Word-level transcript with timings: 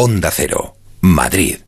Onda 0.00 0.30
Cero, 0.30 0.76
Madrid. 1.00 1.67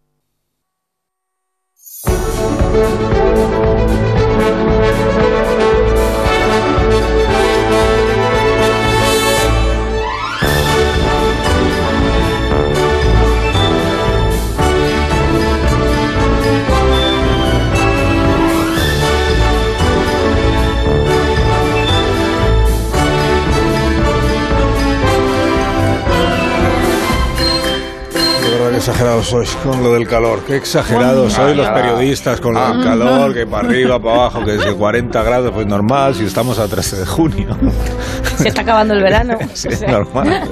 Exagerados 28.91 29.27
sois 29.27 29.57
con 29.63 29.83
lo 29.83 29.95
del 29.95 30.07
calor. 30.07 30.41
Qué 30.47 30.57
exagerados 30.57 31.33
sois 31.33 31.57
los 31.57 31.69
periodistas 31.69 32.41
con 32.41 32.55
lo 32.55 32.69
del 32.73 32.83
calor, 32.83 33.33
que 33.33 33.47
para 33.47 33.69
arriba, 33.69 33.99
para 34.01 34.15
abajo, 34.15 34.45
que 34.45 34.57
es 34.57 34.65
de 34.65 34.75
40 34.75 35.23
grados, 35.23 35.53
pues 35.53 35.67
normal, 35.67 36.15
si 36.15 36.25
estamos 36.25 36.59
a 36.59 36.67
13 36.67 36.97
de 36.97 37.07
junio. 37.07 37.57
Se 38.37 38.49
está 38.49 38.63
acabando 38.63 38.95
el 38.95 39.03
verano. 39.03 39.39
Sí, 39.55 39.69
es 39.69 39.83
normal. 39.87 40.43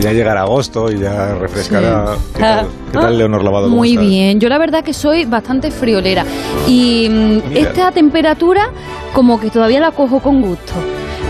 Ya 0.00 0.12
llegará 0.12 0.42
agosto 0.42 0.90
y 0.90 0.98
ya 0.98 1.34
refrescará. 1.34 2.16
¿Qué, 2.34 2.40
tal, 2.40 2.66
qué 2.90 2.98
tal, 2.98 3.18
Leonor 3.18 3.44
Lavado? 3.44 3.64
¿Cómo 3.66 3.76
Muy 3.76 3.90
estás? 3.92 4.06
bien, 4.06 4.40
yo 4.40 4.48
la 4.48 4.58
verdad 4.58 4.82
que 4.82 4.92
soy 4.92 5.24
bastante 5.24 5.70
friolera 5.70 6.24
y 6.66 7.08
mm, 7.08 7.48
Mira. 7.48 7.60
esta 7.60 7.92
temperatura 7.92 8.70
como 9.12 9.38
que 9.40 9.50
todavía 9.50 9.80
la 9.80 9.92
cojo 9.92 10.20
con 10.20 10.42
gusto. 10.42 10.72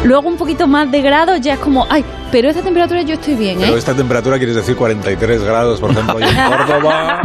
Luego 0.04 0.28
un 0.28 0.36
poquito 0.36 0.66
más 0.66 0.90
de 0.90 1.02
grados 1.02 1.40
ya 1.40 1.54
es 1.54 1.58
como, 1.60 1.86
ay, 1.90 2.04
pero 2.34 2.48
esta 2.50 2.62
temperatura 2.62 3.02
yo 3.02 3.14
estoy 3.14 3.34
bien, 3.36 3.58
¿eh? 3.60 3.64
Pero 3.66 3.76
esta 3.76 3.94
temperatura 3.94 4.38
quieres 4.38 4.56
decir 4.56 4.74
43 4.74 5.44
grados, 5.44 5.78
por 5.80 5.92
ejemplo, 5.92 6.16
hoy 6.16 6.24
en 6.24 6.34
Córdoba. 6.50 7.20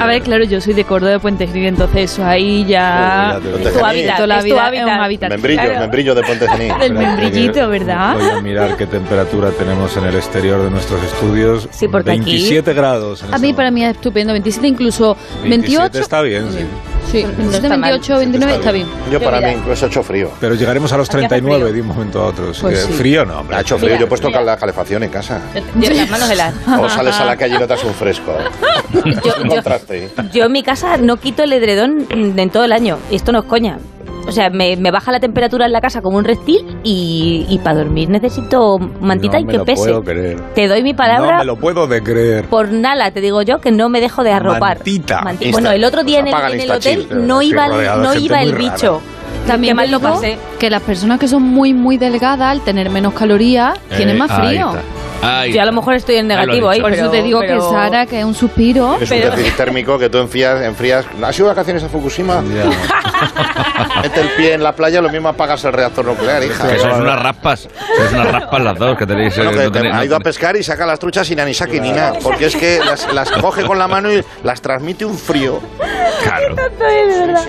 A 0.00 0.06
ver, 0.06 0.22
claro, 0.22 0.44
yo 0.44 0.62
soy 0.62 0.72
de 0.72 0.84
Córdoba 0.84 1.12
de 1.12 1.18
Puente 1.20 1.46
Genil, 1.46 1.66
entonces 1.66 2.10
eso 2.10 2.24
ahí 2.24 2.64
ya... 2.64 3.36
Uy, 3.38 3.44
ya 3.44 3.58
te- 3.58 3.68
Es 3.68 3.74
tu 3.78 3.84
hábitat, 3.84 4.16
Toda 4.16 4.26
la 4.26 4.36
es 4.38 4.40
tu 4.40 4.46
vida 4.46 4.66
hábitat. 4.66 4.86
es 4.88 4.94
un 4.94 5.00
hábitat. 5.00 5.28
Membrillo, 5.28 5.62
Claro. 5.62 5.80
membrillo 5.80 6.14
de 6.14 6.22
Ponte 6.22 6.48
Genil. 6.48 6.72
Del 6.80 6.94
membrillito, 6.94 7.68
¿verdad? 7.68 8.14
Voy 8.18 8.30
a 8.30 8.40
mirar 8.40 8.76
qué 8.78 8.86
temperatura 8.86 9.50
tenemos 9.50 9.94
en 9.98 10.04
el 10.04 10.14
exterior 10.16 10.62
de 10.62 10.70
nuestros 10.70 11.02
estudios. 11.02 11.68
Sí, 11.70 11.88
porque 11.88 12.12
aquí- 12.12 12.20
27 12.24 12.72
grados. 12.72 13.22
en 13.24 13.32
A 13.32 13.36
este 13.36 13.46
mí 13.46 13.52
para 13.52 13.70
mí 13.70 13.84
es 13.84 13.94
estupendo, 13.94 14.32
27 14.32 14.66
incluso 14.68 15.18
27 15.42 15.82
28. 15.98 15.98
está 16.00 16.22
bien, 16.22 16.50
sí. 16.50 16.64
Sí, 17.14 17.22
No 17.22 17.28
27, 17.36 17.56
está 17.66 17.76
mal. 17.76 17.90
28, 17.92 18.18
29 18.18 18.54
está 18.54 18.72
bien. 18.72 18.86
Yo 19.10 19.20
para 19.20 19.40
mí 19.40 19.52
incluso 19.52 19.84
ha 19.84 19.88
hecho 19.88 20.02
frío. 20.02 20.30
Pero 20.40 20.54
llegaremos 20.54 20.92
a 20.92 20.96
los 20.96 21.08
Aquí 21.08 21.18
hace 21.18 21.28
39 21.28 21.62
frío. 21.64 21.74
de 21.74 21.80
un 21.80 21.86
momento 21.86 22.20
a 22.20 22.26
otro. 22.26 22.52
Pues 22.60 22.80
sí. 22.80 22.92
Frío 22.92 23.24
no, 23.24 23.40
hombre. 23.40 23.56
Ha 23.56 23.60
hecho 23.60 23.76
frío. 23.76 23.88
Mira, 23.90 24.00
Yo 24.00 24.06
he 24.06 24.08
puesto 24.08 24.28
mira. 24.28 24.42
la 24.42 24.56
calefacción 24.56 25.02
en 25.02 25.10
casa. 25.10 25.40
Yo, 25.76 25.90
las 25.90 26.10
manos 26.10 26.30
heladas. 26.30 26.54
O 26.80 26.88
sales 26.88 27.14
a 27.14 27.24
la 27.24 27.36
calle 27.36 27.54
y 27.56 27.58
notas 27.58 27.82
un 27.84 27.94
fresco. 27.94 28.36
Yo, 28.92 29.00
Un 29.42 30.30
yo- 30.32 30.44
en 30.44 30.52
mi 30.52 30.62
casa 30.62 30.96
no 30.96 31.16
quito 31.18 31.42
el 31.42 31.52
edredón 31.52 32.06
en 32.10 32.50
todo 32.50 32.64
el 32.64 32.72
año. 32.72 32.98
Esto 33.10 33.32
no 33.32 33.40
es 33.40 33.44
coña. 33.44 33.78
O 34.26 34.32
sea, 34.32 34.50
me, 34.50 34.76
me 34.76 34.90
baja 34.90 35.12
la 35.12 35.20
temperatura 35.20 35.66
en 35.66 35.72
la 35.72 35.80
casa 35.80 36.00
como 36.02 36.16
un 36.18 36.24
reptil 36.24 36.78
y, 36.82 37.46
y 37.48 37.58
para 37.58 37.76
dormir 37.78 38.08
necesito 38.08 38.78
mantita 38.78 39.34
no 39.34 39.40
y 39.40 39.44
me 39.44 39.52
que 39.52 39.58
lo 39.58 39.64
pese. 39.64 39.82
puedo 39.84 40.02
creer. 40.02 40.40
Te 40.54 40.66
doy 40.66 40.82
mi 40.82 40.94
palabra 40.94 41.32
No 41.32 41.38
me 41.38 41.44
lo 41.44 41.56
puedo 41.56 41.86
de 41.86 42.02
creer. 42.02 42.44
por 42.46 42.70
nada, 42.72 43.10
te 43.10 43.20
digo 43.20 43.42
yo, 43.42 43.60
que 43.60 43.70
no 43.70 43.88
me 43.88 44.00
dejo 44.00 44.24
de 44.24 44.32
arropar. 44.32 44.78
Mantita. 44.78 45.20
Manti- 45.22 45.44
Insta- 45.46 45.52
Bueno, 45.52 45.70
el 45.72 45.84
otro 45.84 46.04
día 46.04 46.20
en 46.20 46.28
el, 46.28 46.34
en 46.52 46.60
el 46.60 46.70
hotel 46.70 47.06
pero 47.08 47.20
no 47.20 47.42
iba, 47.42 47.68
no 47.96 48.14
iba 48.14 48.42
el 48.42 48.54
bicho. 48.54 49.00
También 49.46 49.76
mal 49.76 49.90
lo 49.90 50.00
pasé. 50.00 50.38
que 50.58 50.70
las 50.70 50.82
personas 50.82 51.18
que 51.20 51.28
son 51.28 51.42
muy, 51.42 51.74
muy 51.74 51.96
delgadas, 51.98 52.50
al 52.50 52.60
tener 52.62 52.90
menos 52.90 53.12
calorías, 53.14 53.78
tienen 53.96 54.18
más 54.18 54.30
frío. 54.32 54.72
Yo 55.52 55.62
a 55.62 55.64
lo 55.64 55.72
mejor 55.72 55.94
estoy 55.94 56.16
en 56.16 56.26
negativo 56.28 56.68
ahí. 56.68 56.80
Por 56.80 56.92
eso 56.92 57.02
pero- 57.02 57.10
te 57.12 57.22
digo 57.22 57.40
pero- 57.40 57.54
que 57.68 57.74
Sara, 57.74 58.06
que 58.06 58.18
es 58.20 58.24
un 58.24 58.34
suspiro. 58.34 58.96
Es 59.00 59.10
un 59.10 59.20
déficit 59.20 59.56
térmico 59.56 59.98
que 59.98 60.08
tú 60.10 60.18
enfrías, 60.18 60.62
enfrías. 60.62 61.06
¿Has 61.22 61.36
ido 61.38 61.46
de 61.48 61.54
vacaciones 61.54 61.82
a 61.82 61.88
Fukushima? 61.88 62.42
Mete 64.02 64.20
el 64.20 64.28
pie 64.36 64.52
en 64.54 64.62
la 64.62 64.74
playa, 64.74 65.00
lo 65.00 65.08
mismo 65.08 65.28
apagas 65.28 65.64
el 65.64 65.72
reactor 65.72 66.04
nuclear, 66.04 66.42
hija. 66.44 66.68
Que 66.68 66.78
sois 66.78 66.96
unas 66.96 67.22
raspas. 67.22 67.68
Sois 67.96 68.12
unas 68.12 68.32
raspas 68.32 68.60
las 68.62 68.78
dos 68.78 68.98
que 68.98 69.06
tenéis. 69.06 69.34
Bueno, 69.36 69.50
eh, 69.52 69.54
que 69.54 69.64
no 69.64 69.72
te- 69.72 69.78
tenéis- 69.80 69.94
ha 69.94 70.04
ido 70.04 70.16
a 70.16 70.20
pescar 70.20 70.56
y 70.56 70.62
saca 70.62 70.84
las 70.84 70.98
truchas 70.98 71.26
sin 71.26 71.40
anisaki 71.40 71.80
ni 71.80 71.92
nada. 71.92 72.14
Porque 72.22 72.46
es 72.46 72.56
que 72.56 72.80
las, 72.84 73.10
las 73.12 73.30
coge 73.30 73.64
con 73.64 73.78
la 73.78 73.88
mano 73.88 74.12
y 74.12 74.22
las 74.42 74.60
transmite 74.60 75.04
un 75.04 75.16
frío. 75.16 75.60
Claro. 76.22 76.56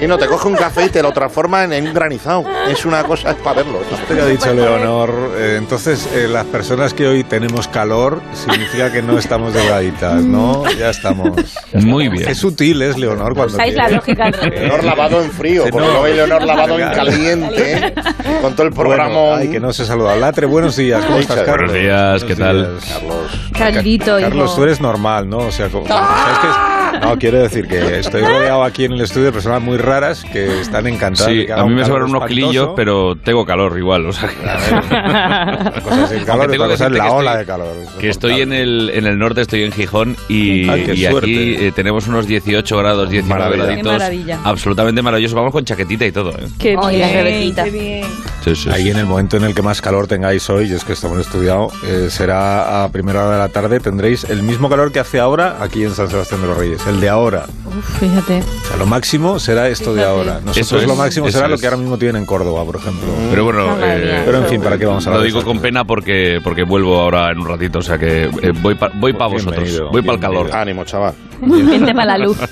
Y 0.02 0.08
no, 0.08 0.18
te 0.18 0.28
coge 0.28 0.48
un 0.48 0.56
café 0.56 0.86
y 0.86 0.90
te 0.90 1.02
lo 1.02 1.12
transforma 1.12 1.64
en, 1.64 1.74
en 1.74 1.85
un 1.88 1.94
granizado. 1.94 2.44
Es 2.70 2.86
una 2.86 3.04
cosa, 3.04 3.32
es 3.32 3.36
para 3.38 3.58
verlo. 3.58 3.80
Esto 3.82 4.16
que 4.16 4.22
ha 4.22 4.26
dicho 4.26 4.54
Leonor, 4.54 5.34
eh, 5.38 5.56
entonces 5.58 6.08
eh, 6.14 6.28
las 6.30 6.46
personas 6.46 6.94
que 6.94 7.08
hoy 7.08 7.24
tenemos 7.24 7.68
calor 7.68 8.22
significa 8.34 8.92
que 8.92 9.02
no 9.02 9.18
estamos 9.18 9.54
delgaditas, 9.54 10.24
¿no? 10.24 10.64
Ya 10.78 10.90
estamos. 10.90 11.32
Muy 11.74 12.10
bien. 12.10 12.26
Qué 12.26 12.36
sutil 12.36 12.82
es 12.82 12.98
Leonor 12.98 13.34
cuando 13.36 13.54
Usáis 13.54 13.76
la 13.76 13.90
lógica. 13.90 14.30
Leonor 14.30 14.84
lavado 14.84 15.22
en 15.24 15.32
frío, 15.32 15.64
Sí, 15.66 15.72
porque 15.72 15.88
no. 15.88 16.04
hay 16.04 16.14
Leonor 16.16 16.44
lavado 16.46 16.80
en 16.80 16.90
caliente, 16.94 17.94
con 18.42 18.54
todo 18.56 18.68
el 18.68 18.74
programa. 18.74 19.14
Bueno, 19.14 19.36
ay, 19.36 19.50
que 19.50 19.60
no 19.60 19.72
se 19.74 19.84
ha 19.84 19.86
saludado. 19.86 20.20
Latre, 20.20 20.46
buenos 20.46 20.76
días. 20.76 21.04
¿Cómo 21.06 21.20
estás, 21.20 21.38
Buenos 21.38 21.56
Carlos? 21.56 21.74
días, 21.74 22.24
¿qué 22.24 22.36
tal? 22.36 22.80
Carlos. 22.88 23.50
Carlito, 23.58 24.18
Carlos, 24.20 24.46
hijo. 24.50 24.56
tú 24.56 24.64
eres 24.64 24.82
normal, 24.82 25.30
¿no? 25.30 25.38
O 25.38 25.52
sea, 25.52 25.70
como- 25.70 25.88
¿sabes 25.88 26.40
qué 26.42 26.48
es? 26.48 26.75
No, 27.02 27.18
quiero 27.18 27.40
decir 27.42 27.68
que 27.68 28.00
estoy 28.00 28.22
rodeado 28.22 28.64
aquí 28.64 28.86
en 28.86 28.94
el 28.94 29.02
estudio 29.02 29.28
de 29.28 29.32
personas 29.32 29.62
muy 29.62 29.78
raras 29.78 30.24
que 30.24 30.62
están 30.62 30.88
encantadas. 30.88 31.28
de 31.34 31.42
Sí, 31.42 31.46
que 31.48 31.54
a 31.54 31.58
mí 31.58 31.64
un 31.70 31.76
me 31.76 31.86
sobran 31.86 32.04
unos 32.10 32.24
espantoso. 32.24 32.28
kilillos, 32.28 32.70
pero 32.76 33.16
tengo 33.16 33.46
calor 33.46 33.78
igual. 33.78 34.06
O 34.08 34.14
sea, 34.14 34.30
que- 34.30 34.36
Una 34.96 35.72
cosa 35.84 36.04
es 36.06 36.12
el 36.12 36.26
calor, 36.26 36.42
Aunque 36.42 36.52
tengo 36.54 36.64
otra 36.66 36.68
que 36.68 36.74
cosa 36.74 36.74
es 36.74 36.80
decirte 36.80 36.98
la 36.98 37.04
que 37.06 37.10
ola 37.12 37.32
estoy- 37.32 37.40
de 37.40 37.46
calor. 37.46 37.78
es 37.84 37.90
que 38.00 38.10
estoy 38.10 38.42
en 38.42 38.54
el, 38.54 38.92
en 38.94 39.06
el 39.06 39.18
norte, 39.18 39.42
estoy 39.42 39.64
en 39.64 39.72
Gijón 39.72 40.16
y, 40.30 40.70
Ay, 40.70 40.84
qué 40.86 40.96
y 40.96 41.06
aquí 41.06 41.12
suerte. 41.12 41.68
eh, 41.68 41.72
tenemos 41.72 42.08
unos 42.08 42.28
18 42.28 42.78
grados, 42.78 43.10
19 43.10 43.40
Maravilla. 43.40 43.66
graditos. 43.66 43.92
Qué 43.94 43.98
maravilla. 44.00 44.40
Absolutamente 44.44 45.02
maravilloso. 45.02 45.36
Vamos 45.36 45.52
con 45.52 45.66
chaquetita 45.66 46.06
y 46.06 46.12
todo. 46.12 46.32
¿eh? 46.32 46.48
Qué 46.60 46.76
Ay, 46.82 46.96
bien, 46.98 47.14
rebequitas. 47.14 47.66
qué 47.66 47.72
bien. 47.72 48.06
Sí, 48.44 48.56
sí, 48.56 48.70
Ahí 48.72 48.84
sí. 48.84 48.90
en 48.92 48.98
el 48.98 49.06
momento 49.06 49.38
en 49.38 49.44
el 49.44 49.56
que 49.56 49.62
más 49.62 49.82
calor 49.82 50.08
tengáis 50.08 50.50
hoy, 50.50 50.70
y 50.70 50.74
es 50.74 50.84
que 50.84 50.94
estamos 50.94 51.20
estudiado, 51.20 51.70
eh, 51.88 52.08
será 52.10 52.84
a 52.84 52.90
primera 52.90 53.26
hora 53.26 53.32
de 53.38 53.40
la 53.40 53.50
tarde, 53.50 53.80
tendréis 53.80 54.24
el 54.26 54.44
mismo 54.44 54.70
calor 54.70 54.92
que 54.92 55.00
hace 55.00 55.20
ahora 55.20 55.58
aquí 55.62 55.84
en 55.84 55.92
San 55.92 56.10
Sebastián 56.10 56.42
de 56.42 56.48
los 56.48 56.58
Reyes, 56.58 56.85
el 56.88 57.00
de 57.02 57.10
ahora. 57.10 57.46
Uf, 57.66 58.00
fíjate. 58.00 58.42
O 58.42 58.68
sea, 58.68 58.78
lo 58.78 58.86
máximo 58.86 59.40
será 59.40 59.68
esto 59.68 59.94
de 59.94 60.04
ahora. 60.04 60.36
Nosotros 60.36 60.58
Eso 60.58 60.78
es, 60.78 60.88
lo 60.88 60.96
máximo 60.96 61.28
eso 61.28 61.38
será 61.38 61.48
lo 61.50 61.58
que 61.58 61.66
ahora 61.66 61.78
mismo 61.78 61.98
tienen 61.98 62.18
en 62.18 62.26
Córdoba, 62.26 62.64
por 62.64 62.76
ejemplo. 62.78 63.08
Pero 63.30 63.44
bueno, 63.44 63.76
eh. 63.82 64.22
Pero 64.26 64.38
en 64.40 64.46
fin, 64.46 64.62
¿para 64.62 64.78
qué 64.78 64.86
vamos 64.86 65.06
a 65.08 65.10
lo 65.10 65.16
hablar 65.18 65.32
de 65.32 65.34
digo 65.34 65.44
con 65.46 65.60
pena 65.60 65.84
porque, 65.86 66.40
porque 66.44 66.64
vuelvo 66.64 67.00
ahora 67.00 67.32
en 67.32 67.40
un 67.40 67.48
ratito. 67.48 67.80
O 67.80 67.82
sea 67.82 67.98
que 67.98 68.24
eh, 68.26 68.54
voy 68.62 68.76
para 68.76 68.94
voy 68.98 69.14
pa 69.14 69.28
vosotros. 69.28 69.56
Bienvenido, 69.64 69.90
voy 69.92 70.02
para 70.02 70.14
el 70.16 70.20
calor. 70.20 70.52
Ánimo, 70.56 70.84
chaval. 70.86 71.14
Vente 71.42 71.94
para 71.94 72.18
la 72.18 72.26
luz. 72.26 72.38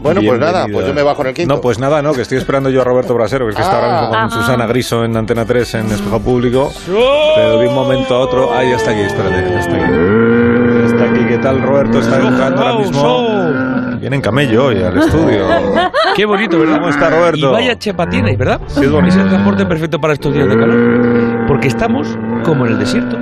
Bueno, 0.00 0.20
pues 0.24 0.38
nada, 0.38 0.68
pues 0.72 0.86
yo 0.86 0.94
me 0.94 1.02
bajo 1.02 1.22
en 1.22 1.28
el 1.28 1.34
quinto. 1.34 1.52
No, 1.56 1.60
pues 1.60 1.80
nada, 1.80 2.00
no, 2.00 2.12
que 2.12 2.22
estoy 2.22 2.38
esperando 2.38 2.70
yo 2.70 2.80
a 2.80 2.84
Roberto 2.84 3.12
Brasero, 3.14 3.44
que 3.44 3.50
es 3.50 3.56
que 3.56 3.62
está 3.62 3.74
ahora 3.74 3.92
mismo 3.92 4.08
con 4.10 4.18
Ah. 4.18 4.30
Susana 4.30 4.66
Griso 4.68 5.04
en 5.04 5.16
Antena 5.16 5.44
3 5.44 5.74
en 5.74 5.86
Espejo 5.90 6.20
Público. 6.20 6.72
Pero 6.86 7.58
de 7.58 7.66
un 7.66 7.74
momento 7.74 8.14
a 8.14 8.18
otro. 8.20 8.52
Ah, 8.54 8.62
ya 8.62 8.76
está 8.76 8.92
aquí, 8.92 9.00
espérate, 9.00 9.50
ya 9.50 9.58
está 9.58 9.74
aquí. 9.74 10.67
Está 10.98 11.10
aquí, 11.12 11.24
¿qué 11.28 11.38
tal, 11.38 11.62
Roberto? 11.62 12.00
Está 12.00 12.16
entrando 12.26 12.62
ahora 12.62 12.78
mismo. 12.80 13.98
Viene 14.00 14.16
en 14.16 14.22
camello 14.22 14.66
hoy 14.66 14.82
al 14.82 14.98
estudio. 14.98 15.46
Qué 16.16 16.24
bonito, 16.24 16.58
¿verdad? 16.58 16.76
¿Cómo 16.78 16.88
está, 16.88 17.10
Roberto? 17.10 17.38
Y 17.38 17.52
vaya 17.52 17.78
chepa 17.78 18.08
tiene, 18.08 18.36
¿verdad? 18.36 18.60
Sí, 18.66 18.84
es 18.84 18.90
bonito. 18.90 19.14
es 19.16 19.22
el 19.22 19.28
transporte 19.28 19.66
perfecto 19.66 20.00
para 20.00 20.12
estos 20.14 20.34
días 20.34 20.48
de 20.48 20.56
calor. 20.56 21.46
Porque 21.46 21.68
estamos 21.68 22.18
como 22.44 22.66
en 22.66 22.72
el 22.72 22.78
desierto. 22.78 23.16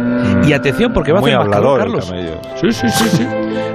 Y 0.46 0.52
atención, 0.54 0.92
porque 0.94 1.12
va 1.12 1.18
a 1.18 1.20
Muy 1.20 1.32
hacer 1.32 1.46
más 1.46 1.54
calor, 1.56 1.78
Carlos. 1.78 2.12
Sí, 2.60 2.72
sí, 2.72 2.88
sí, 2.88 3.08
sí. 3.10 3.26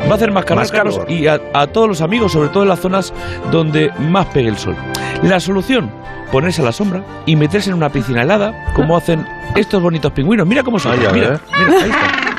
Va 0.07 0.11
a 0.11 0.15
hacer 0.15 0.31
más 0.31 0.45
calor, 0.45 0.61
Más 0.63 0.71
Carlos. 0.71 0.95
calor. 0.97 1.11
Y 1.11 1.27
a, 1.27 1.39
a 1.53 1.67
todos 1.67 1.87
los 1.87 2.01
amigos, 2.01 2.31
sobre 2.31 2.49
todo 2.49 2.63
en 2.63 2.69
las 2.69 2.79
zonas 2.79 3.13
donde 3.51 3.91
más 3.99 4.25
pegue 4.27 4.49
el 4.49 4.57
sol. 4.57 4.75
La 5.23 5.39
solución, 5.39 5.91
ponerse 6.31 6.61
a 6.61 6.65
la 6.65 6.71
sombra 6.71 7.03
y 7.27 7.35
meterse 7.35 7.69
en 7.69 7.75
una 7.75 7.89
piscina 7.89 8.23
helada, 8.23 8.71
como 8.75 8.97
hacen 8.97 9.25
estos 9.55 9.81
bonitos 9.81 10.11
pingüinos. 10.11 10.47
Mira 10.47 10.63
cómo 10.63 10.79
son. 10.79 10.97
Mira, 10.97 11.11
mira, 11.11 11.39
ahí 11.51 11.89
está. 11.89 12.30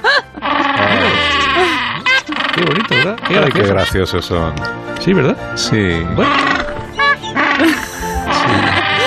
Qué 2.62 2.68
bonito, 2.68 2.94
¿verdad? 2.94 3.16
Qué 3.26 3.38
Ay, 3.38 3.44
qué 3.52 3.62
gracioso. 3.62 3.72
graciosos 3.74 4.24
son. 4.24 4.54
Sí, 5.00 5.12
¿verdad? 5.12 5.36
Sí. 5.56 6.06
Bueno, 6.14 6.30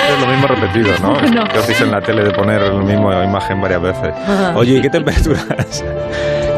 Es 0.08 0.20
lo 0.20 0.26
mismo 0.26 0.46
repetido, 0.46 0.92
¿no? 1.02 1.16
Que 1.52 1.58
hacéis 1.58 1.80
en 1.80 1.90
la 1.90 2.00
tele 2.02 2.22
de 2.24 2.30
poner 2.32 2.60
la 2.62 2.82
misma 2.82 3.24
imagen 3.24 3.60
varias 3.60 3.80
veces. 3.82 4.14
Oye, 4.54 4.74
¿y 4.74 4.82
qué 4.82 4.90
temperaturas? 4.90 5.84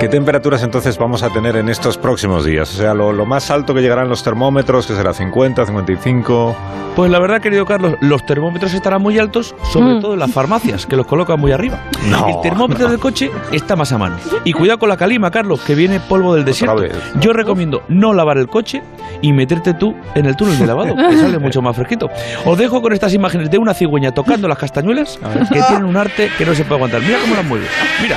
¿Qué 0.00 0.08
temperaturas 0.08 0.62
entonces 0.62 0.96
vamos 0.96 1.24
a 1.24 1.30
tener 1.30 1.56
en 1.56 1.68
estos 1.68 1.98
próximos 1.98 2.44
días? 2.44 2.72
O 2.72 2.76
sea, 2.78 2.94
lo, 2.94 3.12
lo 3.12 3.26
más 3.26 3.50
alto 3.50 3.74
que 3.74 3.80
llegarán 3.80 4.08
los 4.08 4.22
termómetros, 4.22 4.86
que 4.86 4.94
será 4.94 5.12
50, 5.12 5.66
55. 5.66 6.56
Pues 6.94 7.10
la 7.10 7.18
verdad, 7.18 7.40
querido 7.40 7.66
Carlos, 7.66 7.94
los 8.00 8.24
termómetros 8.24 8.74
estarán 8.74 9.02
muy 9.02 9.18
altos, 9.18 9.56
sobre 9.72 9.94
Mm. 9.96 10.00
todo 10.00 10.12
en 10.14 10.20
las 10.20 10.30
farmacias, 10.30 10.86
que 10.86 10.94
los 10.94 11.04
colocan 11.04 11.40
muy 11.40 11.50
arriba. 11.50 11.80
No, 12.08 12.28
el 12.28 12.40
termómetro 12.42 12.84
no. 12.84 12.90
del 12.92 13.00
coche 13.00 13.28
está 13.50 13.74
más 13.74 13.90
a 13.90 13.98
mano. 13.98 14.16
Y 14.44 14.52
cuidado 14.52 14.78
con 14.78 14.88
la 14.88 14.96
calima, 14.96 15.32
Carlos, 15.32 15.60
que 15.62 15.74
viene 15.74 15.98
polvo 15.98 16.32
del 16.36 16.44
desierto. 16.44 16.76
vez. 16.76 16.92
Yo 17.20 17.32
recomiendo 17.32 17.82
no 17.88 18.12
lavar 18.14 18.38
el 18.38 18.46
coche 18.46 18.82
y 19.20 19.32
meterte 19.32 19.74
tú 19.74 19.96
en 20.14 20.26
el 20.26 20.36
túnel 20.36 20.58
de 20.60 20.66
lavado, 20.66 20.94
que 20.94 21.16
sale 21.20 21.40
mucho 21.40 21.60
más 21.60 21.74
fresquito. 21.74 22.08
Os 22.44 22.56
dejo 22.56 22.80
con 22.80 22.92
estas 22.92 23.14
imágenes 23.14 23.50
de 23.50 23.58
una 23.58 23.74
cigüeña 23.74 24.12
tocando 24.12 24.46
las 24.46 24.58
castañuelas, 24.58 25.18
que 25.52 25.60
tienen 25.62 25.84
un 25.86 25.96
arte 25.96 26.30
que 26.38 26.46
no 26.46 26.54
se 26.54 26.62
puede 26.62 26.76
aguantar. 26.76 27.00
Mira 27.02 27.18
cómo 27.20 27.34
las 27.34 27.44
mueve. 27.44 27.66
Mira. 28.00 28.16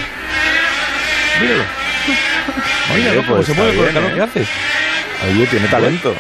Míralo. 1.42 1.64
Oye, 2.94 3.16
¿cómo 3.16 3.36
pues 3.36 3.48
se 3.48 3.54
mueve 3.54 3.76
con 3.76 3.88
el 3.88 3.94
calor 3.94 4.12
¿eh? 4.12 4.16
que 4.16 4.22
hace? 4.22 4.46
Oye, 5.30 5.46
tiene 5.48 5.68
talento. 5.68 6.16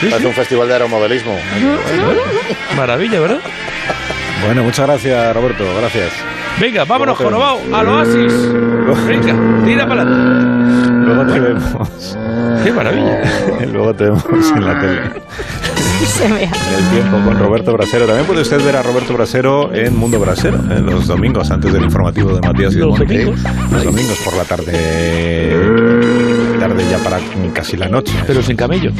Parece 0.00 0.26
un 0.26 0.34
festival 0.34 0.68
de 0.68 0.74
aeromodelismo. 0.74 1.38
Maravilla, 2.76 3.20
¿verdad? 3.20 3.40
Bueno, 4.44 4.62
muchas 4.62 4.86
gracias, 4.86 5.34
Roberto. 5.34 5.64
Gracias. 5.78 6.12
Venga, 6.60 6.84
vámonos, 6.84 7.18
Jorobado, 7.18 7.60
al 7.72 7.88
oasis. 7.88 8.32
Venga, 9.06 9.64
tira 9.64 9.86
para 9.88 10.02
adelante. 10.02 10.67
Luego 11.14 11.32
te 11.32 11.40
vemos. 11.40 12.18
Qué 12.64 12.72
maravilla. 12.72 13.22
Luego 13.72 13.94
te 13.94 14.04
vemos 14.04 14.24
en 14.54 14.64
la 14.66 14.80
tele. 14.80 15.00
Se 16.06 16.28
me 16.28 16.34
ha- 16.36 16.40
En 16.42 16.44
el 16.84 16.90
tiempo 16.92 17.18
con 17.24 17.38
Roberto 17.38 17.72
Brasero. 17.72 18.06
También 18.06 18.26
puede 18.26 18.42
usted 18.42 18.64
ver 18.64 18.76
a 18.76 18.82
Roberto 18.82 19.14
Brasero 19.14 19.74
en 19.74 19.96
Mundo 19.96 20.18
Brasero, 20.20 20.56
en 20.70 20.86
los 20.86 21.06
domingos, 21.08 21.50
antes 21.50 21.72
del 21.72 21.82
informativo 21.84 22.32
de 22.34 22.40
Matías 22.46 22.72
y 22.72 22.76
de 22.76 22.82
domingos. 22.82 23.40
Los 23.72 23.84
domingos 23.84 24.18
por 24.24 24.34
la 24.36 24.44
tarde. 24.44 24.72
Tarde 26.58 26.84
ya 26.90 26.98
para 26.98 27.18
casi 27.52 27.76
la 27.76 27.88
noche. 27.88 28.14
Pero 28.26 28.42
sin 28.42 28.56
camello. 28.56 28.90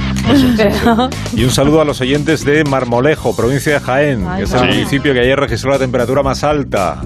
Pero- 0.56 1.08
Y 1.34 1.44
un 1.44 1.50
saludo 1.50 1.80
a 1.80 1.84
los 1.84 2.00
oyentes 2.00 2.44
de 2.44 2.64
Marmolejo, 2.64 3.34
provincia 3.34 3.74
de 3.74 3.80
Jaén, 3.80 4.24
Ay, 4.28 4.38
que 4.38 4.44
es 4.44 4.52
el 4.52 4.60
sí. 4.60 4.66
municipio 4.66 5.12
que 5.12 5.20
ayer 5.20 5.38
registró 5.38 5.70
la 5.70 5.78
temperatura 5.78 6.22
más 6.22 6.42
alta. 6.44 7.00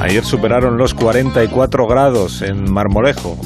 Ayer 0.00 0.24
superaron 0.24 0.76
los 0.78 0.94
44 0.94 1.86
grados 1.86 2.42
en 2.42 2.70
Marmolejo. 2.72 3.36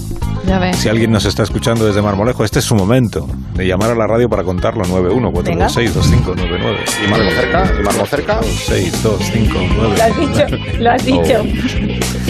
Ya 0.47 0.59
ves. 0.59 0.77
Si 0.77 0.89
alguien 0.89 1.12
nos 1.12 1.25
está 1.25 1.43
escuchando 1.43 1.87
desde 1.87 2.03
Marmolejo, 2.03 2.44
este 2.44 2.59
es 2.59 2.65
su 2.65 2.75
momento 2.75 3.29
de 3.55 3.67
llamar 3.67 3.91
a 3.91 3.94
la 3.94 4.06
radio 4.06 4.29
para 4.29 4.43
contarlo. 4.43 4.85
914262599. 4.85 6.79
¿Y 7.05 7.09
Marmo 7.11 7.31
cerca? 7.31 7.73
¿Y 7.79 7.83
Marmo 7.83 8.06
cerca? 8.06 8.43
6259. 8.43 9.97
Lo 9.97 10.03
has 10.03 10.17
dicho, 10.19 10.47
lo 10.81 10.91
has 10.91 11.05
dicho. 11.05 11.44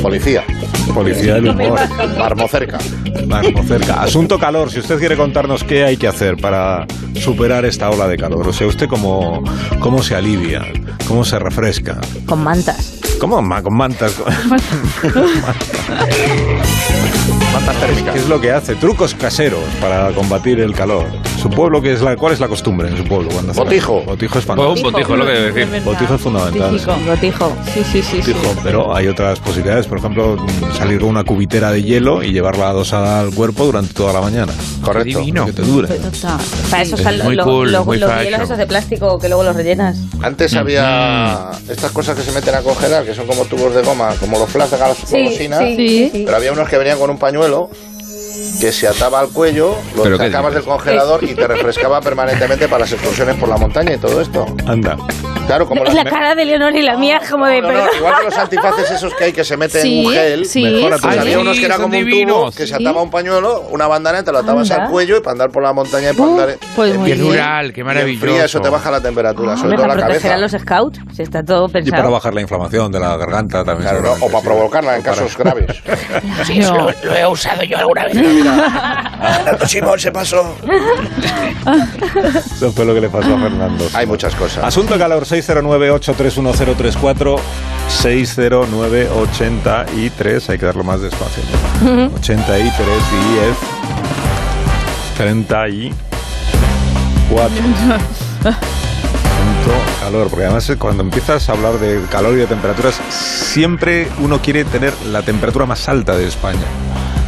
Policía. 0.03 0.44
Policía 0.93 1.35
del 1.35 1.49
humor. 1.49 1.81
Marmo 2.19 2.49
cerca. 2.49 2.79
Marmo 3.26 3.62
cerca. 3.64 4.03
Asunto 4.03 4.38
calor. 4.38 4.70
Si 4.70 4.81
usted 4.81 4.99
quiere 4.99 5.17
contarnos 5.17 5.64
qué 5.64 5.85
hay 5.85 5.97
que 5.97 6.09
hacer 6.09 6.37
para 6.37 6.87
superar 7.14 7.64
esta 7.64 7.88
ola 7.91 8.06
de 8.09 8.17
calor. 8.19 8.49
O 8.49 8.53
sea, 8.53 8.67
usted 8.67 8.88
cómo, 8.88 9.43
cómo 9.81 10.03
se 10.03 10.14
alivia, 10.14 10.67
cómo 11.09 11.25
se 11.25 11.38
refresca. 11.38 12.00
Con 12.26 12.43
mantas. 12.43 12.99
¿Cómo? 13.19 13.37
Con 13.37 13.76
mantas. 13.76 14.14
Mantas 14.49 14.79
¿Qué 17.52 17.87
térmicas. 17.87 18.16
es 18.16 18.28
lo 18.28 18.40
que 18.40 18.50
hace? 18.52 18.75
Trucos 18.76 19.14
caseros 19.14 19.60
para 19.81 20.10
combatir 20.12 20.60
el 20.60 20.72
calor. 20.72 21.06
¿Su 21.40 21.50
pueblo 21.50 21.82
qué 21.82 21.93
es 21.93 22.00
la, 22.00 22.16
cuál 22.16 22.32
es 22.32 22.40
la 22.40 22.49
costumbre 22.49 22.88
en 22.88 22.96
su 22.96 23.04
pueblo? 23.04 23.28
Cuando 23.32 23.50
hace- 23.52 23.60
Botijo. 23.60 24.00
Botijo 24.02 24.38
es 24.38 24.44
fantástico. 24.44 24.87
un 24.88 24.93
botijo, 24.93 25.16
lo 25.16 25.26
que 25.26 25.32
decir. 25.32 25.82
Botijo 25.84 26.14
es 26.14 26.20
fundamental. 26.20 26.70
Botijo. 26.70 26.96
Gotijo. 27.06 27.52
Sí, 27.75 27.82
sí, 27.84 28.02
sí. 28.02 28.22
sí. 28.22 28.32
Botijo, 28.32 28.54
pero 28.62 28.94
hay 28.94 29.08
otras 29.08 29.38
posibilidades, 29.40 29.87
por 29.87 29.99
ejemplo, 29.99 30.37
salir 30.78 31.00
con 31.00 31.08
una 31.10 31.25
cubitera 31.25 31.70
de 31.72 31.82
hielo 31.82 32.22
y 32.22 32.32
llevarla 32.32 32.69
adosada 32.70 33.20
al 33.20 33.34
cuerpo 33.34 33.64
durante 33.66 33.93
toda 33.93 34.12
la 34.12 34.20
mañana. 34.20 34.52
Correcto. 34.82 35.19
Divino. 35.20 35.46
Que 35.46 35.52
te 35.52 35.62
dure. 35.62 35.88
Total. 35.88 36.38
Para 36.70 36.82
eso 36.82 36.96
están 36.96 37.19
muy 37.25 37.34
los, 37.34 37.44
cool, 37.46 37.72
los- 37.72 37.87
los 37.87 38.22
hielos 38.22 38.40
esos 38.43 38.58
de 38.58 38.66
plástico 38.66 39.19
que 39.19 39.28
luego 39.28 39.43
los 39.43 39.56
rellenas. 39.56 39.99
Antes 40.22 40.54
había 40.54 41.50
estas 41.69 41.90
cosas 41.90 42.16
que 42.16 42.22
se 42.22 42.32
meten 42.32 42.54
a 42.54 42.60
congelar, 42.62 43.04
que 43.04 43.14
son 43.14 43.26
como 43.26 43.44
tubos 43.44 43.75
de 43.75 43.82
goma, 43.82 44.10
como 44.20 44.38
los 44.38 44.49
flash 44.49 44.70
de 44.70 44.78
gas 44.78 44.96
golosina. 45.10 45.58
Sí. 45.58 46.10
Pero 46.25 46.37
había 46.37 46.52
unos 46.52 46.69
que 46.69 46.78
venían 46.78 46.99
con 46.99 47.10
un 47.10 47.19
pañuelo 47.19 47.41
que 48.60 48.72
se 48.72 48.88
ataba 48.88 49.20
al 49.20 49.28
cuello, 49.28 49.76
lo 49.96 50.02
¿Pero 50.02 50.18
qué 50.18 50.26
sacabas 50.26 50.54
del 50.54 50.64
congelador 50.64 51.24
y 51.24 51.34
te 51.34 51.46
refrescaba 51.46 52.00
permanentemente 52.00 52.68
para 52.68 52.80
las 52.80 52.92
excursiones 52.92 53.36
por 53.36 53.48
la 53.48 53.56
montaña 53.56 53.94
y 53.94 53.98
todo 53.98 54.20
esto. 54.20 54.46
Anda. 54.66 54.96
Claro, 55.46 55.66
como 55.66 55.84
las 55.84 55.92
La 55.94 56.04
cara 56.04 56.34
de 56.34 56.44
Leonor 56.44 56.74
y 56.76 56.82
la 56.82 56.96
mía 56.96 57.18
es 57.22 57.28
como 57.30 57.46
de 57.46 57.60
No, 57.60 57.72
no, 57.72 57.78
igual 57.98 58.14
que 58.18 58.24
los 58.24 58.38
antifaces 58.38 58.90
esos 58.90 59.12
que 59.14 59.24
hay 59.24 59.32
que 59.32 59.44
se 59.44 59.56
meten 59.56 59.82
Sí, 59.82 60.00
en 60.00 60.06
un 60.06 60.12
gel. 60.14 60.46
sí. 60.46 60.62
Pues 60.88 61.04
Ay, 61.04 61.18
había 61.18 61.34
sí, 61.34 61.40
unos 61.40 61.58
que 61.58 61.66
era 61.66 61.76
como 61.78 61.98
un 61.98 62.08
tubo 62.10 62.50
que 62.52 62.66
se 62.66 62.74
ataba 62.74 63.02
un 63.02 63.10
pañuelo, 63.10 63.60
una 63.70 63.86
bandana, 63.86 64.22
te 64.22 64.32
lo 64.32 64.38
atabas 64.38 64.70
Anda. 64.70 64.84
al 64.84 64.90
cuello 64.90 65.16
y 65.18 65.20
para 65.20 65.32
andar 65.32 65.50
por 65.50 65.62
la 65.62 65.72
montaña 65.72 66.10
y 66.12 66.14
para 66.14 66.28
Uh, 66.28 66.40
andar. 66.40 66.56
pues 66.76 66.94
en 66.94 67.04
bien. 67.04 67.20
rural, 67.20 67.72
qué 67.72 67.80
Y 67.80 67.84
maravilloso. 67.84 68.26
enfría, 68.26 68.44
eso 68.46 68.60
te 68.60 68.68
baja 68.70 68.90
la 68.90 69.00
temperatura, 69.02 69.56
sobre 69.56 69.70
Hombre, 69.70 69.76
todo 69.78 69.86
la 69.88 69.94
proteger 69.94 70.22
cabeza. 70.22 70.34
a 70.34 70.38
los 70.38 70.52
scouts, 70.62 71.00
si 71.14 71.22
está 71.22 71.42
todo 71.44 71.66
Y 71.66 71.72
para 71.72 71.84
pensado. 71.84 72.10
bajar 72.10 72.34
la 72.34 72.40
inflamación 72.40 72.92
de 72.92 73.00
la 73.00 73.16
garganta 73.16 73.64
también. 73.64 73.90
Claro, 73.90 74.16
¿no? 74.18 74.24
o 74.24 74.30
para 74.30 74.44
provocarla 74.44 74.96
en 74.96 75.02
casos 75.02 75.36
graves. 75.38 75.66
Sí, 76.44 76.62
lo, 76.62 76.86
lo 77.04 77.16
he 77.16 77.26
usado 77.26 77.62
yo 77.64 77.76
alguna 77.78 78.04
vez. 78.04 78.16
Simón 79.68 79.98
se 79.98 80.10
pasó. 80.12 80.54
Eso 82.44 82.72
fue 82.72 82.84
lo 82.84 82.94
que 82.94 83.00
le 83.00 83.08
pasó 83.10 83.34
a 83.34 83.38
Fernando. 83.40 83.84
Hay 83.94 84.06
muchas 84.06 84.34
cosas. 84.34 84.64
Asunto 84.64 84.96
calor 84.98 85.26
609-831-034 85.32 87.38
609-83 87.88 90.49
Hay 90.50 90.58
que 90.58 90.67
darlo 90.67 90.84
más 90.84 91.00
despacio 91.00 91.43
83 92.14 92.76
10 92.76 92.82
34 95.17 97.56
Asunto 98.44 99.73
calor 100.00 100.29
Porque 100.29 100.44
además 100.44 100.70
cuando 100.79 101.02
empiezas 101.02 101.49
a 101.49 101.52
hablar 101.52 101.78
de 101.78 102.02
calor 102.11 102.35
y 102.35 102.37
de 102.37 102.46
temperaturas 102.46 103.00
Siempre 103.08 104.08
uno 104.20 104.43
quiere 104.43 104.64
tener 104.64 104.93
la 105.06 105.23
temperatura 105.23 105.64
más 105.67 105.88
alta 105.88 106.17
de 106.17 106.28
España 106.28 106.61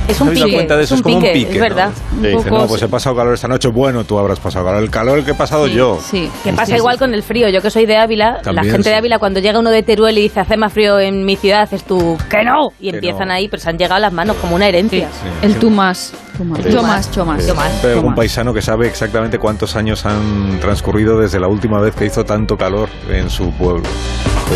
Es 0.08 0.20
un 0.20 0.28
¿Habéis 0.28 0.40
dado 0.40 0.46
pique. 0.48 0.56
cuenta 0.58 0.76
de 0.76 0.84
eso? 0.84 0.94
Es 0.94 1.00
Es 1.00 1.06
un 1.06 1.12
pique, 1.20 1.40
es 1.42 1.54
¿no? 1.54 1.60
verdad. 1.60 1.90
Un 2.16 2.22
Dice, 2.22 2.34
poco, 2.36 2.50
no, 2.58 2.66
pues 2.66 2.80
sí. 2.80 2.84
he 2.84 2.88
pasado 2.88 3.16
calor 3.16 3.34
esta 3.34 3.48
noche 3.48 3.68
Bueno, 3.68 4.04
tú 4.04 4.18
habrás 4.18 4.38
pasado 4.38 4.64
calor 4.66 4.82
El 4.82 4.90
calor 4.90 5.24
que 5.24 5.30
he 5.30 5.34
pasado 5.34 5.66
yo 5.66 5.98
Sí. 6.00 6.30
Que 6.42 6.52
pasa 6.52 6.66
Sí, 6.66 6.74
igual 6.76 6.96
sí. 6.96 6.98
con 7.00 7.14
el 7.14 7.22
frío. 7.22 7.48
Yo 7.48 7.62
que 7.62 7.70
soy 7.70 7.86
de 7.86 7.96
Ávila, 7.96 8.40
También, 8.42 8.66
la 8.66 8.72
gente 8.72 8.84
sí. 8.84 8.90
de 8.90 8.96
Ávila 8.96 9.18
cuando 9.18 9.40
llega 9.40 9.58
uno 9.58 9.70
de 9.70 9.82
Teruel 9.82 10.18
y 10.18 10.22
dice 10.22 10.40
hace 10.40 10.56
más 10.58 10.72
frío 10.72 10.98
en 11.00 11.24
mi 11.24 11.36
ciudad, 11.36 11.62
haces 11.62 11.84
tú 11.84 12.18
que 12.28 12.44
no 12.44 12.68
y 12.80 12.90
Que 12.90 12.96
empiezan 12.96 13.28
no. 13.28 13.34
ahí, 13.34 13.48
pero 13.48 13.62
se 13.62 13.70
han 13.70 13.78
llegado 13.78 13.96
a 13.96 14.00
las 14.00 14.12
manos 14.12 14.36
como 14.36 14.56
una 14.56 14.68
herencia. 14.68 15.08
Sí. 15.10 15.28
El 15.46 15.56
tú 15.58 15.70
más. 15.70 16.12
Yo 16.38 16.82
más, 16.82 17.10
yo 17.12 17.24
más. 17.24 17.46
Yo 17.46 17.54
más. 17.54 17.72
Más. 17.84 18.14
paisano 18.16 18.52
que 18.52 18.60
sabe 18.62 18.88
exactamente 18.88 19.38
cuántos 19.38 19.76
años 19.76 20.04
han 20.04 20.58
transcurrido 20.60 21.18
desde 21.20 21.38
la 21.38 21.46
última 21.48 21.78
vez 21.80 21.94
que 21.94 22.06
hizo 22.06 22.24
tanto 22.24 22.56
calor 22.58 22.88
en 23.08 23.30
su 23.30 23.52
pueblo. 23.52 23.84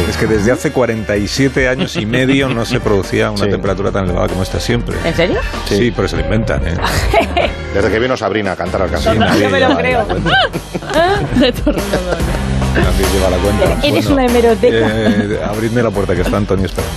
Es 0.09 0.17
que 0.17 0.27
desde 0.27 0.51
hace 0.53 0.71
47 0.73 1.69
años 1.69 1.97
y 1.97 2.05
medio 2.05 2.49
no 2.49 2.65
se 2.65 2.79
producía 2.81 3.31
una 3.31 3.45
Sí. 3.45 3.51
temperatura 3.51 3.91
tan 3.91 4.05
elevada 4.05 4.29
como 4.29 4.43
esta 4.43 4.61
siempre. 4.61 4.97
¿En 5.05 5.15
serio? 5.15 5.41
Sí, 5.67 5.93
pero 5.95 6.09
se 6.09 6.17
lo 6.17 6.23
inventan. 6.25 6.67
¿eh? 6.67 6.75
Desde 7.73 7.91
que 7.91 7.99
vino 7.99 8.17
Sabrina 8.17 8.53
a 8.53 8.57
cantar 8.57 8.83
al 8.83 8.91
casino. 8.91 9.15
No, 9.15 9.21
no, 9.21 9.27
Nadie 9.27 9.43
yo 9.43 9.51
me 9.51 9.61
lo 9.61 9.77
creo. 9.77 10.05
De. 11.39 11.53
Nadie 11.53 13.07
lleva 13.13 13.31
la 13.31 13.37
cuenta. 13.39 13.87
Eres 13.87 14.07
una 14.07 14.27
hemeroteca. 14.27 14.77
eh, 14.91 15.41
abridme 15.49 15.83
la 15.83 15.91
puerta 15.91 16.15
que 16.15 16.23
está 16.23 16.37
Antonio 16.37 16.67
esperando. 16.67 16.93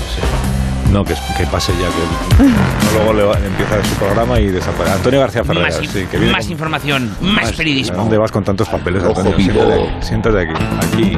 No, 0.91 1.05
que, 1.05 1.13
que 1.37 1.45
pase 1.47 1.71
ya, 1.73 1.87
que 1.87 2.43
luego 2.97 3.13
le 3.13 3.23
va- 3.23 3.37
empieza 3.39 3.81
su 3.83 3.95
programa 3.95 4.39
y 4.39 4.47
desaparece. 4.47 4.95
Antonio 4.95 5.19
García 5.21 5.43
Ferreira, 5.43 5.69
Más, 5.69 5.77
sí, 5.77 6.05
que 6.11 6.17
viene 6.17 6.31
más 6.33 6.43
con- 6.45 6.51
información, 6.51 7.15
más, 7.21 7.49
¿A 7.49 7.51
periodismo. 7.53 7.97
dónde 7.97 8.17
vas 8.17 8.31
con 8.31 8.43
tantos 8.43 8.67
papeles, 8.67 9.01
Ojo 9.03 9.21
Antonio? 9.21 9.37
Siéntate 9.39 9.73
aquí. 9.73 10.05
Siéntate 10.05 10.39
aquí. 10.41 10.53
Aquí. 10.81 11.17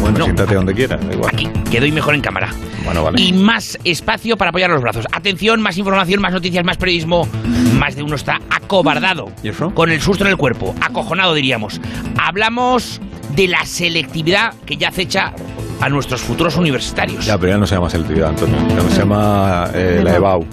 Bueno, 0.00 0.18
No. 0.18 0.24
siéntate 0.24 0.54
donde 0.54 0.72
quieras, 0.74 1.04
da 1.04 1.12
igual. 1.12 1.30
Aquí, 1.34 1.48
que 1.70 1.80
doy 1.80 1.90
mejor 1.90 2.14
en 2.14 2.20
cámara. 2.20 2.50
Bueno, 2.84 3.02
vale. 3.02 3.20
Y 3.20 3.32
más 3.32 3.76
espacio 3.84 4.36
para 4.36 4.50
apoyar 4.50 4.70
los 4.70 4.80
brazos. 4.80 5.04
Atención, 5.10 5.60
más 5.60 5.76
información, 5.76 6.20
más 6.22 6.32
noticias, 6.32 6.64
más 6.64 6.76
periodismo. 6.76 7.28
Más 7.74 7.96
de 7.96 8.04
uno 8.04 8.14
está 8.14 8.40
acobardado. 8.50 9.30
¿Y 9.42 9.48
eso? 9.48 9.74
Con 9.74 9.90
el 9.90 10.00
susto 10.00 10.24
en 10.24 10.30
el 10.30 10.36
cuerpo. 10.36 10.74
Acojonado, 10.80 11.34
diríamos. 11.34 11.80
Hablamos 12.16 13.00
de 13.34 13.48
la 13.48 13.64
selectividad 13.66 14.54
que 14.64 14.76
ya 14.76 14.88
acecha 14.88 15.32
a 15.80 15.88
nuestros 15.88 16.20
futuros 16.20 16.56
universitarios. 16.56 17.24
Ya, 17.26 17.38
pero 17.38 17.52
ya 17.52 17.58
no 17.58 17.66
se 17.66 17.74
llama 17.74 17.88
selectividad, 17.90 18.30
Antonio. 18.30 18.56
Ya 18.68 18.90
se 18.90 18.98
llama 19.00 19.68
eh, 19.74 20.00
la 20.02 20.16
EBAU. 20.16 20.44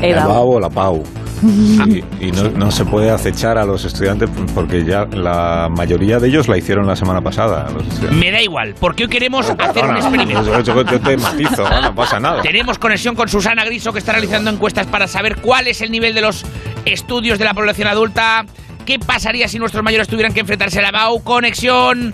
La 0.00 0.06
Eva. 0.06 0.22
EBAU 0.22 0.52
o 0.54 0.60
la 0.60 0.70
PAU. 0.70 1.02
Sí, 1.40 2.04
y 2.20 2.32
no, 2.32 2.50
no 2.50 2.70
se 2.70 2.84
puede 2.84 3.10
acechar 3.10 3.56
a 3.56 3.64
los 3.64 3.86
estudiantes 3.86 4.28
porque 4.54 4.84
ya 4.84 5.06
la 5.06 5.68
mayoría 5.74 6.18
de 6.18 6.28
ellos 6.28 6.48
la 6.48 6.58
hicieron 6.58 6.86
la 6.86 6.94
semana 6.96 7.22
pasada. 7.22 7.66
Los. 7.70 8.12
Me 8.12 8.30
da 8.30 8.42
igual, 8.42 8.74
porque 8.78 9.04
hoy 9.04 9.08
queremos 9.08 9.48
hacer 9.48 9.86
un 9.86 9.96
experimento. 9.96 10.44
yo- 10.44 10.60
yo- 10.60 10.82
yo 10.84 11.00
te 11.00 11.16
matizo, 11.16 11.64
no 11.80 11.94
pasa 11.94 12.20
nada. 12.20 12.42
Tenemos 12.42 12.78
conexión 12.78 13.14
con 13.14 13.26
Susana 13.30 13.64
Griso, 13.64 13.90
que 13.90 14.00
está 14.00 14.12
realizando 14.12 14.50
encuestas 14.50 14.86
para 14.86 15.08
saber 15.08 15.36
cuál 15.36 15.66
es 15.66 15.80
el 15.80 15.90
nivel 15.90 16.12
de 16.14 16.20
los 16.20 16.44
estudios 16.84 17.38
de 17.38 17.46
la 17.46 17.54
población 17.54 17.88
adulta. 17.88 18.44
¿Qué 18.84 18.98
pasaría 18.98 19.48
si 19.48 19.58
nuestros 19.58 19.82
mayores 19.82 20.08
tuvieran 20.08 20.34
que 20.34 20.40
enfrentarse 20.40 20.80
a 20.80 20.82
la 20.82 20.90
BAU? 20.90 21.22
Conexión. 21.24 22.12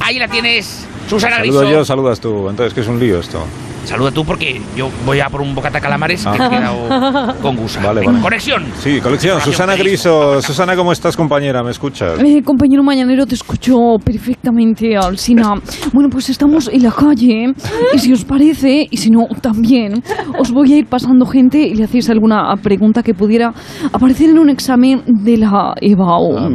Ahí 0.00 0.18
la 0.18 0.28
tienes, 0.28 0.86
Susana 1.08 1.38
Griso. 1.38 1.58
Saludo 1.58 1.72
yo, 1.72 1.84
saludas 1.84 2.20
tú. 2.20 2.48
Entonces, 2.48 2.74
que 2.74 2.80
es 2.80 2.86
un 2.88 2.98
lío 2.98 3.20
esto. 3.20 3.44
Saluda 3.88 4.10
tú 4.10 4.22
porque 4.24 4.60
yo 4.76 4.90
voy 5.06 5.20
a 5.20 5.30
por 5.30 5.40
un 5.40 5.54
bocata 5.54 5.80
calamares 5.80 6.22
que 6.24 6.36
he 6.36 6.42
Ah. 6.42 6.50
quedado 6.50 7.34
con 7.42 7.56
gusa. 7.56 7.80
Vale, 7.80 8.04
vale. 8.04 8.20
Conexión. 8.20 8.64
Sí, 8.82 9.00
colección. 9.00 9.36
Información 9.36 9.52
Susana. 9.54 9.76
Griso. 9.76 10.42
Susana, 10.42 10.76
¿cómo 10.76 10.92
estás, 10.92 11.16
compañera? 11.16 11.62
¿Me 11.62 11.70
escuchas? 11.70 12.18
Eh, 12.22 12.42
compañero 12.44 12.82
mañanero, 12.82 13.24
te 13.26 13.34
escucho 13.34 13.96
perfectamente, 14.04 14.94
Alsina. 14.96 15.54
Bueno, 15.94 16.10
pues 16.10 16.28
estamos 16.28 16.68
en 16.68 16.82
la 16.82 16.92
calle 16.92 17.54
y 17.94 17.98
si 17.98 18.12
os 18.12 18.24
parece, 18.26 18.86
y 18.90 18.96
si 18.98 19.10
no, 19.10 19.26
también, 19.40 20.02
os 20.38 20.50
voy 20.52 20.74
a 20.74 20.76
ir 20.76 20.86
pasando 20.86 21.24
gente 21.24 21.58
y 21.58 21.74
le 21.74 21.84
hacéis 21.84 22.10
alguna 22.10 22.54
pregunta 22.62 23.02
que 23.02 23.14
pudiera 23.14 23.52
aparecer 23.92 24.28
en 24.30 24.38
un 24.38 24.50
examen 24.50 25.02
de 25.06 25.38
la 25.38 25.74
EBAU. 25.80 26.36
Ah. 26.38 26.48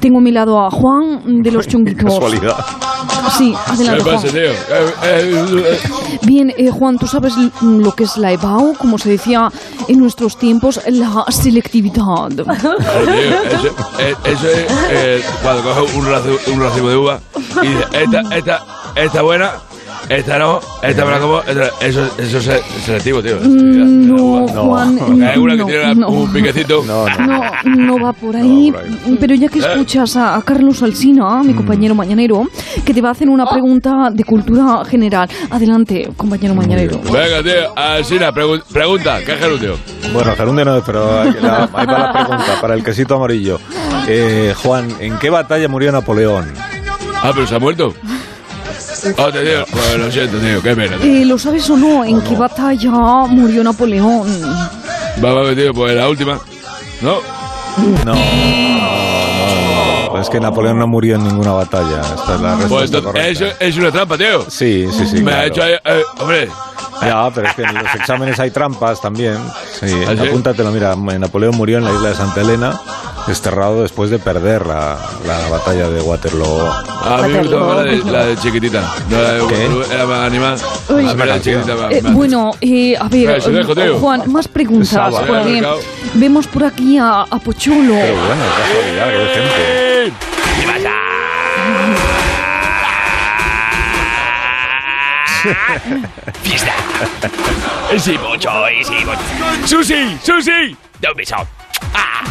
Tengo 0.00 0.18
a 0.18 0.22
mi 0.22 0.32
lado 0.32 0.58
a 0.64 0.70
Juan 0.70 1.42
de 1.42 1.50
los 1.52 1.66
Chunguitos. 1.68 2.04
Casualidad. 2.14 2.56
Sí, 3.36 3.52
adelante, 3.66 4.04
Juan. 4.04 4.22
tío? 4.22 4.40
Bien, 6.26 6.52
eh, 6.56 6.70
Juan, 6.78 6.98
¿tú 6.98 7.06
sabes 7.06 7.34
l- 7.36 7.50
lo 7.60 7.92
que 7.92 8.04
es 8.04 8.16
la 8.16 8.32
EBAU? 8.32 8.74
Como 8.74 8.98
se 8.98 9.10
decía 9.10 9.50
en 9.88 9.98
nuestros 9.98 10.38
tiempos, 10.38 10.80
la 10.88 11.24
selectividad. 11.30 12.30
Eso, 12.38 13.68
eh, 13.98 14.14
es 14.24 14.38
eh, 14.90 15.22
cuando 15.42 15.62
coges 15.62 15.94
un 15.94 16.60
racimo 16.60 16.88
de 16.88 16.96
uva 16.96 17.20
y 17.62 17.66
dices, 17.68 17.86
esta, 17.92 18.36
esta, 18.36 18.64
esta 18.94 19.22
buena, 19.22 19.52
esta 20.08 20.38
no, 20.38 20.60
esta 20.82 21.04
me 21.04 21.10
la 21.12 21.18
como, 21.20 21.40
esta- 21.40 21.70
eso, 21.84 22.08
eso 22.18 22.38
es 22.38 22.62
selectivo, 22.84 23.22
tío. 23.22 23.36
Mm, 23.42 24.08
No, 24.08 24.46
No, 24.46 24.62
Juan, 24.64 24.98
hay 25.22 25.38
una 25.38 25.52
que 25.52 25.58
no, 25.58 25.66
tiene 25.66 25.94
no. 25.94 26.08
un 26.08 26.32
piquecito. 26.32 26.82
No, 26.86 27.06
no. 27.08 27.26
No, 27.26 27.76
no 27.76 28.00
va 28.04 28.12
por 28.12 28.34
ahí. 28.36 28.70
No 28.70 28.76
va 28.78 28.82
por 29.06 29.18
Pero 29.18 29.34
ya 29.34 29.48
que 29.48 29.58
escuchas 29.58 30.16
a, 30.16 30.36
a 30.36 30.42
Carlos 30.42 30.82
Alsina, 30.82 31.42
Mm. 31.42 31.46
mi 31.46 31.54
compañero 31.54 31.94
mañanero, 31.94 32.46
que 32.84 32.94
te 32.94 33.00
va 33.00 33.10
a 33.10 33.12
hacer 33.12 33.28
una 33.28 33.46
pregunta 33.46 34.10
de 34.12 34.24
cultura 34.24 34.84
general. 34.84 35.28
Adelante, 35.50 36.08
compañero 36.16 36.54
mañanero. 36.54 37.00
Venga, 37.04 37.42
tío, 37.42 37.76
Alsina, 37.76 38.32
pregu- 38.32 38.62
pregunta, 38.72 39.18
¿qué 39.24 39.32
es 39.32 39.38
gerundio? 39.38 39.76
Bueno, 40.12 40.34
gerundio 40.36 40.64
no, 40.64 40.82
pero 40.84 41.20
ahí, 41.20 41.34
la- 41.42 41.68
ahí 41.72 41.86
va 41.86 41.98
la 41.98 42.12
pregunta 42.12 42.60
para 42.60 42.74
el 42.74 42.82
quesito 42.82 43.16
amarillo. 43.16 43.58
Eh, 44.08 44.54
Juan, 44.62 44.88
¿en 45.00 45.18
qué 45.18 45.28
batalla 45.30 45.68
murió 45.68 45.92
Napoleón? 45.92 46.46
Ah, 47.22 47.32
pero 47.34 47.46
se 47.46 47.54
ha 47.54 47.58
muerto. 47.58 47.92
Ah, 49.16 49.28
te 49.32 49.42
digo, 49.44 49.64
pues 49.70 49.96
lo 49.98 50.10
siento, 50.10 50.38
tío, 50.38 50.62
qué 50.62 50.74
pena. 50.76 50.96
tío. 50.98 51.12
Eh, 51.12 51.24
¿Lo 51.24 51.38
sabes 51.38 51.68
o 51.70 51.76
no? 51.76 52.04
¿En 52.04 52.20
qué 52.22 52.34
batalla 52.36 52.90
murió 53.28 53.62
Napoleón? 53.64 54.26
Va, 55.24 55.32
va, 55.34 55.54
tío, 55.54 55.72
pues 55.74 55.94
la 55.94 56.08
última. 56.08 56.38
¿No? 57.00 57.18
No, 58.04 58.14
no, 58.14 58.14
no, 58.14 60.12
no. 60.14 60.20
Es 60.20 60.28
que 60.30 60.40
Napoleón 60.40 60.78
no 60.78 60.86
murió 60.88 61.14
en 61.16 61.24
ninguna 61.24 61.52
batalla. 61.52 62.00
Esta 62.00 62.34
es 62.34 62.40
la 62.40 62.56
Pues 62.68 62.90
respuesta 62.90 63.20
eso 63.28 63.44
es 63.60 63.76
una 63.76 63.92
trampa, 63.92 64.16
tío. 64.18 64.42
Sí, 64.48 64.88
sí, 64.90 65.06
sí. 65.06 65.16
Me 65.16 65.30
claro. 65.30 65.38
ha 65.38 65.46
hecho 65.46 65.62
ahí, 65.62 65.72
eh, 65.84 66.02
hombre. 66.18 66.48
Ya, 67.00 67.30
pero 67.32 67.46
es 67.48 67.54
que 67.54 67.62
en 67.62 67.74
los 67.74 67.94
exámenes 67.94 68.40
hay 68.40 68.50
trampas 68.50 69.00
también. 69.00 69.36
Sí, 69.78 69.86
¿Ah, 70.08 70.14
sí? 70.20 70.26
apúntatelo. 70.26 70.72
Mira, 70.72 70.96
Napoleón 70.96 71.54
murió 71.56 71.78
en 71.78 71.84
la 71.84 71.92
isla 71.92 72.08
de 72.08 72.14
Santa 72.16 72.40
Elena, 72.40 72.80
desterrado 73.28 73.82
después 73.82 74.10
de 74.10 74.18
perder 74.18 74.66
la, 74.66 74.96
la 75.26 75.48
batalla 75.50 75.88
de 75.90 76.00
Waterloo. 76.00 76.66
A 77.04 77.22
mí 77.22 77.32
me 77.32 77.38
gustaba 77.40 77.66
más 77.68 77.76
la 77.76 77.82
de, 77.84 78.04
la 78.10 78.24
de 78.26 78.36
chiquitita. 78.38 78.94
No, 79.10 79.22
la 79.22 79.32
de 79.34 79.46
¿Qué? 79.46 79.94
era 79.94 80.06
más 80.06 80.26
animal. 80.26 80.58
Uy. 80.88 81.04
La 81.04 81.40
chiquitita 81.40 81.74
más- 81.76 81.92
Eh, 81.92 82.02
más- 82.02 82.12
bueno, 82.14 82.50
eh, 82.60 82.96
a 82.98 83.08
ver, 83.08 83.30
Eh, 83.36 83.40
se 83.40 83.50
dejo, 83.50 83.74
tío. 83.74 83.98
Juan, 83.98 84.22
más 84.32 84.48
preguntas. 84.48 85.14
Porque 85.26 85.62
vemos 86.14 86.46
por 86.46 86.64
aquí 86.64 86.98
a, 86.98 87.22
a 87.22 87.38
Pocholo. 87.38 87.94
Pero 87.94 88.16
bueno, 88.16 88.42
qué 88.56 88.62
casualidad, 88.62 89.08
qué 89.08 89.40
gente. 89.40 90.12
¿Qué 90.60 90.66
pasa? 90.66 90.94
¡Fiesta! 96.42 96.72
¡Sí, 97.98 98.18
mucho! 98.18 98.50
¡Sí, 98.84 98.94
mucho! 99.04 99.66
¡Susi! 99.66 100.18
¡Susi! 100.22 100.76
¡Da 101.00 101.10
un 101.10 101.16
beso! 101.16 101.36
¡Ah! 101.94 102.22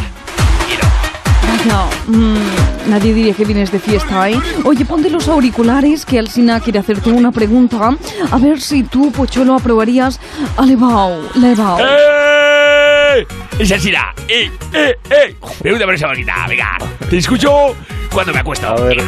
No, 1.68 1.90
mm, 2.08 2.90
nadie 2.90 3.14
diría 3.14 3.34
que 3.34 3.44
vienes 3.44 3.72
de 3.72 3.80
fiesta, 3.80 4.30
¿eh? 4.30 4.40
Oye, 4.64 4.86
ponte 4.86 5.10
los 5.10 5.28
auriculares, 5.28 6.06
que 6.06 6.18
Alsina 6.18 6.60
quiere 6.62 6.80
hacerte 6.80 7.10
una 7.10 7.32
pregunta. 7.32 7.98
A 8.32 8.38
ver 8.38 8.62
si 8.62 8.84
tú, 8.84 9.12
Pocholo, 9.12 9.56
aprobarías 9.56 10.20
a 10.56 10.66
Levao. 10.66 11.30
Levao. 11.36 11.80
¡Eh! 11.80 13.28
¡Esa 13.60 13.80
será! 13.80 14.14
¡Eh, 14.28 14.50
eh, 14.74 14.98
eh! 15.10 15.36
Pregunta 15.60 15.86
por 15.86 15.96
esa 15.96 16.08
bonita, 16.08 16.46
venga. 16.48 16.78
Te 17.10 17.18
escucho 17.18 17.76
cuando 18.14 18.32
me 18.34 18.40
acuesto. 18.40 18.68
A 18.68 18.76
ver. 18.76 19.04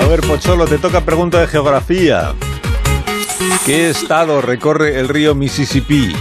A 0.00 0.06
ver, 0.06 0.20
Pocholo, 0.22 0.66
te 0.66 0.78
toca 0.78 1.02
pregunta 1.02 1.40
de 1.40 1.46
geografía. 1.46 2.32
¿Qué 3.64 3.90
estado 3.90 4.40
recorre 4.40 4.98
el 4.98 5.08
río 5.08 5.34
Mississippi? 5.34 6.12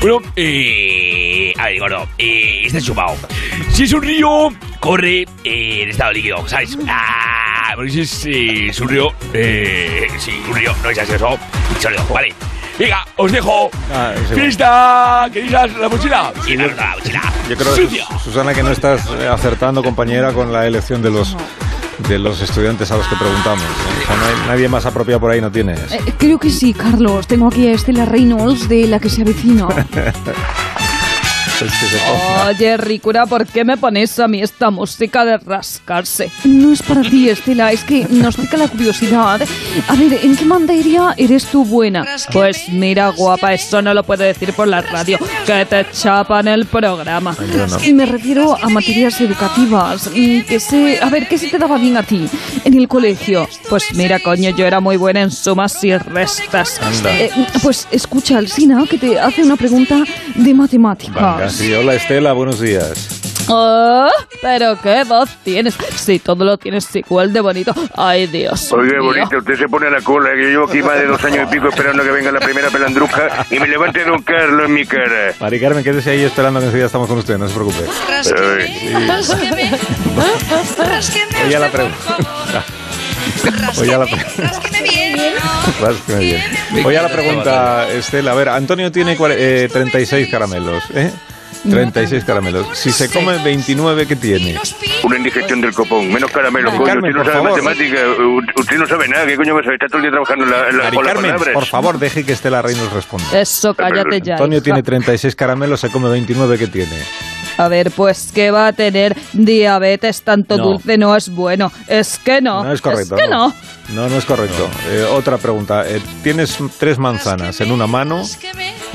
Bueno, 0.00 0.20
eh. 0.36 0.95
A 1.58 1.66
ver, 1.66 1.90
no. 1.90 2.06
Eh, 2.18 2.62
está 2.66 2.80
chupado. 2.80 3.14
Si 3.72 3.84
es 3.84 3.92
un 3.92 4.02
río, 4.02 4.48
corre 4.80 5.22
eh, 5.44 5.82
en 5.82 5.90
estado 5.90 6.12
líquido, 6.12 6.46
¿sabes? 6.48 6.76
Ah, 6.88 7.72
porque 7.74 7.90
si 7.90 8.00
es, 8.00 8.26
eh, 8.26 8.66
es 8.68 8.80
un 8.80 8.88
río. 8.88 9.12
Eh, 9.32 10.06
sí, 10.18 10.32
un 10.48 10.54
río, 10.56 10.72
no 10.82 10.90
es 10.90 10.96
gaseoso, 10.96 11.38
sólido, 11.80 12.04
vale. 12.12 12.32
Venga, 12.78 13.06
os 13.16 13.32
dejo. 13.32 13.70
Ah, 13.92 14.12
es. 14.14 14.34
¡Fiesta! 14.38 15.28
¿Queréis 15.32 15.50
la, 15.52 15.66
la 15.66 15.88
mochila? 15.88 16.32
Sí, 16.44 16.56
la, 16.56 16.66
la 16.66 16.94
mochila. 16.96 17.22
Yo 17.48 17.56
creo 17.56 17.74
Susana 18.22 18.52
que 18.52 18.62
no 18.62 18.70
estás 18.70 19.06
eh, 19.18 19.26
acertando, 19.28 19.82
compañera, 19.82 20.32
con 20.32 20.52
la 20.52 20.66
elección 20.66 21.00
de 21.02 21.10
los 21.10 21.36
de 22.08 22.18
los 22.18 22.42
estudiantes 22.42 22.90
a 22.90 22.98
los 22.98 23.06
que 23.08 23.16
preguntamos. 23.16 23.62
¿eh? 23.62 24.02
O 24.02 24.06
sea, 24.06 24.16
no 24.16 24.24
hay- 24.26 24.48
nadie 24.48 24.68
más 24.68 24.84
apropiado 24.84 25.18
por 25.20 25.30
ahí 25.30 25.40
no 25.40 25.50
tienes. 25.50 25.80
Eh, 25.90 26.00
creo 26.18 26.38
que 26.38 26.50
sí, 26.50 26.74
Carlos. 26.74 27.26
Tengo 27.26 27.48
aquí 27.48 27.66
a 27.68 27.72
Estela 27.72 28.04
Reynolds 28.04 28.68
de 28.68 28.86
la 28.86 29.00
que 29.00 29.08
se 29.08 29.22
avecina. 29.22 29.66
Es 31.56 31.72
que 31.72 31.86
se 31.86 31.96
ponga. 31.98 32.46
Oye, 32.48 32.76
Ricura, 32.76 33.26
¿por 33.26 33.46
qué 33.46 33.64
me 33.64 33.76
pones 33.78 34.18
a 34.18 34.28
mí 34.28 34.42
esta 34.42 34.70
música 34.70 35.24
de 35.24 35.38
rascarse? 35.38 36.30
No 36.44 36.72
es 36.72 36.82
para 36.82 37.00
ti, 37.02 37.30
Estela, 37.30 37.72
es 37.72 37.82
que 37.82 38.06
nos 38.10 38.36
pica 38.36 38.56
la 38.58 38.68
curiosidad. 38.68 39.40
A 39.88 39.94
ver, 39.96 40.20
¿en 40.22 40.36
qué 40.36 40.44
mandaría 40.44 41.14
eres 41.16 41.46
tú 41.46 41.64
buena? 41.64 42.04
Pues 42.32 42.68
mira, 42.68 43.08
guapa, 43.08 43.54
eso 43.54 43.80
no 43.80 43.94
lo 43.94 44.04
puedo 44.04 44.22
decir 44.22 44.52
por 44.52 44.68
la 44.68 44.82
radio, 44.82 45.18
que 45.46 45.64
te 45.64 45.86
chapan 45.92 46.48
el 46.48 46.66
programa. 46.66 47.34
yo 47.54 47.66
no. 47.66 47.82
Y 47.82 47.92
me 47.94 48.04
refiero 48.04 48.56
a 48.62 48.68
materias 48.68 49.20
educativas, 49.20 50.10
mm, 50.14 50.40
que 50.42 50.60
sé... 50.60 50.98
A 51.02 51.08
ver, 51.08 51.26
¿qué 51.26 51.38
se 51.38 51.48
te 51.48 51.58
daba 51.58 51.78
bien 51.78 51.96
a 51.96 52.02
ti 52.02 52.28
en 52.64 52.74
el 52.74 52.86
colegio? 52.86 53.48
Pues 53.70 53.94
mira, 53.94 54.18
coño, 54.20 54.50
yo 54.50 54.66
era 54.66 54.80
muy 54.80 54.96
buena 54.98 55.22
en 55.22 55.30
sumas 55.30 55.82
y 55.82 55.96
restas. 55.96 56.80
Eh, 57.06 57.30
pues 57.62 57.88
escucha, 57.90 58.38
Alsina, 58.38 58.84
que 58.88 58.98
te 58.98 59.18
hace 59.18 59.42
una 59.42 59.56
pregunta 59.56 60.02
de 60.34 60.54
matemáticas. 60.54 61.14
Venga, 61.14 61.45
sí, 61.50 61.72
hola 61.74 61.94
Estela, 61.94 62.32
buenos 62.32 62.60
días. 62.60 63.22
Oh, 63.48 64.08
pero 64.42 64.76
qué 64.82 65.04
voz 65.04 65.30
tienes. 65.44 65.74
Si 65.94 66.18
todo 66.18 66.44
lo 66.44 66.58
tienes 66.58 66.94
igual 66.96 67.32
de 67.32 67.40
bonito. 67.40 67.72
Ay, 67.96 68.26
Dios. 68.26 68.72
Oiga, 68.72 68.94
mío. 68.94 69.04
bonita, 69.04 69.38
usted 69.38 69.56
se 69.56 69.68
pone 69.68 69.86
a 69.86 69.90
la 69.90 70.00
cola, 70.00 70.30
que 70.34 70.42
yo 70.42 70.48
llevo 70.48 70.64
aquí 70.66 70.82
más 70.82 70.98
de 70.98 71.06
dos 71.06 71.22
años 71.22 71.46
y 71.48 71.54
pico 71.54 71.68
esperando 71.68 72.02
que 72.02 72.10
venga 72.10 72.32
la 72.32 72.40
primera 72.40 72.70
pelandruja 72.70 73.46
y 73.50 73.58
me 73.60 73.68
levante 73.68 74.04
Don 74.04 74.22
Carlos 74.22 74.66
en 74.66 74.74
mi 74.74 74.84
cara. 74.84 75.32
Mari 75.38 75.60
Carmen, 75.60 75.84
quédese 75.84 76.10
ahí 76.10 76.22
esperando 76.22 76.58
que 76.60 76.66
enseguida 76.66 76.86
estamos 76.86 77.08
con 77.08 77.18
usted, 77.18 77.38
no 77.38 77.48
se 77.48 77.54
preocupe. 77.54 77.84
Ay, 78.08 78.74
Oye 81.46 81.58
la 81.58 81.70
pregunta. 81.70 82.64
Oye 83.78 83.98
la 83.98 84.06
pregunta. 84.06 84.42
Rásqueme 85.80 86.18
bien. 86.18 86.84
Oye 86.84 87.02
la 87.02 87.08
pregunta, 87.08 87.88
Estela. 87.92 88.32
A 88.32 88.34
ver, 88.34 88.48
Antonio 88.48 88.90
tiene 88.90 89.16
eh, 89.20 89.68
36 89.70 90.28
caramelos, 90.30 90.82
¿eh? 90.94 91.12
36 91.70 92.24
caramelos. 92.24 92.66
Si 92.78 92.90
se 92.92 93.10
come 93.10 93.38
29, 93.42 94.06
¿qué 94.06 94.16
tiene? 94.16 94.58
una 95.02 95.16
indigestión 95.18 95.60
del 95.60 95.72
copón, 95.72 96.12
menos 96.12 96.30
caramelo, 96.30 96.66
Mari 96.70 96.78
coño, 96.78 96.86
Carmen, 96.92 97.16
usted 97.16 97.18
no 97.18 97.32
sabe 97.32 97.44
favor. 97.44 97.62
matemática, 97.62 97.98
usted 98.56 98.76
no 98.78 98.86
sabe 98.88 99.08
nada, 99.08 99.26
¿qué 99.26 99.36
coño 99.36 99.54
va 99.54 99.60
a? 99.60 99.72
Está 99.74 99.86
todo 99.86 99.96
el 99.98 100.02
día 100.02 100.10
trabajando 100.10 100.44
en 100.44 100.50
la, 100.50 100.68
en 100.68 100.76
la- 100.78 100.84
Mari 100.84 100.96
con 100.96 101.04
las 101.04 101.14
Carmen, 101.14 101.30
palabras. 101.32 101.54
por 101.54 101.66
favor, 101.66 101.98
deje 101.98 102.24
que 102.24 102.32
Estela 102.32 102.62
Rey 102.62 102.74
nos 102.76 102.92
responda. 102.92 103.40
Eso, 103.40 103.74
cállate 103.74 104.20
ya. 104.20 104.34
Antonio 104.34 104.58
hija. 104.58 104.64
tiene 104.64 104.82
36 104.82 105.34
caramelos, 105.36 105.80
se 105.80 105.90
come 105.90 106.08
29, 106.08 106.58
¿qué 106.58 106.66
tiene? 106.66 106.96
A 107.58 107.68
ver, 107.68 107.90
pues 107.90 108.32
que 108.34 108.50
va 108.50 108.66
a 108.66 108.72
tener 108.74 109.16
diabetes, 109.32 110.22
tanto 110.22 110.56
No. 110.58 110.64
dulce 110.64 110.98
no 110.98 111.16
es 111.16 111.30
bueno. 111.30 111.72
Es 111.88 112.18
que 112.18 112.42
no. 112.42 112.62
No 112.64 112.72
es 112.72 112.82
correcto. 112.82 113.16
Es 113.16 113.22
que 113.22 113.28
no. 113.28 113.54
No, 113.94 114.08
no 114.10 114.16
es 114.18 114.24
correcto. 114.26 114.68
Eh, 114.90 115.06
otra 115.10 115.38
pregunta. 115.38 115.88
Eh, 115.88 116.02
tienes 116.22 116.58
tres 116.78 116.98
manzanas 116.98 117.58
en 117.62 117.70
una 117.72 117.86
mano 117.86 118.22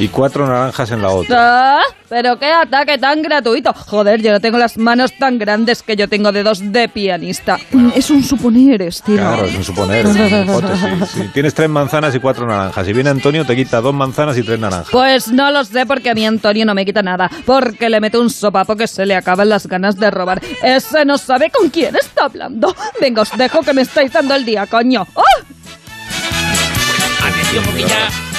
y 0.01 0.07
cuatro 0.07 0.47
naranjas 0.47 0.89
en 0.89 1.01
la 1.01 1.09
otra. 1.09 1.77
Ah, 1.77 1.81
pero 2.09 2.39
qué 2.39 2.51
ataque 2.51 2.97
tan 2.97 3.21
gratuito. 3.21 3.71
Joder, 3.71 4.19
yo 4.19 4.31
no 4.31 4.39
tengo 4.39 4.57
las 4.57 4.75
manos 4.75 5.13
tan 5.17 5.37
grandes 5.37 5.83
que 5.83 5.95
yo 5.95 6.09
tengo 6.09 6.31
dedos 6.31 6.71
de 6.71 6.89
pianista. 6.89 7.59
Es 7.95 8.09
un 8.09 8.23
suponer, 8.23 8.81
Estela. 8.81 9.33
Claro, 9.33 9.45
es 9.45 9.55
un 9.55 9.63
suponer, 9.63 10.07
es 10.07 10.15
una 10.15 10.41
hipótesis. 10.41 11.09
Si 11.09 11.27
tienes 11.27 11.53
tres 11.53 11.69
manzanas 11.69 12.15
y 12.15 12.19
cuatro 12.19 12.47
naranjas. 12.47 12.83
Si 12.83 12.93
viene 12.93 13.11
Antonio, 13.11 13.45
te 13.45 13.55
quita 13.55 13.79
dos 13.79 13.93
manzanas 13.93 14.35
y 14.39 14.43
tres 14.43 14.59
naranjas. 14.59 14.89
Pues 14.91 15.27
no 15.27 15.51
lo 15.51 15.63
sé 15.63 15.85
porque 15.85 16.09
a 16.09 16.15
mi 16.15 16.25
Antonio 16.25 16.65
no 16.65 16.73
me 16.73 16.83
quita 16.83 17.03
nada, 17.03 17.29
porque 17.45 17.87
le 17.87 18.01
meto 18.01 18.19
un 18.19 18.31
sopapo 18.31 18.75
que 18.75 18.87
se 18.87 19.05
le 19.05 19.15
acaban 19.15 19.49
las 19.49 19.67
ganas 19.67 19.97
de 19.97 20.09
robar. 20.09 20.41
Ese 20.63 21.05
no 21.05 21.19
sabe 21.19 21.51
con 21.51 21.69
quién 21.69 21.95
está 21.95 22.25
hablando. 22.25 22.75
Venga, 22.99 23.21
os 23.21 23.37
dejo 23.37 23.61
que 23.61 23.73
me 23.73 23.83
estáis 23.83 24.11
dando 24.11 24.33
el 24.33 24.45
día, 24.45 24.65
coño. 24.65 25.05
¡Ah! 25.15 25.21
Atención, 27.27 27.63
porque 27.65 27.83
ya. 27.83 28.30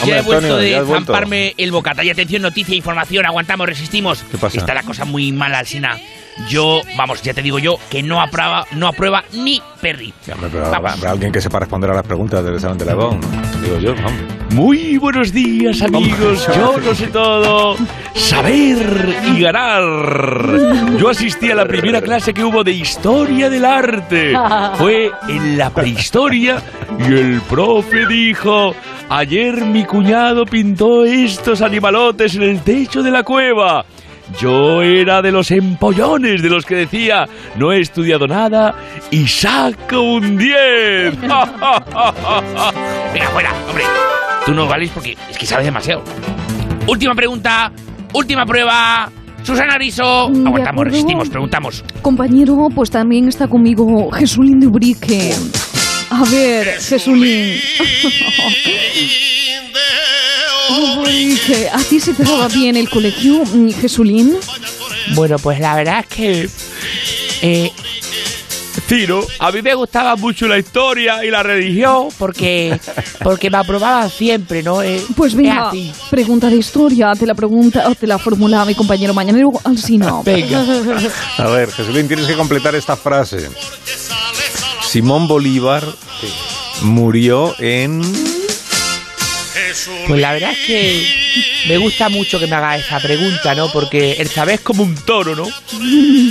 Hombre, 0.00 0.16
Ya 0.16 0.18
he 0.18 0.22
vuelto 0.22 0.46
Antonio, 0.54 0.84
de 0.84 0.86
zamparme 0.94 1.54
el 1.56 1.70
bocata. 1.72 2.04
Y 2.04 2.10
atención, 2.10 2.42
noticia, 2.42 2.74
información, 2.74 3.26
aguantamos, 3.26 3.66
resistimos. 3.66 4.22
¿Qué 4.30 4.38
pasa? 4.38 4.58
Está 4.58 4.74
la 4.74 4.82
cosa 4.82 5.04
muy 5.04 5.32
mala, 5.32 5.58
Alsina. 5.58 5.98
Yo, 6.48 6.80
vamos, 6.96 7.20
ya 7.22 7.34
te 7.34 7.42
digo 7.42 7.58
yo, 7.58 7.76
que 7.90 8.02
no 8.02 8.20
aprueba, 8.22 8.66
no 8.72 8.86
aprueba 8.88 9.24
ni 9.32 9.60
Perry. 9.80 10.14
Sí, 10.24 10.30
hombre, 10.30 10.48
pero 10.50 10.62
Vamos. 10.62 10.76
habrá, 10.78 10.92
habrá 10.92 11.10
alguien 11.10 11.32
que 11.32 11.40
sepa 11.40 11.58
responder 11.58 11.90
a 11.90 11.94
las 11.94 12.06
preguntas 12.06 12.42
del 12.42 12.54
examen 12.54 12.78
de 12.78 12.84
la. 12.86 12.92
Digo 12.94 13.78
yo, 13.78 13.94
vamos. 13.94 14.12
Muy 14.50 14.96
buenos 14.96 15.32
días, 15.32 15.82
amigos. 15.82 16.46
Yo 16.56 16.78
lo 16.84 16.94
sé 16.94 17.08
todo. 17.08 17.76
Saber 18.14 19.16
y 19.34 19.40
ganar. 19.40 20.96
Yo 20.98 21.08
asistí 21.10 21.50
a 21.50 21.54
la 21.54 21.66
primera 21.66 22.00
clase 22.00 22.32
que 22.32 22.42
hubo 22.44 22.64
de 22.64 22.72
historia 22.72 23.50
del 23.50 23.64
arte. 23.64 24.32
Fue 24.76 25.10
en 25.28 25.58
la 25.58 25.70
prehistoria 25.70 26.62
y 26.98 27.12
el 27.12 27.40
profe 27.42 28.06
dijo: 28.06 28.74
Ayer 29.12 29.66
mi 29.66 29.84
cuñado 29.84 30.44
pintó 30.46 31.04
estos 31.04 31.62
animalotes 31.62 32.36
en 32.36 32.42
el 32.42 32.60
techo 32.60 33.02
de 33.02 33.10
la 33.10 33.24
cueva. 33.24 33.84
Yo 34.38 34.82
era 34.82 35.20
de 35.20 35.32
los 35.32 35.50
empollones, 35.50 36.40
de 36.42 36.48
los 36.48 36.64
que 36.64 36.76
decía, 36.76 37.26
no 37.56 37.72
he 37.72 37.80
estudiado 37.80 38.28
nada 38.28 38.72
y 39.10 39.26
saco 39.26 40.00
un 40.00 40.38
10. 40.38 41.20
Venga, 41.20 41.40
fuera, 43.32 43.52
hombre. 43.68 43.82
Tú 44.46 44.54
no 44.54 44.68
vales 44.68 44.90
porque 44.90 45.16
es 45.28 45.36
que 45.36 45.44
sabes 45.44 45.64
demasiado. 45.66 46.04
Última 46.86 47.12
pregunta, 47.12 47.72
última 48.14 48.46
prueba. 48.46 49.10
Susana 49.42 49.74
Ariso. 49.74 50.30
De 50.30 50.46
Aguantamos, 50.46 50.84
resistimos, 50.84 51.28
preguntamos. 51.28 51.84
Compañero, 52.00 52.68
pues 52.72 52.92
también 52.92 53.26
está 53.26 53.48
conmigo 53.48 54.08
Jesulín 54.12 54.60
de 54.60 54.68
Ubrique. 54.68 55.34
A 56.10 56.24
ver, 56.24 56.80
Jesulín. 56.80 57.60
¿a 61.72 61.78
ti 61.82 62.00
se 62.00 62.14
te 62.14 62.24
daba 62.24 62.48
bien 62.48 62.76
el 62.76 62.88
colegio, 62.88 63.44
mm, 63.44 63.70
Jesulín? 63.80 64.36
Bueno, 65.14 65.38
pues 65.38 65.60
la 65.60 65.74
verdad 65.76 66.00
es 66.00 66.06
que. 66.06 66.48
Eh, 67.42 67.72
Ciro, 68.86 69.24
a 69.38 69.52
mí 69.52 69.62
me 69.62 69.74
gustaba 69.74 70.16
mucho 70.16 70.48
la 70.48 70.58
historia 70.58 71.24
y 71.24 71.30
la 71.30 71.42
religión 71.44 72.08
porque, 72.18 72.78
porque 73.22 73.48
me 73.48 73.58
aprobaban 73.58 74.10
siempre, 74.10 74.62
¿no? 74.64 74.82
Eh, 74.82 75.00
Pues 75.16 75.32
es 75.32 75.36
venga, 75.36 75.70
pregunta 76.10 76.48
de 76.48 76.56
historia, 76.56 77.12
te 77.14 77.24
la 77.26 77.34
pregunta, 77.34 77.88
te 77.94 78.06
la 78.06 78.18
formula 78.18 78.64
mi 78.64 78.74
compañero 78.74 79.14
mañanero 79.14 79.52
Alsina. 79.64 80.22
Venga. 80.24 80.64
A 81.38 81.48
ver, 81.50 81.70
Jesulín, 81.70 82.08
tienes 82.08 82.26
que 82.26 82.34
completar 82.34 82.74
esta 82.74 82.96
frase. 82.96 83.48
Simón 84.90 85.28
Bolívar 85.28 85.84
murió 86.82 87.54
en... 87.60 88.02
Pues 90.08 90.20
la 90.20 90.32
verdad 90.32 90.50
es 90.50 90.66
que 90.66 91.06
me 91.68 91.78
gusta 91.78 92.08
mucho 92.08 92.40
que 92.40 92.48
me 92.48 92.56
hagas 92.56 92.80
esa 92.84 92.98
pregunta, 92.98 93.54
¿no? 93.54 93.70
Porque 93.70 94.14
el 94.14 94.28
saber 94.28 94.56
es 94.56 94.62
como 94.62 94.82
un 94.82 94.96
toro, 94.96 95.36
¿no? 95.36 95.46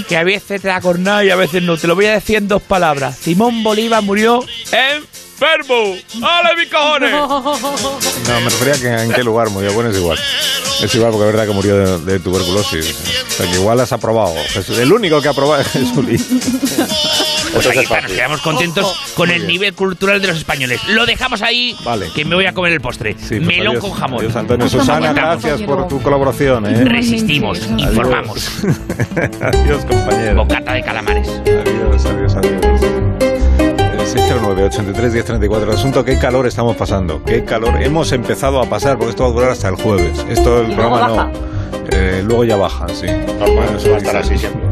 Que 0.09 0.17
a 0.17 0.25
veces 0.25 0.61
te 0.61 0.67
da 0.67 0.81
cornada 0.81 1.23
y 1.23 1.29
a 1.29 1.37
veces 1.37 1.63
no. 1.63 1.77
Te 1.77 1.87
lo 1.87 1.95
voy 1.95 2.07
a 2.07 2.15
decir 2.15 2.35
en 2.35 2.49
dos 2.49 2.61
palabras. 2.61 3.17
Simón 3.17 3.63
Bolívar 3.63 4.03
murió 4.03 4.43
enfermo. 4.73 5.95
¡Ale, 6.21 6.57
mis 6.57 6.67
cojones! 6.69 7.11
No, 7.11 8.41
me 8.41 8.49
refería 8.49 8.73
a 8.73 8.77
que 8.77 9.03
en 9.03 9.13
qué 9.13 9.23
lugar 9.23 9.51
murió. 9.51 9.71
Bueno, 9.71 9.89
es 9.89 9.95
igual. 9.95 10.19
Es 10.83 10.93
igual 10.93 11.11
porque 11.11 11.27
es 11.29 11.33
verdad 11.33 11.47
que 11.47 11.53
murió 11.53 11.77
de, 11.77 12.11
de 12.11 12.19
tuberculosis. 12.19 12.93
O 13.25 13.31
sea, 13.31 13.49
que 13.49 13.55
igual 13.55 13.79
has 13.79 13.93
aprobado. 13.93 14.35
El 14.77 14.91
único 14.91 15.21
que 15.21 15.29
ha 15.29 15.31
aprobado 15.31 15.61
es 15.61 15.67
Jesulín. 15.69 16.41
Pues 17.53 17.67
aquí 17.67 17.79
está, 17.79 18.01
nos 18.01 18.11
quedamos 18.11 18.41
contentos 18.41 19.13
con 19.15 19.29
el 19.31 19.47
nivel 19.47 19.73
cultural 19.73 20.21
de 20.21 20.27
los 20.27 20.37
españoles. 20.37 20.81
Lo 20.89 21.05
dejamos 21.05 21.41
ahí, 21.41 21.75
Vale. 21.83 22.07
que 22.13 22.23
me 22.25 22.35
voy 22.35 22.45
a 22.45 22.53
comer 22.53 22.73
el 22.73 22.81
postre. 22.81 23.13
Sí, 23.13 23.35
pues 23.35 23.41
Melón 23.41 23.69
adiós. 23.77 23.83
con 23.83 23.91
jamón. 23.91 24.19
Adiós, 24.19 24.35
Antonio. 24.35 24.65
Hasta 24.65 24.79
Susana, 24.79 25.13
gracias 25.13 25.61
por 25.63 25.87
tu 25.87 26.01
colaboración. 26.01 26.65
¿eh? 26.67 26.85
Resistimos, 26.85 27.59
informamos. 27.77 28.61
adiós, 29.41 29.85
compañero. 29.85 30.35
Bocata 30.45 30.73
de 30.73 30.81
calamares. 30.83 31.27
Adiós, 31.27 32.05
adiós, 32.05 32.35
adiós. 32.35 32.81
Eh, 33.21 34.05
609 34.05 34.63
83 34.63 35.13
1034 35.13 35.71
El 35.71 35.77
asunto, 35.77 36.05
qué 36.05 36.17
calor 36.17 36.47
estamos 36.47 36.75
pasando. 36.75 37.23
Qué 37.23 37.43
calor. 37.43 37.81
Hemos 37.81 38.11
empezado 38.11 38.61
a 38.61 38.69
pasar, 38.69 38.97
porque 38.97 39.11
esto 39.11 39.23
va 39.23 39.29
a 39.29 39.33
durar 39.33 39.51
hasta 39.51 39.69
el 39.69 39.75
jueves. 39.75 40.25
Esto, 40.29 40.61
el 40.61 40.73
programa 40.75 41.07
no. 41.07 41.31
Eh, 41.91 42.21
luego 42.25 42.43
ya 42.43 42.55
baja, 42.55 42.87
sí. 42.89 43.07
Normal, 43.39 43.75
eso 43.75 43.89
va 43.89 43.95
a 43.95 43.99
estar 43.99 44.17
así 44.17 44.37
siempre. 44.37 44.69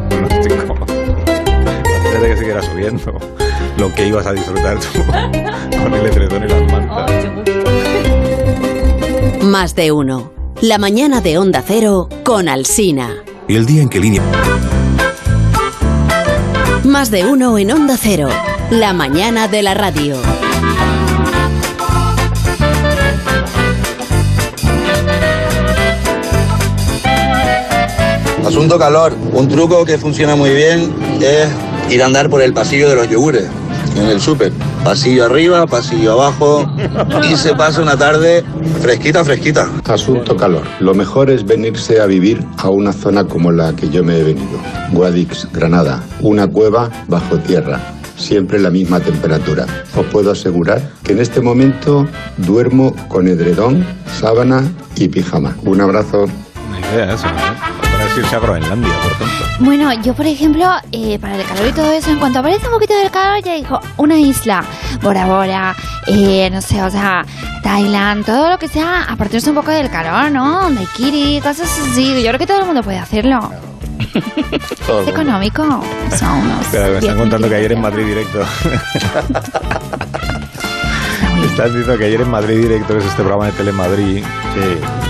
De 2.20 2.28
que 2.30 2.36
siguiera 2.36 2.60
subiendo. 2.62 3.16
Lo 3.76 3.94
que 3.94 4.08
ibas 4.08 4.26
a 4.26 4.32
disfrutar 4.32 4.78
tú 4.80 5.04
con 5.82 5.94
el 5.94 6.06
etretón 6.06 6.42
y 6.42 6.48
las 6.48 6.72
mantas. 6.72 7.12
Más 9.44 9.76
de 9.76 9.92
uno. 9.92 10.32
La 10.60 10.78
mañana 10.78 11.20
de 11.20 11.38
Onda 11.38 11.62
Cero 11.64 12.08
con 12.24 12.48
Alsina. 12.48 13.14
Y 13.46 13.54
el 13.54 13.66
día 13.66 13.82
en 13.82 13.88
que 13.88 14.00
línea... 14.00 14.22
Más 16.82 17.12
de 17.12 17.24
uno 17.24 17.56
en 17.56 17.70
Onda 17.70 17.96
Cero. 17.96 18.28
La 18.70 18.92
mañana 18.92 19.46
de 19.46 19.62
la 19.62 19.74
radio. 19.74 20.16
Asunto 28.44 28.76
calor. 28.76 29.14
Un 29.32 29.46
truco 29.46 29.84
que 29.84 29.98
funciona 29.98 30.34
muy 30.34 30.50
bien 30.50 30.92
es 31.20 31.48
ir 31.90 32.02
a 32.02 32.06
andar 32.06 32.28
por 32.28 32.42
el 32.42 32.52
pasillo 32.52 32.88
de 32.88 32.94
los 32.94 33.08
yogures 33.08 33.48
en 33.98 34.08
el 34.08 34.20
súper. 34.20 34.52
Pasillo 34.84 35.24
arriba, 35.24 35.66
pasillo 35.66 36.12
abajo 36.12 36.70
y 37.30 37.36
se 37.36 37.54
pasa 37.54 37.82
una 37.82 37.96
tarde 37.96 38.44
fresquita, 38.80 39.24
fresquita. 39.24 39.68
Asunto 39.84 40.36
calor. 40.36 40.62
Lo 40.80 40.94
mejor 40.94 41.30
es 41.30 41.44
venirse 41.44 42.00
a 42.00 42.06
vivir 42.06 42.44
a 42.58 42.68
una 42.68 42.92
zona 42.92 43.24
como 43.24 43.50
la 43.52 43.74
que 43.74 43.88
yo 43.88 44.04
me 44.04 44.18
he 44.18 44.22
venido. 44.22 44.58
Guadix, 44.92 45.48
Granada. 45.52 46.02
Una 46.20 46.46
cueva 46.46 46.90
bajo 47.08 47.38
tierra. 47.38 47.80
Siempre 48.16 48.58
la 48.58 48.70
misma 48.70 49.00
temperatura. 49.00 49.66
Os 49.96 50.06
puedo 50.06 50.32
asegurar 50.32 50.90
que 51.04 51.12
en 51.12 51.20
este 51.20 51.40
momento 51.40 52.06
duermo 52.36 52.94
con 53.08 53.28
edredón, 53.28 53.86
sábana 54.18 54.64
y 54.96 55.08
pijama. 55.08 55.56
Un 55.62 55.80
abrazo. 55.80 56.26
Una 56.68 56.80
idea 56.80 57.14
eso, 57.14 57.26
¿no? 57.26 57.77
Irse 58.18 58.36
a 58.36 58.38
Groenlandia, 58.40 58.92
por 59.00 59.12
ejemplo. 59.12 59.46
Bueno, 59.60 59.92
yo 60.02 60.14
por 60.14 60.26
ejemplo, 60.26 60.66
eh, 60.92 61.18
para 61.18 61.36
el 61.36 61.44
calor 61.44 61.66
y 61.68 61.72
todo 61.72 61.92
eso, 61.92 62.10
en 62.10 62.18
cuanto 62.18 62.40
aparece 62.40 62.66
un 62.66 62.72
poquito 62.72 62.96
del 62.96 63.10
calor, 63.10 63.42
ya 63.42 63.54
dijo, 63.54 63.80
una 63.96 64.16
isla, 64.16 64.64
Bora 65.02 65.26
Bora, 65.26 65.76
eh, 66.06 66.48
no 66.50 66.60
sé, 66.60 66.82
o 66.82 66.90
sea, 66.90 67.24
Thailand, 67.62 68.24
todo 68.24 68.50
lo 68.50 68.58
que 68.58 68.68
sea, 68.68 69.04
a 69.04 69.16
partirse 69.16 69.50
un 69.50 69.56
poco 69.56 69.70
del 69.70 69.90
calor, 69.90 70.30
¿no? 70.32 70.70
Daiquiri, 70.70 71.40
cosas 71.40 71.70
así, 71.90 72.22
yo 72.22 72.28
creo 72.28 72.38
que 72.38 72.46
todo 72.46 72.60
el 72.60 72.66
mundo 72.66 72.82
puede 72.82 72.98
hacerlo. 72.98 73.50
Es 75.02 75.08
económico, 75.08 75.62
son 76.18 76.30
unos... 76.38 76.62
Espera, 76.62 76.88
me 76.88 76.98
están 76.98 77.16
10.000 77.16 77.18
contando 77.18 77.48
que 77.48 77.54
ayer 77.56 77.72
en. 77.72 77.80
Madrid 77.80 78.06
directo. 78.06 78.40
Me 81.38 81.46
están 81.46 81.66
diciendo 81.66 81.98
que 81.98 82.04
ayer 82.06 82.20
en 82.22 82.30
Madrid 82.30 82.62
directo, 82.62 82.94
que 82.94 83.00
es 83.00 83.06
este 83.06 83.22
programa 83.22 83.46
de 83.46 83.52
Telemadrid, 83.52 84.24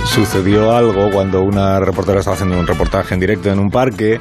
sucedió 0.08 0.74
algo 0.74 1.10
cuando 1.10 1.42
una 1.42 1.80
reportera 1.80 2.20
estaba 2.20 2.34
haciendo 2.34 2.58
un 2.58 2.66
reportaje 2.66 3.14
en 3.14 3.20
directo 3.20 3.50
en 3.50 3.58
un 3.58 3.70
parque, 3.70 4.20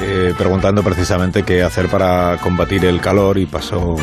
eh, 0.00 0.34
preguntando 0.36 0.82
precisamente 0.82 1.42
qué 1.42 1.62
hacer 1.62 1.88
para 1.88 2.36
combatir 2.38 2.84
el 2.84 3.00
calor 3.00 3.38
y 3.38 3.46
pasó. 3.46 3.96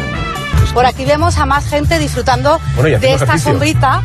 Por 0.74 0.86
aquí 0.86 1.06
vemos 1.06 1.38
a 1.38 1.46
más 1.46 1.68
gente 1.68 2.00
disfrutando 2.00 2.60
Bueno, 2.76 3.00
de 3.00 3.14
esta 3.14 3.26
ejercicio. 3.26 3.52
sombrita 3.52 4.02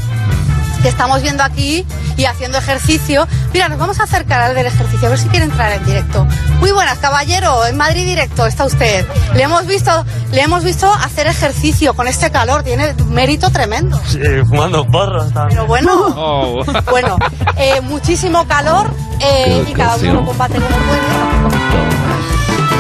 que 0.87 0.91
estamos 0.91 1.21
viendo 1.21 1.43
aquí 1.43 1.85
y 2.17 2.27
haciendo 2.27 2.59
ejercicio. 2.59 3.27
Mira, 3.53 3.69
nos 3.69 3.77
vamos 3.77 3.99
a 3.99 4.05
acercar 4.05 4.41
al 4.41 4.55
del 4.55 4.67
ejercicio, 4.67 5.09
a 5.09 5.11
ver 5.11 5.19
si 5.19 5.27
quiere 5.27 5.45
entrar 5.47 5.73
en 5.73 5.85
directo. 5.85 6.25
Muy 6.61 6.71
buenas, 6.71 6.99
caballero, 6.99 7.67
en 7.67 7.77
Madrid 7.77 8.07
directo 8.07 8.47
está 8.47 8.65
usted. 8.67 9.05
Le 9.35 9.43
hemos 9.43 9.67
visto, 9.67 10.05
le 10.31 10.43
hemos 10.43 10.63
visto 10.63 10.89
hacer 10.89 11.27
ejercicio 11.27 11.95
con 11.95 12.07
este 12.07 12.31
calor, 12.31 12.63
tiene 12.63 12.95
mérito 13.09 13.51
tremendo. 13.51 14.01
Sí, 14.07 14.21
fumando 14.49 14.87
porros 14.87 15.33
también. 15.33 15.57
Pero 15.59 15.67
bueno, 15.67 15.91
Oh. 16.17 16.65
bueno, 16.91 17.17
eh, 17.57 17.81
muchísimo 17.81 18.47
calor 18.47 18.89
eh, 19.19 19.65
y 19.69 19.73
cada 19.73 19.97
uno 19.97 20.25
combate 20.25 20.55
como 20.55 20.69
puede. 20.69 21.01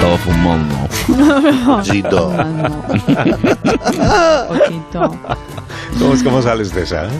Todo 0.00 0.16
fumando. 0.18 0.85
Poquito. 1.06 2.32
¿Cómo, 5.98 6.14
es- 6.14 6.22
¿Cómo 6.22 6.42
sales 6.42 6.74
de 6.74 6.82
esa? 6.82 7.06
eh? 7.06 7.10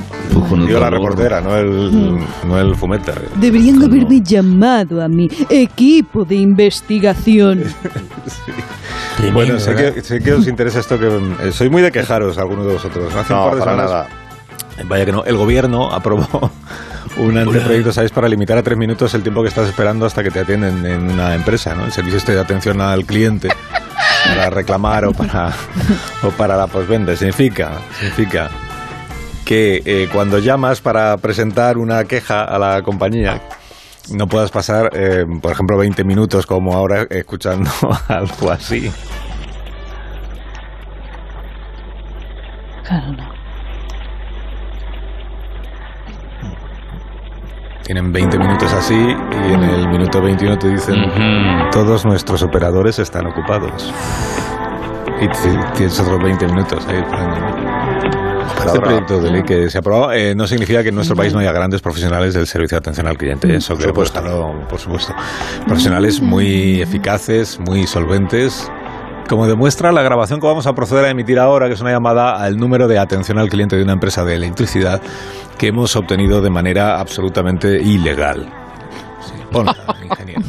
Digo 0.66 0.80
la 0.80 0.90
reportera, 0.90 1.40
no 1.40 1.56
el, 1.56 2.18
no 2.46 2.58
el 2.58 2.74
fumeta. 2.74 3.12
Deberían 3.36 3.78
de 3.78 3.86
haberme 3.86 4.20
llamado 4.20 5.02
a 5.02 5.08
mi 5.08 5.28
equipo 5.48 6.24
de 6.24 6.36
investigación. 6.36 7.64
Bueno, 9.32 9.58
sé 9.58 9.74
que, 9.74 10.02
sé 10.02 10.20
que 10.20 10.34
os 10.34 10.46
interesa 10.46 10.78
esto 10.78 10.98
que... 10.98 11.06
eh, 11.42 11.50
soy 11.50 11.70
muy 11.70 11.80
de 11.80 11.90
quejaros, 11.90 12.36
algunos 12.36 12.66
de 12.66 12.74
vosotros. 12.74 13.14
Hace 13.14 13.32
un 13.32 13.38
No, 13.38 13.46
par 13.46 13.54
de 13.54 13.60
para 13.60 13.72
semanas- 13.72 13.90
nada. 13.90 14.08
Vaya 14.86 15.06
que 15.06 15.12
no. 15.12 15.24
El 15.24 15.36
gobierno 15.38 15.90
aprobó 15.90 16.50
un 17.16 17.36
anteproyecto, 17.36 17.92
¿sabéis? 17.92 18.12
Para 18.12 18.28
limitar 18.28 18.58
a 18.58 18.62
tres 18.62 18.76
minutos 18.76 19.14
el 19.14 19.22
tiempo 19.22 19.42
que 19.42 19.48
estás 19.48 19.68
esperando 19.68 20.06
hasta 20.06 20.22
que 20.22 20.30
te 20.30 20.40
atienden 20.40 20.84
en 20.84 21.10
una 21.10 21.34
empresa, 21.34 21.74
¿no? 21.74 21.84
El 21.84 21.92
servicio 21.92 22.18
este 22.18 22.34
de 22.34 22.40
atención 22.40 22.80
al 22.80 23.04
cliente 23.04 23.48
para 24.26 24.50
reclamar 24.50 25.04
o 25.06 25.12
para, 25.12 25.52
o 26.22 26.30
para 26.30 26.56
la 26.56 26.66
posventa. 26.66 27.16
Significa, 27.16 27.78
significa 27.98 28.50
que 29.44 29.82
eh, 29.84 30.08
cuando 30.12 30.38
llamas 30.38 30.80
para 30.80 31.16
presentar 31.18 31.78
una 31.78 32.04
queja 32.04 32.42
a 32.42 32.58
la 32.58 32.82
compañía, 32.82 33.40
no 34.12 34.26
puedas 34.26 34.50
pasar, 34.50 34.90
eh, 34.94 35.24
por 35.40 35.52
ejemplo, 35.52 35.78
20 35.78 36.04
minutos 36.04 36.46
como 36.46 36.74
ahora 36.74 37.06
escuchando 37.10 37.70
algo 38.08 38.50
así. 38.50 38.90
Claro, 42.84 43.12
no. 43.12 43.35
Tienen 47.86 48.12
20 48.12 48.36
minutos 48.38 48.72
así 48.72 48.94
y 48.96 49.52
en 49.52 49.62
el 49.62 49.88
minuto 49.88 50.20
21 50.20 50.58
te 50.58 50.68
dicen 50.70 50.96
todos 51.70 52.04
nuestros 52.04 52.42
operadores 52.42 52.98
están 52.98 53.26
ocupados. 53.28 53.92
Y 55.20 55.28
t- 55.28 55.60
tienes 55.76 55.98
otros 56.00 56.20
20 56.22 56.46
minutos 56.48 56.84
ahí 56.88 56.96
esperando. 56.96 57.36
Este 58.66 58.80
proyecto 58.80 59.20
de 59.20 59.30
ley 59.30 59.42
que 59.44 59.70
se 59.70 59.78
ha 59.78 59.80
aprobado 59.80 60.12
eh, 60.12 60.34
no 60.34 60.46
significa 60.48 60.82
que 60.82 60.88
en 60.88 60.96
nuestro 60.96 61.14
país 61.14 61.32
no 61.32 61.38
haya 61.38 61.52
grandes 61.52 61.80
profesionales 61.80 62.34
del 62.34 62.46
servicio 62.48 62.74
de 62.76 62.78
atención 62.80 63.06
al 63.06 63.16
cliente. 63.16 63.54
Eso 63.54 63.74
que 63.76 63.84
por 63.92 64.68
por 64.68 64.78
supuesto. 64.80 65.14
Profesionales 65.66 66.20
muy 66.20 66.82
eficaces, 66.82 67.60
muy 67.60 67.86
solventes. 67.86 68.70
Como 69.28 69.48
demuestra 69.48 69.90
la 69.90 70.02
grabación 70.02 70.40
que 70.40 70.46
vamos 70.46 70.66
a 70.68 70.74
proceder 70.74 71.04
a 71.04 71.10
emitir 71.10 71.38
ahora, 71.38 71.66
que 71.66 71.74
es 71.74 71.80
una 71.80 71.90
llamada 71.90 72.36
al 72.36 72.56
número 72.56 72.86
de 72.86 72.98
atención 72.98 73.38
al 73.38 73.48
cliente 73.48 73.76
de 73.76 73.82
una 73.82 73.92
empresa 73.92 74.24
de 74.24 74.36
electricidad 74.36 75.02
que 75.58 75.68
hemos 75.68 75.96
obtenido 75.96 76.40
de 76.40 76.50
manera 76.50 77.00
absolutamente 77.00 77.80
ilegal. 77.82 78.48
Sí, 79.20 79.32
ponla, 79.50 79.74
ingeniero. 80.04 80.42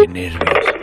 Qué 0.00 0.08
nervios. 0.08 0.77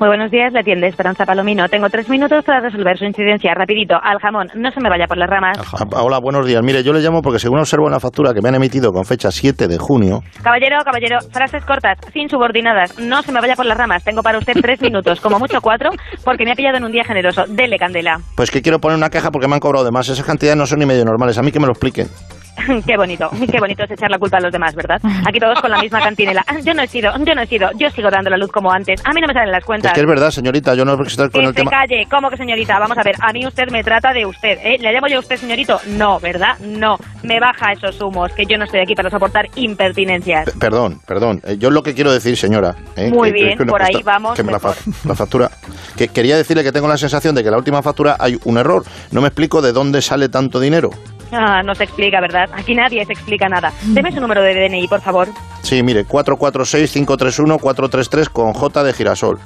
Muy 0.00 0.08
buenos 0.08 0.30
días, 0.30 0.52
le 0.52 0.58
atiende 0.58 0.88
Esperanza 0.88 1.24
Palomino. 1.24 1.68
Tengo 1.68 1.88
tres 1.88 2.08
minutos 2.08 2.44
para 2.44 2.58
resolver 2.60 2.98
su 2.98 3.04
incidencia. 3.04 3.54
Rapidito, 3.54 3.94
al 4.02 4.18
jamón, 4.18 4.48
no 4.54 4.70
se 4.72 4.80
me 4.80 4.88
vaya 4.88 5.06
por 5.06 5.16
las 5.16 5.30
ramas. 5.30 5.56
Ah, 5.72 5.86
Hola, 6.02 6.18
buenos 6.18 6.44
días. 6.46 6.62
Mire, 6.64 6.82
yo 6.82 6.92
le 6.92 7.00
llamo 7.00 7.22
porque 7.22 7.38
según 7.38 7.60
observo 7.60 7.86
en 7.86 7.92
la 7.92 8.00
factura 8.00 8.34
que 8.34 8.42
me 8.42 8.48
han 8.48 8.56
emitido 8.56 8.92
con 8.92 9.04
fecha 9.04 9.30
7 9.30 9.68
de 9.68 9.78
junio, 9.78 10.22
Caballero, 10.42 10.78
caballero, 10.84 11.18
frases 11.32 11.64
cortas, 11.64 11.96
sin 12.12 12.28
subordinadas. 12.28 12.98
No 12.98 13.22
se 13.22 13.30
me 13.30 13.40
vaya 13.40 13.54
por 13.54 13.66
las 13.66 13.78
ramas. 13.78 14.02
Tengo 14.02 14.22
para 14.22 14.38
usted 14.38 14.54
tres 14.60 14.80
minutos, 14.82 15.20
como 15.20 15.38
mucho 15.38 15.60
cuatro, 15.62 15.90
porque 16.24 16.44
me 16.44 16.52
ha 16.52 16.56
pillado 16.56 16.76
en 16.78 16.84
un 16.84 16.92
día 16.92 17.04
generoso. 17.04 17.44
Dele 17.46 17.78
candela. 17.78 18.18
pues 18.36 18.50
que 18.50 18.62
quiero 18.62 18.80
poner 18.80 18.98
una 18.98 19.10
queja 19.10 19.30
porque 19.30 19.46
me 19.46 19.54
han 19.54 19.60
cobrado 19.60 19.84
de 19.84 19.92
más. 19.92 20.08
Esas 20.08 20.26
cantidades 20.26 20.58
no 20.58 20.66
son 20.66 20.80
ni 20.80 20.86
medio 20.86 21.04
normales. 21.04 21.38
A 21.38 21.42
mí 21.42 21.52
que 21.52 21.60
me 21.60 21.66
lo 21.66 21.72
expliquen. 21.72 22.08
qué 22.86 22.96
bonito, 22.96 23.30
qué 23.50 23.58
bonito 23.58 23.84
es 23.84 23.90
echar 23.90 24.10
la 24.10 24.18
culpa 24.18 24.38
a 24.38 24.40
los 24.40 24.52
demás, 24.52 24.74
¿verdad? 24.74 25.00
Aquí 25.26 25.38
todos 25.40 25.60
con 25.60 25.70
la 25.70 25.80
misma 25.80 26.00
cantinela. 26.00 26.44
Yo 26.62 26.74
no 26.74 26.82
he 26.82 26.86
sido, 26.88 27.12
yo 27.24 27.34
no 27.34 27.42
he 27.42 27.46
sido, 27.46 27.70
yo 27.76 27.90
sigo 27.90 28.10
dando 28.10 28.30
la 28.30 28.36
luz 28.36 28.50
como 28.52 28.70
antes. 28.72 29.00
A 29.04 29.12
mí 29.12 29.20
no 29.20 29.26
me 29.26 29.34
salen 29.34 29.50
las 29.50 29.60
Es 29.60 29.64
cuentas. 29.66 29.92
que 29.92 30.00
es 30.00 30.06
verdad, 30.06 30.30
señorita, 30.30 30.74
yo 30.74 30.84
no 30.84 30.96
voy 30.96 31.06
a 31.06 31.08
estar 31.08 31.30
con 31.30 31.40
Que 31.40 31.46
el 31.48 31.52
se 31.54 31.60
tema... 31.60 31.70
calle, 31.70 32.06
¿cómo 32.10 32.30
que 32.30 32.36
señorita? 32.36 32.78
Vamos 32.78 32.96
a 32.98 33.02
ver, 33.02 33.16
a 33.20 33.32
mí 33.32 33.46
usted 33.46 33.68
me 33.70 33.82
trata 33.82 34.12
de 34.12 34.26
usted, 34.26 34.58
¿eh? 34.62 34.78
¿Le 34.80 34.92
llamo 34.92 35.08
yo 35.08 35.16
a 35.16 35.20
usted 35.20 35.36
señorito? 35.36 35.80
No, 35.88 36.20
¿verdad? 36.20 36.58
No. 36.60 36.98
Me 37.22 37.40
baja 37.40 37.72
esos 37.72 38.00
humos, 38.00 38.30
que 38.32 38.44
yo 38.46 38.56
no 38.58 38.64
estoy 38.64 38.80
aquí 38.80 38.94
para 38.94 39.10
soportar 39.10 39.46
impertinencias. 39.56 40.44
P- 40.46 40.52
Perdón, 40.58 41.00
perdón. 41.06 41.40
Eh, 41.44 41.56
Yo 41.58 41.70
lo 41.70 41.82
que 41.82 41.94
quiero 41.94 42.12
decir, 42.12 42.36
señora. 42.36 42.74
eh, 42.96 43.10
Muy 43.10 43.32
que- 43.32 43.34
bien, 43.44 43.58
que 43.58 43.64
por 43.66 43.82
ahí 43.82 44.02
vamos 44.04 44.34
que 44.36 44.42
me 44.42 44.52
la, 44.52 44.60
fa- 44.60 44.68
mejor. 44.68 44.94
la 45.06 45.14
factura. 45.14 45.50
Que 45.96 46.08
quería 46.08 46.36
decirle 46.36 46.62
que 46.62 46.72
tengo 46.72 46.88
la 46.88 46.98
sensación 46.98 47.34
de 47.34 47.42
que 47.42 47.48
en 47.48 47.52
la 47.52 47.58
última 47.58 47.82
factura 47.82 48.16
hay 48.18 48.38
un 48.44 48.58
error. 48.58 48.84
No 49.10 49.20
me 49.20 49.28
explico 49.28 49.60
de 49.62 49.72
dónde 49.72 50.00
sale 50.02 50.28
tanto 50.28 50.60
dinero. 50.60 50.90
Ah, 51.36 51.62
no 51.62 51.74
se 51.74 51.84
explica, 51.84 52.20
¿verdad? 52.20 52.48
Aquí 52.54 52.74
nadie 52.74 53.04
se 53.04 53.12
explica 53.12 53.48
nada. 53.48 53.72
Deme 53.82 54.12
su 54.12 54.20
número 54.20 54.40
de 54.42 54.54
DNI, 54.54 54.88
por 54.88 55.00
favor. 55.00 55.28
Sí, 55.62 55.82
mire, 55.82 56.04
446-531-433 56.06 58.28
con 58.28 58.52
J 58.52 58.84
de 58.84 58.92
girasol. 58.92 59.38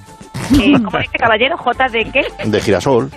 Eh, 0.60 0.72
¿Cómo 0.84 0.98
dice 0.98 1.18
caballero? 1.18 1.56
¿J 1.56 1.88
de 1.88 2.04
qué? 2.12 2.26
De 2.44 2.60
girasol. 2.60 3.10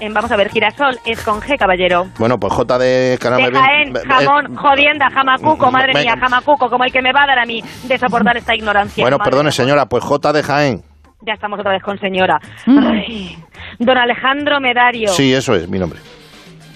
Eh, 0.00 0.08
vamos 0.10 0.30
a 0.32 0.36
ver, 0.36 0.48
girasol 0.50 0.98
es 1.04 1.20
con 1.22 1.40
G, 1.40 1.58
caballero. 1.58 2.06
Bueno, 2.18 2.38
pues 2.38 2.52
J 2.52 2.78
de... 2.78 3.18
caramba, 3.20 3.46
De 3.46 3.50
bien- 3.50 3.62
Jaén, 3.64 3.96
eh, 3.96 4.00
jamón, 4.08 4.54
jodienda, 4.56 5.10
jamacuco, 5.10 5.70
madre 5.70 5.92
Venga. 5.94 6.14
mía, 6.14 6.20
jamacuco, 6.20 6.70
como 6.70 6.84
el 6.84 6.92
que 6.92 7.02
me 7.02 7.12
va 7.12 7.24
a 7.24 7.26
dar 7.26 7.38
a 7.40 7.44
mí 7.44 7.62
de 7.84 7.98
soportar 7.98 8.36
esta 8.36 8.54
ignorancia. 8.54 9.02
Bueno, 9.04 9.18
Madre 9.18 9.30
perdone, 9.30 9.48
mía. 9.48 9.52
señora, 9.52 9.86
pues 9.86 10.02
J 10.04 10.32
de 10.32 10.42
Jaén. 10.42 10.82
Ya 11.26 11.34
estamos 11.34 11.58
otra 11.58 11.72
vez 11.72 11.82
con 11.82 11.98
señora. 11.98 12.38
Ay, 12.66 13.36
don 13.78 13.96
Alejandro 13.98 14.60
Medario. 14.60 15.08
Sí, 15.10 15.32
eso 15.34 15.54
es 15.54 15.68
mi 15.68 15.78
nombre. 15.78 15.98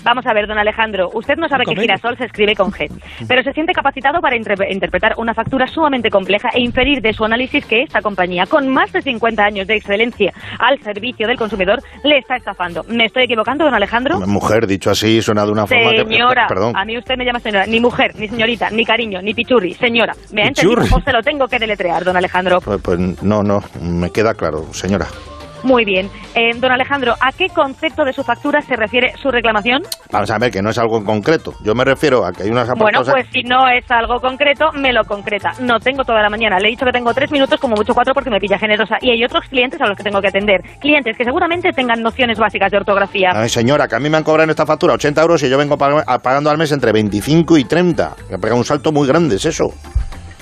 Vamos 0.04 0.24
a 0.26 0.32
ver, 0.32 0.46
don 0.46 0.58
Alejandro, 0.58 1.10
usted 1.12 1.36
no 1.36 1.48
sabe 1.48 1.64
que 1.64 1.74
girasol 1.76 2.16
se 2.16 2.24
escribe 2.24 2.54
con 2.54 2.70
G, 2.70 2.88
pero 3.26 3.42
se 3.42 3.52
siente 3.52 3.72
capacitado 3.72 4.20
para 4.20 4.36
interpre- 4.36 4.72
interpretar 4.72 5.14
una 5.16 5.34
factura 5.34 5.66
sumamente 5.66 6.08
compleja 6.10 6.48
e 6.54 6.60
inferir 6.60 7.00
de 7.02 7.12
su 7.12 7.24
análisis 7.24 7.64
que 7.66 7.82
esta 7.82 8.00
compañía, 8.00 8.46
con 8.46 8.68
más 8.68 8.92
de 8.92 9.02
50 9.02 9.42
años 9.44 9.66
de 9.66 9.76
excelencia 9.76 10.32
al 10.58 10.80
servicio 10.82 11.26
del 11.26 11.36
consumidor, 11.36 11.80
le 12.04 12.18
está 12.18 12.36
estafando. 12.36 12.84
¿Me 12.88 13.06
estoy 13.06 13.24
equivocando, 13.24 13.64
don 13.64 13.74
Alejandro? 13.74 14.20
Mujer, 14.20 14.66
dicho 14.66 14.90
así, 14.90 15.20
suena 15.20 15.44
de 15.44 15.52
una 15.52 15.66
forma 15.66 15.90
que... 15.90 16.04
Señora, 16.04 16.46
Perdón. 16.48 16.76
a 16.76 16.84
mí 16.84 16.96
usted 16.96 17.16
me 17.16 17.24
llama 17.24 17.40
señora, 17.40 17.66
ni 17.66 17.80
mujer, 17.80 18.12
ni 18.16 18.28
señorita, 18.28 18.70
ni 18.70 18.84
cariño, 18.84 19.20
ni 19.20 19.34
pichurri, 19.34 19.74
señora. 19.74 20.14
¿Me 20.32 20.42
ha 20.42 20.46
entendido 20.48 20.82
o 20.96 21.00
se 21.00 21.12
lo 21.12 21.22
tengo 21.22 21.46
que 21.48 21.58
deletrear, 21.58 22.04
don 22.04 22.16
Alejandro? 22.16 22.60
Pues, 22.60 22.80
pues 22.82 22.98
no, 23.22 23.42
no, 23.42 23.62
me 23.82 24.10
queda 24.10 24.34
claro, 24.34 24.72
señora. 24.72 25.06
Muy 25.62 25.84
bien. 25.84 26.10
Eh, 26.34 26.50
don 26.56 26.70
Alejandro, 26.70 27.14
¿a 27.20 27.32
qué 27.32 27.48
concepto 27.48 28.04
de 28.04 28.12
su 28.12 28.22
factura 28.22 28.60
se 28.62 28.76
refiere 28.76 29.12
su 29.20 29.30
reclamación? 29.30 29.82
Vamos 30.10 30.30
a 30.30 30.38
ver, 30.38 30.50
que 30.50 30.62
no 30.62 30.70
es 30.70 30.78
algo 30.78 30.98
en 30.98 31.04
concreto. 31.04 31.54
Yo 31.64 31.74
me 31.74 31.84
refiero 31.84 32.24
a 32.24 32.32
que 32.32 32.44
hay 32.44 32.50
unas 32.50 32.68
Bueno, 32.76 33.00
pues 33.04 33.26
si 33.32 33.42
no 33.42 33.68
es 33.68 33.90
algo 33.90 34.20
concreto, 34.20 34.70
me 34.74 34.92
lo 34.92 35.04
concreta. 35.04 35.50
No 35.60 35.78
tengo 35.78 36.04
toda 36.04 36.22
la 36.22 36.30
mañana. 36.30 36.58
Le 36.58 36.68
he 36.68 36.70
dicho 36.70 36.84
que 36.84 36.92
tengo 36.92 37.12
tres 37.12 37.30
minutos, 37.30 37.58
como 37.60 37.74
mucho 37.76 37.94
cuatro, 37.94 38.14
porque 38.14 38.30
me 38.30 38.38
pilla 38.38 38.58
generosa. 38.58 38.96
Y 39.00 39.10
hay 39.10 39.24
otros 39.24 39.44
clientes 39.48 39.80
a 39.80 39.86
los 39.86 39.96
que 39.96 40.04
tengo 40.04 40.20
que 40.20 40.28
atender. 40.28 40.60
Clientes 40.80 41.16
que 41.16 41.24
seguramente 41.24 41.72
tengan 41.72 42.02
nociones 42.02 42.38
básicas 42.38 42.70
de 42.70 42.78
ortografía. 42.78 43.30
Ay, 43.34 43.48
señora, 43.48 43.88
que 43.88 43.96
a 43.96 44.00
mí 44.00 44.08
me 44.08 44.16
han 44.16 44.24
cobrado 44.24 44.44
en 44.44 44.50
esta 44.50 44.66
factura 44.66 44.94
80 44.94 45.20
euros 45.22 45.42
y 45.42 45.50
yo 45.50 45.58
vengo 45.58 45.76
pagando 45.76 46.50
al 46.50 46.58
mes 46.58 46.72
entre 46.72 46.92
25 46.92 47.58
y 47.58 47.64
30. 47.64 48.16
Me 48.30 48.36
ha 48.36 48.38
pegado 48.38 48.58
un 48.58 48.64
salto 48.64 48.92
muy 48.92 49.06
grande, 49.06 49.36
es 49.36 49.44
eso. 49.44 49.72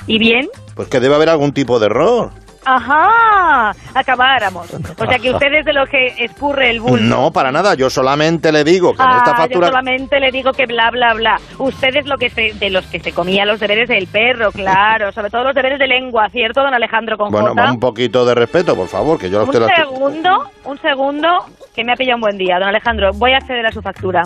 ¿Y 0.07 0.19
bien? 0.19 0.47
Pues 0.75 0.89
que 0.89 1.01
debe 1.01 1.15
haber 1.15 1.29
algún 1.29 1.53
tipo 1.53 1.79
de 1.79 1.87
error. 1.87 2.31
¡Ajá! 2.69 3.71
Acabáramos. 3.95 4.67
O 4.75 5.07
sea 5.07 5.19
que 5.21 5.31
usted 5.31 5.53
es 5.55 5.65
de 5.65 5.73
lo 5.73 5.87
que 5.87 6.09
escurre 6.19 6.71
el 6.71 6.81
bulto. 6.81 7.05
No, 7.05 7.31
para 7.31 7.53
nada. 7.53 7.75
Yo 7.75 7.89
solamente 7.89 8.51
le 8.51 8.65
digo 8.65 8.93
que 8.93 9.03
en 9.03 9.09
Ah, 9.09 9.17
esta 9.19 9.31
yo 9.31 9.37
factura... 9.37 9.67
solamente 9.69 10.19
le 10.19 10.33
digo 10.33 10.51
que 10.53 10.67
bla, 10.67 10.91
bla, 10.91 11.15
bla. 11.15 11.37
Usted 11.59 11.95
es 11.95 12.07
lo 12.07 12.17
que 12.19 12.29
se, 12.29 12.55
de 12.55 12.71
los 12.71 12.85
que 12.87 12.99
se 12.99 13.13
comía 13.13 13.47
los 13.47 13.61
deberes 13.61 13.89
del 13.89 14.09
perro, 14.09 14.51
claro. 14.51 15.13
Sobre 15.13 15.31
todo 15.31 15.45
los 15.45 15.55
deberes 15.55 15.79
de 15.79 15.87
lengua, 15.87 16.29
¿cierto, 16.31 16.61
don 16.63 16.75
Alejandro 16.75 17.17
con 17.17 17.31
Bueno, 17.31 17.55
un 17.55 17.79
poquito 17.79 18.27
de 18.27 18.35
respeto, 18.35 18.75
por 18.75 18.89
favor, 18.89 19.17
que 19.17 19.31
yo 19.31 19.41
a 19.41 19.45
usted 19.45 19.61
Un 19.61 19.67
la 19.69 19.77
segundo, 19.77 20.51
un 20.65 20.79
segundo, 20.81 21.29
que 21.73 21.85
me 21.85 21.93
ha 21.93 21.97
pillado 21.97 22.17
un 22.17 22.23
buen 22.23 22.37
día. 22.37 22.59
Don 22.59 22.69
Alejandro, 22.69 23.11
voy 23.15 23.33
a 23.33 23.37
acceder 23.37 23.65
a 23.65 23.71
su 23.71 23.81
factura. 23.81 24.25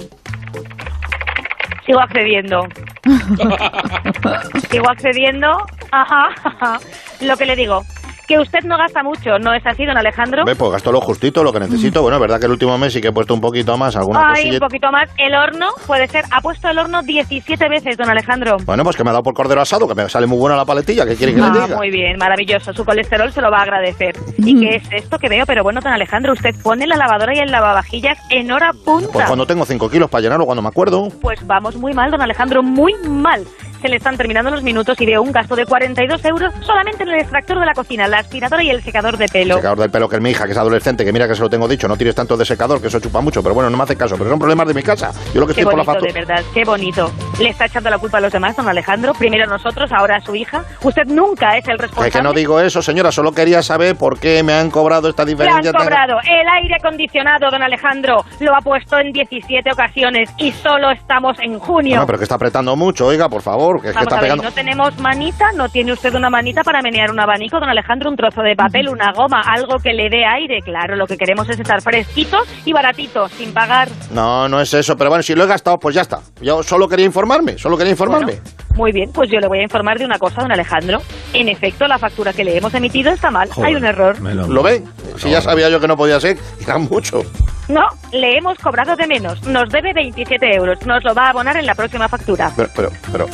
Sigo 1.85 2.01
accediendo. 2.01 2.63
Sigo 4.71 4.89
accediendo. 4.91 5.49
Ajá, 5.93 6.29
ajá. 6.45 6.79
Lo 7.21 7.37
que 7.37 7.47
le 7.47 7.57
digo, 7.57 7.83
que 8.31 8.39
usted 8.39 8.61
no 8.63 8.79
gasta 8.79 9.03
mucho, 9.03 9.41
¿no 9.41 9.53
es 9.53 9.67
así, 9.67 9.85
don 9.85 9.99
Alejandro? 9.99 10.45
Ve, 10.45 10.55
pues 10.55 10.71
gasto 10.71 10.93
lo 10.93 11.01
justito, 11.01 11.43
lo 11.43 11.53
que 11.53 11.59
necesito. 11.59 12.01
Bueno, 12.01 12.17
es 12.17 12.21
verdad 12.21 12.39
que 12.39 12.47
el 12.47 12.53
último 12.53 12.79
mes 12.79 12.93
sí 12.93 13.01
que 13.01 13.09
he 13.09 13.13
puesto 13.13 13.35
un 13.35 13.41
poquito 13.41 13.77
más, 13.77 13.97
alguna 13.97 14.21
Ay, 14.29 14.35
cosilla. 14.45 14.53
un 14.55 14.59
poquito 14.61 14.93
más. 14.93 15.11
El 15.19 15.35
horno 15.35 15.67
puede 15.85 16.07
ser. 16.07 16.25
Ha 16.31 16.41
puesto 16.41 16.69
el 16.69 16.79
horno 16.79 17.03
17 17.03 17.69
veces, 17.69 17.97
don 17.97 18.09
Alejandro. 18.09 18.57
Bueno, 18.65 18.85
pues 18.85 18.95
que 18.97 19.03
me 19.03 19.11
ha 19.11 19.15
dado 19.15 19.25
por 19.25 19.35
cordero 19.35 19.61
asado, 19.61 19.89
que 19.89 19.97
me 19.97 20.09
sale 20.09 20.29
muy 20.29 20.39
buena 20.39 20.55
la 20.57 20.65
paletilla. 20.65 21.05
¿Qué 21.05 21.17
quiere 21.17 21.35
que 21.35 21.41
le 21.41 21.47
Ah, 21.49 21.51
diga? 21.67 21.77
muy 21.77 21.91
bien, 21.91 22.17
maravilloso. 22.19 22.73
Su 22.73 22.85
colesterol 22.85 23.33
se 23.33 23.41
lo 23.41 23.51
va 23.51 23.59
a 23.59 23.63
agradecer. 23.63 24.15
¿Y 24.39 24.61
qué 24.61 24.77
es 24.77 24.83
esto 24.93 25.19
que 25.19 25.29
veo? 25.29 25.45
Pero 25.45 25.65
bueno, 25.65 25.81
don 25.81 25.93
Alejandro, 25.93 26.33
usted 26.33 26.55
pone 26.63 26.87
la 26.87 26.95
lavadora 26.97 27.35
y 27.35 27.41
el 27.41 27.51
lavavajillas 27.51 28.17
en 28.31 28.53
hora 28.53 28.71
punta. 28.85 29.09
Pues 29.13 29.27
cuando 29.27 29.45
tengo 29.45 29.65
5 29.65 29.91
kilos 29.91 30.09
para 30.09 30.23
llenarlo, 30.23 30.47
cuando 30.47 30.63
me 30.63 30.69
acuerdo. 30.69 31.09
Pues 31.21 31.45
vamos 31.49 31.75
muy 31.75 31.95
mal, 31.95 32.13
don 32.13 32.23
Alejandro, 32.23 32.63
muy 32.63 32.95
mal. 33.09 33.45
Se 33.81 33.89
le 33.89 33.97
están 33.97 34.17
terminando 34.17 34.51
los 34.51 34.63
minutos 34.63 35.01
y 35.01 35.07
veo 35.07 35.23
un 35.23 35.33
gasto 35.33 35.57
de 35.57 35.65
42 35.65 36.25
euros 36.27 36.53
solamente 36.61 37.03
en 37.03 37.09
el 37.09 37.21
extractor 37.21 37.59
de 37.59 37.67
la 37.67 37.73
cocina, 37.73 38.07
la 38.09 38.19
aspiradora 38.19 38.63
y 38.63 38.71
el 38.71 38.83
secador 38.83 39.17
de 39.17 39.27
pelo. 39.27 39.57
Secador 39.57 39.79
del 39.79 39.91
pelo 39.91 40.09
que 40.09 40.17
es 40.17 40.23
mi 40.23 40.31
hija, 40.31 40.45
que 40.45 40.53
es 40.53 40.59
adolescente, 40.59 41.05
que 41.05 41.13
mira 41.13 41.27
que 41.27 41.35
se 41.35 41.41
lo 41.41 41.49
tengo 41.49 41.67
dicho, 41.67 41.89
no 41.89 41.97
tires 41.97 42.15
tanto 42.15 42.37
de 42.37 42.45
secador, 42.45 42.81
que 42.81 42.89
eso 42.89 43.01
chupa 43.01 43.21
mucho, 43.21 43.43
pero 43.43 43.55
bueno, 43.55 43.71
no 43.71 43.77
me 43.77 43.83
hace 43.85 43.97
caso, 43.97 44.17
pero 44.19 44.29
son 44.31 44.39
problemas 44.39 44.67
de 44.69 44.75
mi 44.75 44.83
casa. 44.83 45.13
Yo 45.33 45.41
lo 45.41 45.47
que 45.47 45.55
Qué 45.55 45.61
estoy 45.63 45.75
por 45.77 45.87
la 45.87 46.01
de 46.01 46.13
verdad, 46.13 46.43
qué 46.53 46.65
bonito. 46.65 47.11
Le 47.39 47.51
está 47.51 47.67
echando 47.67 47.89
la 47.91 47.99
culpa 47.99 48.19
a 48.19 48.21
los 48.21 48.33
demás, 48.33 48.55
don 48.57 48.69
Alejandro. 48.69 49.15
Primero 49.15 49.47
nosotros, 49.47 49.91
ahora 49.93 50.17
a 50.17 50.21
su 50.21 50.35
hija. 50.35 50.65
Usted 50.83 51.07
nunca 51.07 51.57
es 51.57 51.67
el 51.69 51.79
responsable. 51.79 52.11
que 52.11 52.23
no 52.23 52.33
digo 52.33 52.61
eso, 52.61 52.83
señora, 52.83 53.13
solo 53.13 53.33
quería 53.33 53.63
saber 53.63 53.97
por 53.97 54.19
qué 54.19 54.43
me 54.43 54.53
han 54.53 54.71
cobrado 54.71 55.09
esta 55.09 55.25
Le 55.25 55.33
han 55.33 55.39
diferencia. 55.39 55.73
cobrado 55.73 56.19
el 56.23 56.49
aire 56.49 56.75
acondicionado, 56.79 57.51
don 57.51 57.63
Alejandro. 57.63 58.25
Lo 58.41 58.55
ha 58.55 58.61
puesto 58.61 58.99
en 58.99 59.13
17 59.13 59.71
ocasiones 59.73 60.31
y 60.39 60.53
solo 60.53 60.91
estamos 60.91 61.39
en 61.41 61.59
junio. 61.59 61.97
No, 62.01 62.07
pero 62.07 62.19
que 62.19 62.25
está 62.25 62.35
apretando 62.35 62.77
mucho, 62.77 63.07
oiga, 63.07 63.29
por 63.29 63.43
favor, 63.43 63.70
que 63.81 63.89
es 63.89 63.93
que 63.93 63.99
Vamos 63.99 64.03
está 64.13 64.17
a 64.17 64.21
ver, 64.21 64.31
pegando. 64.31 64.43
no 64.45 64.53
tenemos 64.53 64.99
manita, 64.99 65.53
no 65.53 65.69
tiene 65.69 65.93
usted 65.93 66.15
una 66.15 66.31
manita 66.31 66.63
para 66.65 66.81
menear 66.83 67.11
un 67.11 67.21
abanico, 67.21 67.61
don 67.61 67.69
Alejandro, 67.69 68.11
un 68.11 68.17
trozo 68.17 68.43
de 68.43 68.57
papel, 68.57 68.89
una 68.89 69.13
goma, 69.13 69.43
algo 69.47 69.79
que 69.79 69.93
le 69.93 70.09
dé 70.09 70.25
aire. 70.25 70.61
Claro, 70.63 70.97
lo 70.97 71.07
que 71.07 71.17
queremos 71.17 71.49
es 71.51 71.61
estar 71.61 71.83
fresquitos 71.83 72.49
y 72.65 72.73
baratitos, 72.73 73.31
sin 73.33 73.53
pagar. 73.53 73.89
No, 74.11 74.49
no 74.49 74.61
es 74.61 74.73
eso, 74.75 74.97
pero 74.97 75.11
bueno, 75.11 75.23
si 75.23 75.35
lo 75.35 75.45
he 75.45 75.47
gastado, 75.47 75.79
pues 75.79 75.95
ya 75.95 76.03
está. 76.03 76.21
Yo 76.41 76.63
solo 76.63 76.89
quería 76.89 77.07
informarme, 77.07 77.59
solo 77.59 77.77
quería 77.77 77.93
informarme. 77.93 78.41
Muy 78.75 78.93
bien, 78.93 79.11
pues 79.13 79.29
yo 79.31 79.41
le 79.41 79.49
voy 79.49 79.59
a 79.59 79.63
informar 79.63 79.99
de 79.99 80.05
una 80.05 80.19
cosa, 80.19 80.43
don 80.43 80.53
Alejandro. 80.53 81.01
En 81.33 81.49
efecto, 81.49 81.87
la 81.87 81.99
factura 81.99 82.33
que 82.33 82.45
le 82.45 82.57
hemos 82.57 82.73
emitido 82.75 83.13
está 83.13 83.31
mal. 83.31 83.49
Hay 83.63 83.75
un 83.75 83.85
error. 83.85 84.19
¿Lo 84.21 84.63
ve? 84.63 84.83
Si 85.17 85.31
ya 85.31 85.41
sabía 85.41 85.69
yo 85.69 85.81
que 85.81 85.89
no 85.89 85.97
podía 85.97 86.21
ser, 86.21 86.39
era 86.63 86.79
mucho. 86.79 87.23
No, 87.69 87.87
le 88.13 88.37
hemos 88.37 88.59
cobrado 88.59 88.97
de 88.97 89.07
menos. 89.07 89.43
Nos 89.45 89.69
debe 89.71 89.93
27 89.93 90.55
euros. 90.57 90.85
Nos 90.87 91.05
lo 91.05 91.15
va 91.15 91.27
a 91.27 91.31
abonar 91.31 91.57
en 91.57 91.67
la 91.67 91.75
próxima 91.75 92.09
factura. 92.09 92.51
Pero, 92.57 92.69
pero, 92.75 92.91
pero. 93.13 93.27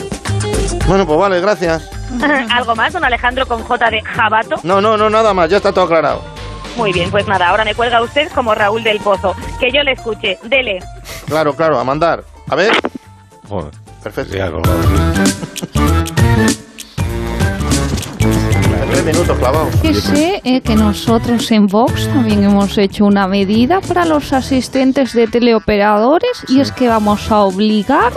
Bueno, 0.87 1.07
pues 1.07 1.19
vale, 1.19 1.41
gracias. 1.41 1.91
¿Algo 2.53 2.75
más, 2.75 2.93
don 2.93 3.05
Alejandro, 3.05 3.47
con 3.47 3.63
J 3.63 3.91
de 3.91 4.03
Jabato? 4.03 4.57
No, 4.63 4.81
no, 4.81 4.97
no, 4.97 5.09
nada 5.09 5.33
más, 5.33 5.49
ya 5.49 5.57
está 5.59 5.73
todo 5.73 5.85
aclarado. 5.85 6.23
Muy 6.77 6.93
bien, 6.93 7.11
pues 7.11 7.27
nada, 7.27 7.49
ahora 7.49 7.65
me 7.65 7.75
cuelga 7.75 8.03
usted 8.03 8.31
como 8.33 8.55
Raúl 8.55 8.83
del 8.83 9.01
Pozo. 9.01 9.35
Que 9.59 9.71
yo 9.73 9.83
le 9.83 9.93
escuche. 9.93 10.39
Dele. 10.45 10.81
Claro, 11.27 11.55
claro, 11.55 11.79
a 11.79 11.85
mandar. 11.85 12.23
A 12.49 12.55
ver. 12.55 12.73
Joder. 13.49 13.73
Perfecto. 14.07 14.37
Ya, 14.37 14.53
colgado. 14.53 14.79
Tres 18.93 19.05
minutos 19.05 19.37
clavados. 19.37 19.75
Que 19.83 19.95
sé 19.95 20.41
eh, 20.45 20.61
que 20.61 20.77
nosotros 20.77 21.51
en 21.51 21.67
Vox 21.67 22.07
también 22.07 22.45
hemos 22.45 22.79
hecho 22.79 23.05
una 23.05 23.27
medida 23.27 23.81
para 23.81 24.05
los 24.05 24.33
asistentes 24.33 25.13
de 25.13 25.27
teleoperadores 25.27 26.45
y 26.47 26.61
es 26.61 26.71
que 26.71 26.87
vamos 26.87 27.33
a 27.33 27.41
obligar 27.41 28.13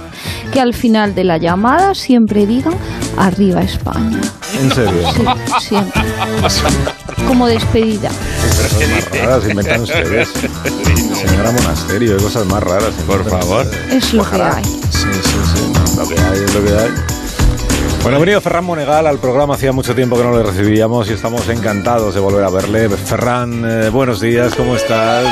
que 0.53 0.61
al 0.61 0.75
final 0.75 1.15
de 1.15 1.23
la 1.23 1.37
llamada 1.37 1.95
siempre 1.95 2.45
digan 2.45 2.75
arriba 3.17 3.63
España. 3.63 4.21
¿En 4.61 4.71
serio? 4.71 5.11
Sí, 5.11 5.25
siempre. 5.69 6.03
Como 7.27 7.47
despedida. 7.47 8.09
Cosas 8.09 8.79
más 8.79 9.23
raras 9.23 9.49
inventan 9.49 9.81
ustedes. 9.81 10.29
Señora 11.19 11.51
Monasterio, 11.51 12.15
hay 12.15 12.23
cosas 12.23 12.45
más 12.45 12.63
raras. 12.63 12.93
Por 13.07 13.27
favor. 13.27 13.65
Es 13.91 14.13
lo 14.13 14.23
que 14.29 14.41
hay. 14.41 14.63
Sí, 14.63 15.07
sí, 15.23 15.28
que 16.09 16.19
hay 16.19 16.43
es 16.43 16.55
lo 16.55 16.65
que 16.65 16.71
hay. 16.71 16.89
Bueno, 18.01 18.17
ha 18.17 18.19
venido 18.19 18.41
Ferran 18.41 18.65
Monegal 18.65 19.05
al 19.05 19.19
programa, 19.19 19.53
hacía 19.55 19.71
mucho 19.71 19.93
tiempo 19.93 20.17
que 20.17 20.23
no 20.23 20.35
le 20.35 20.43
recibíamos 20.43 21.09
y 21.09 21.13
estamos 21.13 21.47
encantados 21.49 22.15
de 22.15 22.19
volver 22.19 22.43
a 22.43 22.49
verle. 22.49 22.89
Ferran, 22.89 23.63
eh, 23.65 23.89
buenos 23.89 24.19
días, 24.21 24.55
¿cómo 24.55 24.75
estás? 24.75 25.27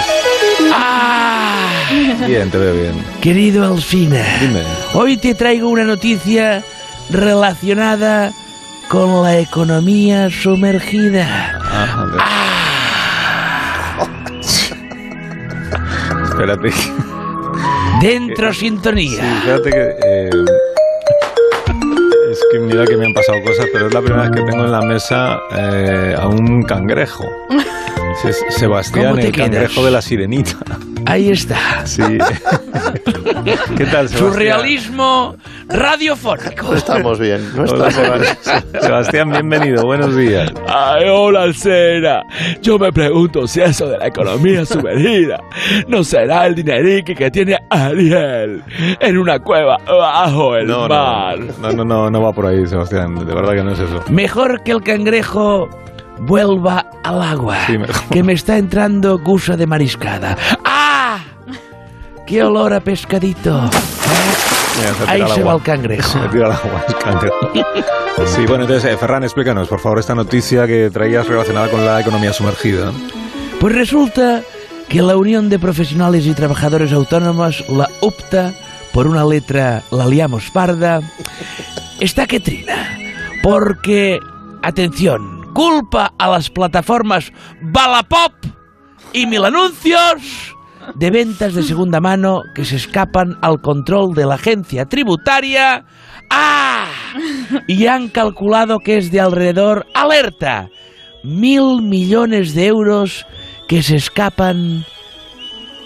Bien, 2.27 2.51
te 2.51 2.57
veo 2.57 2.73
bien. 2.73 2.93
Querido 3.21 3.65
Alfina, 3.65 4.21
Dime. 4.41 4.61
hoy 4.93 5.17
te 5.17 5.33
traigo 5.33 5.69
una 5.69 5.85
noticia 5.85 6.63
relacionada 7.09 8.31
con 8.89 9.23
la 9.23 9.39
economía 9.39 10.29
sumergida. 10.29 11.59
Espérate. 16.29 16.71
Dentro 18.01 18.53
Sí, 18.53 18.59
sintonía. 18.61 19.37
espérate 19.39 19.69
que... 19.69 19.95
eh, 20.05 20.29
es 22.31 22.39
que 22.51 22.59
mira 22.59 22.85
que 22.85 22.97
me 22.97 23.05
han 23.05 23.13
pasado 23.13 23.39
cosas, 23.43 23.65
pero 23.73 23.87
es 23.87 23.93
la 23.93 24.01
primera 24.01 24.23
vez 24.23 24.31
que 24.31 24.41
tengo 24.43 24.65
en 24.65 24.71
la 24.71 24.81
mesa 24.81 25.39
eh, 25.55 26.15
a 26.17 26.27
un 26.27 26.63
cangrejo. 26.63 27.25
Es 28.23 28.43
Sebastián, 28.49 29.05
¿Cómo 29.11 29.15
te 29.17 29.27
el 29.27 29.31
quedas? 29.31 29.49
cangrejo 29.49 29.85
de 29.85 29.91
la 29.91 30.01
sirenita. 30.01 30.57
Ahí 31.05 31.29
está. 31.29 31.85
Sí. 31.85 32.01
¿Qué 33.77 33.85
tal, 33.85 34.09
Sebastián? 34.09 34.09
Surrealismo 34.09 35.35
radiofónico. 35.69 36.73
Estamos 36.75 37.19
bien. 37.19 37.41
No 37.55 37.63
Hola, 37.63 37.87
estamos 37.87 38.19
bien. 38.21 38.81
Sebastián, 38.81 39.29
bienvenido, 39.31 39.85
buenos 39.85 40.15
días. 40.15 40.51
Ay, 40.67 41.05
hola, 41.09 41.43
Alcena. 41.43 42.23
Yo 42.61 42.77
me 42.79 42.91
pregunto 42.91 43.47
si 43.47 43.61
eso 43.61 43.87
de 43.87 43.97
la 43.99 44.07
economía 44.07 44.65
sumergida 44.65 45.39
no 45.87 46.03
será 46.03 46.47
el 46.47 46.55
dinerique 46.55 47.15
que 47.15 47.29
tiene 47.31 47.57
Ariel 47.69 48.63
en 48.99 49.17
una 49.17 49.39
cueva 49.39 49.77
bajo 49.87 50.55
el 50.57 50.67
No, 50.67 50.87
mar. 50.89 51.37
no, 51.61 51.71
no, 51.71 51.85
no, 51.85 52.09
no 52.09 52.21
va 52.21 52.33
por 52.33 52.47
ahí, 52.47 52.65
Sebastián, 52.67 53.15
de 53.15 53.33
verdad 53.33 53.53
que 53.53 53.63
no 53.63 53.71
es 53.71 53.79
eso. 53.79 54.03
Mejor 54.09 54.63
que 54.63 54.71
el 54.71 54.81
cangrejo 54.83 55.69
vuelva 56.19 56.85
al 57.03 57.21
agua. 57.21 57.57
Sí. 57.67 57.77
Que 58.11 58.23
me 58.23 58.33
está 58.33 58.57
entrando 58.57 59.19
gusa 59.19 59.55
de 59.55 59.67
mariscada. 59.67 60.37
¡Ah! 60.63 61.19
¡Qué 62.25 62.43
olor 62.43 62.73
a 62.73 62.79
pescadito! 62.79 63.69
Se 63.71 65.09
Ahí 65.09 65.23
se 65.33 65.43
va 65.43 65.55
el 65.55 65.61
cangrejo. 65.61 66.19
Se 66.21 66.29
tira 66.29 66.47
al 66.47 66.51
agua, 66.51 66.85
el 66.87 66.95
cangrejo. 66.97 67.51
Sí, 68.25 68.45
bueno, 68.47 68.63
entonces, 68.63 68.91
eh, 68.91 68.97
Ferran, 68.97 69.23
explícanos, 69.23 69.67
por 69.67 69.79
favor, 69.79 69.99
esta 69.99 70.13
noticia 70.13 70.67
que 70.67 70.89
traías 70.89 71.27
relacionada 71.27 71.69
con 71.69 71.85
la 71.85 72.01
economía 72.01 72.33
sumergida. 72.33 72.91
Pues 73.59 73.75
resulta 73.75 74.41
que 74.87 75.01
la 75.01 75.17
Unión 75.17 75.49
de 75.49 75.59
Profesionales 75.59 76.25
y 76.25 76.33
Trabajadores 76.33 76.93
Autónomos, 76.93 77.63
la 77.69 77.89
UPTA, 78.01 78.53
por 78.91 79.07
una 79.07 79.25
letra 79.25 79.83
la 79.91 80.07
liamos 80.07 80.49
parda, 80.49 81.01
está 81.99 82.25
que 82.25 82.39
trina. 82.39 82.97
Porque, 83.43 84.19
atención, 84.61 85.36
culpa 85.57 86.13
a 86.19 86.29
las 86.29 86.51
plataformas 86.51 87.33
Balapop 87.63 88.31
y 89.11 89.25
Mil 89.25 89.43
Anuncios 89.43 90.53
de 90.93 91.09
ventas 91.09 91.55
de 91.55 91.63
segunda 91.63 91.99
mano 91.99 92.41
que 92.53 92.63
se 92.63 92.75
escapan 92.75 93.39
al 93.41 93.59
control 93.59 94.13
de 94.13 94.27
la 94.27 94.35
agencia 94.35 94.85
tributaria. 94.85 95.83
¡Ah! 96.29 96.85
Y 97.67 97.87
han 97.87 98.09
calculado 98.09 98.77
que 98.77 98.99
es 98.99 99.11
de 99.11 99.19
alrededor, 99.19 99.87
alerta, 99.95 100.69
mil 101.23 101.81
millones 101.81 102.53
de 102.53 102.67
euros 102.67 103.25
que 103.67 103.81
se 103.81 103.95
escapan 103.95 104.85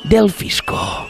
del 0.03 0.29
fisco. 0.31 1.07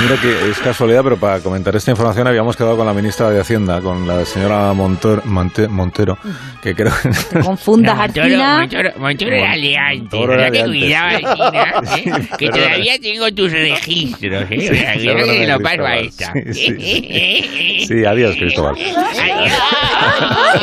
Mira 0.00 0.16
que 0.20 0.50
es 0.50 0.58
casualidad, 0.60 1.02
pero 1.02 1.16
para 1.18 1.40
comentar 1.40 1.74
esta 1.74 1.90
información 1.90 2.26
habíamos 2.28 2.56
quedado 2.56 2.76
con 2.76 2.86
la 2.86 2.94
ministra 2.94 3.30
de 3.30 3.40
Hacienda, 3.40 3.80
con 3.80 4.06
la 4.06 4.24
señora 4.24 4.72
Montor- 4.72 5.22
Monte- 5.24 5.66
Montero, 5.68 6.16
que 6.62 6.72
creo 6.74 6.92
que... 7.02 7.08
Te 7.10 7.40
confundas, 7.44 7.98
Artina. 7.98 8.66
Montoro 8.96 9.32
era 9.34 9.56
de 9.56 9.76
antes, 9.76 10.02
Montoro 10.12 10.34
era 10.34 10.50
de 10.50 10.60
antes. 10.60 10.80
cuidado, 10.80 11.16
Alcina, 11.16 12.16
¿eh? 12.20 12.28
que 12.38 12.48
todavía 12.48 12.98
tengo 13.00 13.30
tus 13.32 13.50
registros, 13.50 14.44
¿eh? 14.50 14.94
Sí, 14.98 15.06
que 15.08 15.46
lo 15.48 15.58
paso 15.60 15.84
a 15.84 15.96
esta. 15.98 16.32
Sí, 16.52 16.74
sí, 16.78 17.84
Sí, 17.88 18.04
adiós, 18.04 18.36
Cristóbal. 18.36 18.76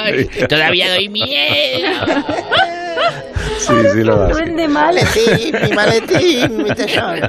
Ay, 0.03 0.29
todavía 0.47 0.93
doy 0.93 1.09
miedo. 1.09 1.89
Sí, 3.59 3.73
sí 3.93 4.03
lo 4.03 4.17
das. 4.17 4.31
Duende 4.31 4.67
mal. 4.67 4.95
mi 4.95 5.75
maletín, 5.75 6.57
mi 6.63 6.69
tesoro. 6.75 7.27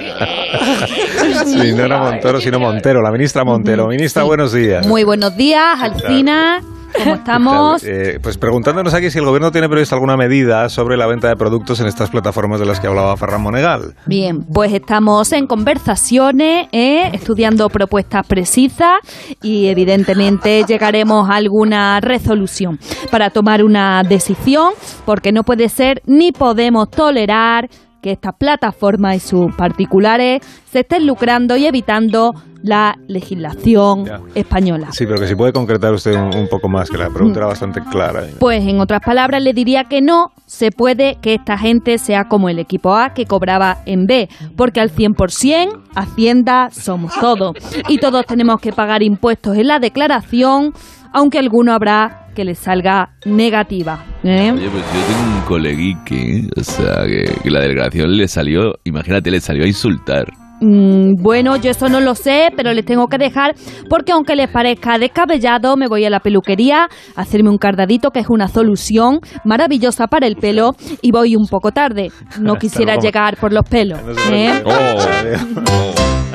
Sí, 1.45 1.73
no 1.73 1.85
era 1.85 1.99
Montoro, 1.99 2.41
sino 2.41 2.59
Montero, 2.59 3.03
la 3.03 3.11
ministra 3.11 3.45
Montero. 3.45 3.87
Ministra, 3.89 4.23
buenos 4.25 4.53
días. 4.53 4.87
Muy 4.87 5.05
buenos 5.05 5.37
días, 5.37 5.81
Alcina. 5.81 6.63
¿Cómo 6.99 7.15
estamos? 7.15 7.85
Eh, 7.85 8.19
pues 8.23 8.39
preguntándonos 8.39 8.95
aquí 8.95 9.11
si 9.11 9.19
el 9.19 9.25
gobierno 9.25 9.51
tiene 9.51 9.69
previsto 9.69 9.95
alguna 9.95 10.17
medida 10.17 10.69
sobre 10.69 10.97
la 10.97 11.07
venta 11.07 11.29
de 11.29 11.37
productos 11.37 11.81
en 11.81 11.87
estas 11.87 12.11
plataformas 12.11 12.61
de 12.61 12.67
las 12.67 12.81
que 12.81 12.87
hablaba 12.87 13.17
Ferran 13.17 13.43
Monegal. 13.43 13.95
Bien, 14.07 14.45
pues 14.53 14.73
estamos 14.73 15.33
en 15.33 15.47
conversaciones, 15.47 16.69
¿eh? 16.73 17.11
estudiando 17.13 17.69
propuestas 17.69 18.27
precisas 18.27 18.99
y 19.43 19.67
evidentemente 19.67 20.65
llegaremos 20.67 21.29
a 21.29 21.37
alguna 21.37 22.01
resolución 22.01 22.79
para 23.11 23.31
tomar 23.31 23.63
una 23.63 24.03
decisión, 24.03 24.73
porque 25.05 25.33
no 25.33 25.43
puede 25.43 25.69
ser 25.69 26.03
ni 26.07 26.33
podemos 26.33 26.91
tolerar 26.91 27.69
que 28.03 28.13
estas 28.13 28.35
plataformas 28.35 29.17
y 29.17 29.21
sus 29.21 29.55
particulares 29.55 30.41
se 30.71 30.81
estén 30.81 31.07
lucrando 31.07 31.57
y 31.57 31.67
evitando 31.67 32.35
la 32.63 32.97
legislación 33.07 34.05
Ya. 34.07 34.21
española. 34.35 34.89
Sí, 34.93 35.07
pero 35.07 35.21
que 35.21 35.29
si 35.29 35.35
puede 35.37 35.53
concretar 35.53 35.93
usted 35.93 36.15
un, 36.17 36.35
un 36.35 36.49
poco 36.49 36.69
más, 36.69 36.91
que 36.91 36.99
la 36.99 37.11
pregunta 37.11 37.39
era 37.41 37.47
bastante 37.47 37.81
clara. 37.81 38.25
Pues 38.41 38.65
en 38.67 38.81
otras 38.81 39.01
palabras 39.01 39.41
le 39.43 39.53
diría 39.53 39.85
que 39.85 40.01
no 40.03 40.33
se 40.47 40.71
puede 40.73 41.17
que 41.21 41.35
esta 41.35 41.57
gente 41.59 41.99
sea 41.99 42.25
como 42.29 42.49
el 42.49 42.59
equipo 42.59 42.95
A 42.95 43.15
que 43.15 43.25
cobraba 43.27 43.79
en 43.87 44.07
B, 44.07 44.29
porque 44.57 44.81
al 44.81 44.91
100% 44.91 45.81
Hacienda 45.95 46.71
somos 46.73 47.13
todos 47.21 47.55
y 47.89 47.99
todos 47.99 48.27
tenemos 48.27 48.61
que 48.61 48.73
pagar 48.73 49.03
impuestos 49.03 49.57
en 49.57 49.69
la 49.69 49.79
declaración, 49.79 50.73
aunque 51.13 51.39
alguno 51.39 51.73
habrá 51.73 52.26
que 52.37 52.45
les 52.45 52.59
salga 52.59 53.17
negativa. 53.25 54.05
¿eh? 54.23 54.53
Oye, 54.53 54.69
pues 54.69 54.85
yo 54.85 55.01
tengo 55.09 55.37
un 55.37 55.43
coleguique, 55.47 56.49
o 56.57 56.63
sea, 56.63 57.05
que, 57.07 57.25
que 57.43 57.51
la 57.51 57.61
delegación 57.61 58.17
le 58.17 58.29
salió, 58.29 58.75
imagínate, 58.85 59.31
le 59.31 59.41
salió 59.41 59.65
a 59.65 59.67
insultar. 59.67 60.27
Mm, 60.61 61.23
bueno, 61.23 61.57
yo 61.57 61.71
eso 61.71 61.89
no 61.89 62.01
lo 62.01 62.15
sé, 62.15 62.51
pero 62.57 62.73
les 62.73 62.85
tengo 62.85 63.09
que 63.09 63.19
dejar 63.19 63.55
porque 63.91 64.13
aunque 64.13 64.37
les 64.37 64.49
parezca 64.49 64.99
descabellado, 64.99 65.77
me 65.77 65.87
voy 65.87 66.05
a 66.05 66.11
la 66.11 66.21
peluquería 66.21 66.89
a 67.15 67.21
hacerme 67.21 67.51
un 67.51 67.59
cardadito 67.59 68.11
que 68.11 68.21
es 68.21 68.29
una 68.31 68.49
solución 68.49 69.21
maravillosa 69.45 70.07
para 70.07 70.27
el 70.27 70.37
pelo 70.37 70.71
y 71.03 71.11
voy 71.11 71.37
un 71.37 71.47
poco 71.47 71.73
tarde. 71.73 72.11
No 72.41 72.55
quisiera 72.55 72.97
llegar 72.97 73.37
por 73.37 73.53
los 73.53 73.69
pelos. 73.69 74.01
¿eh? 74.31 74.63
Adiós. 74.65 75.09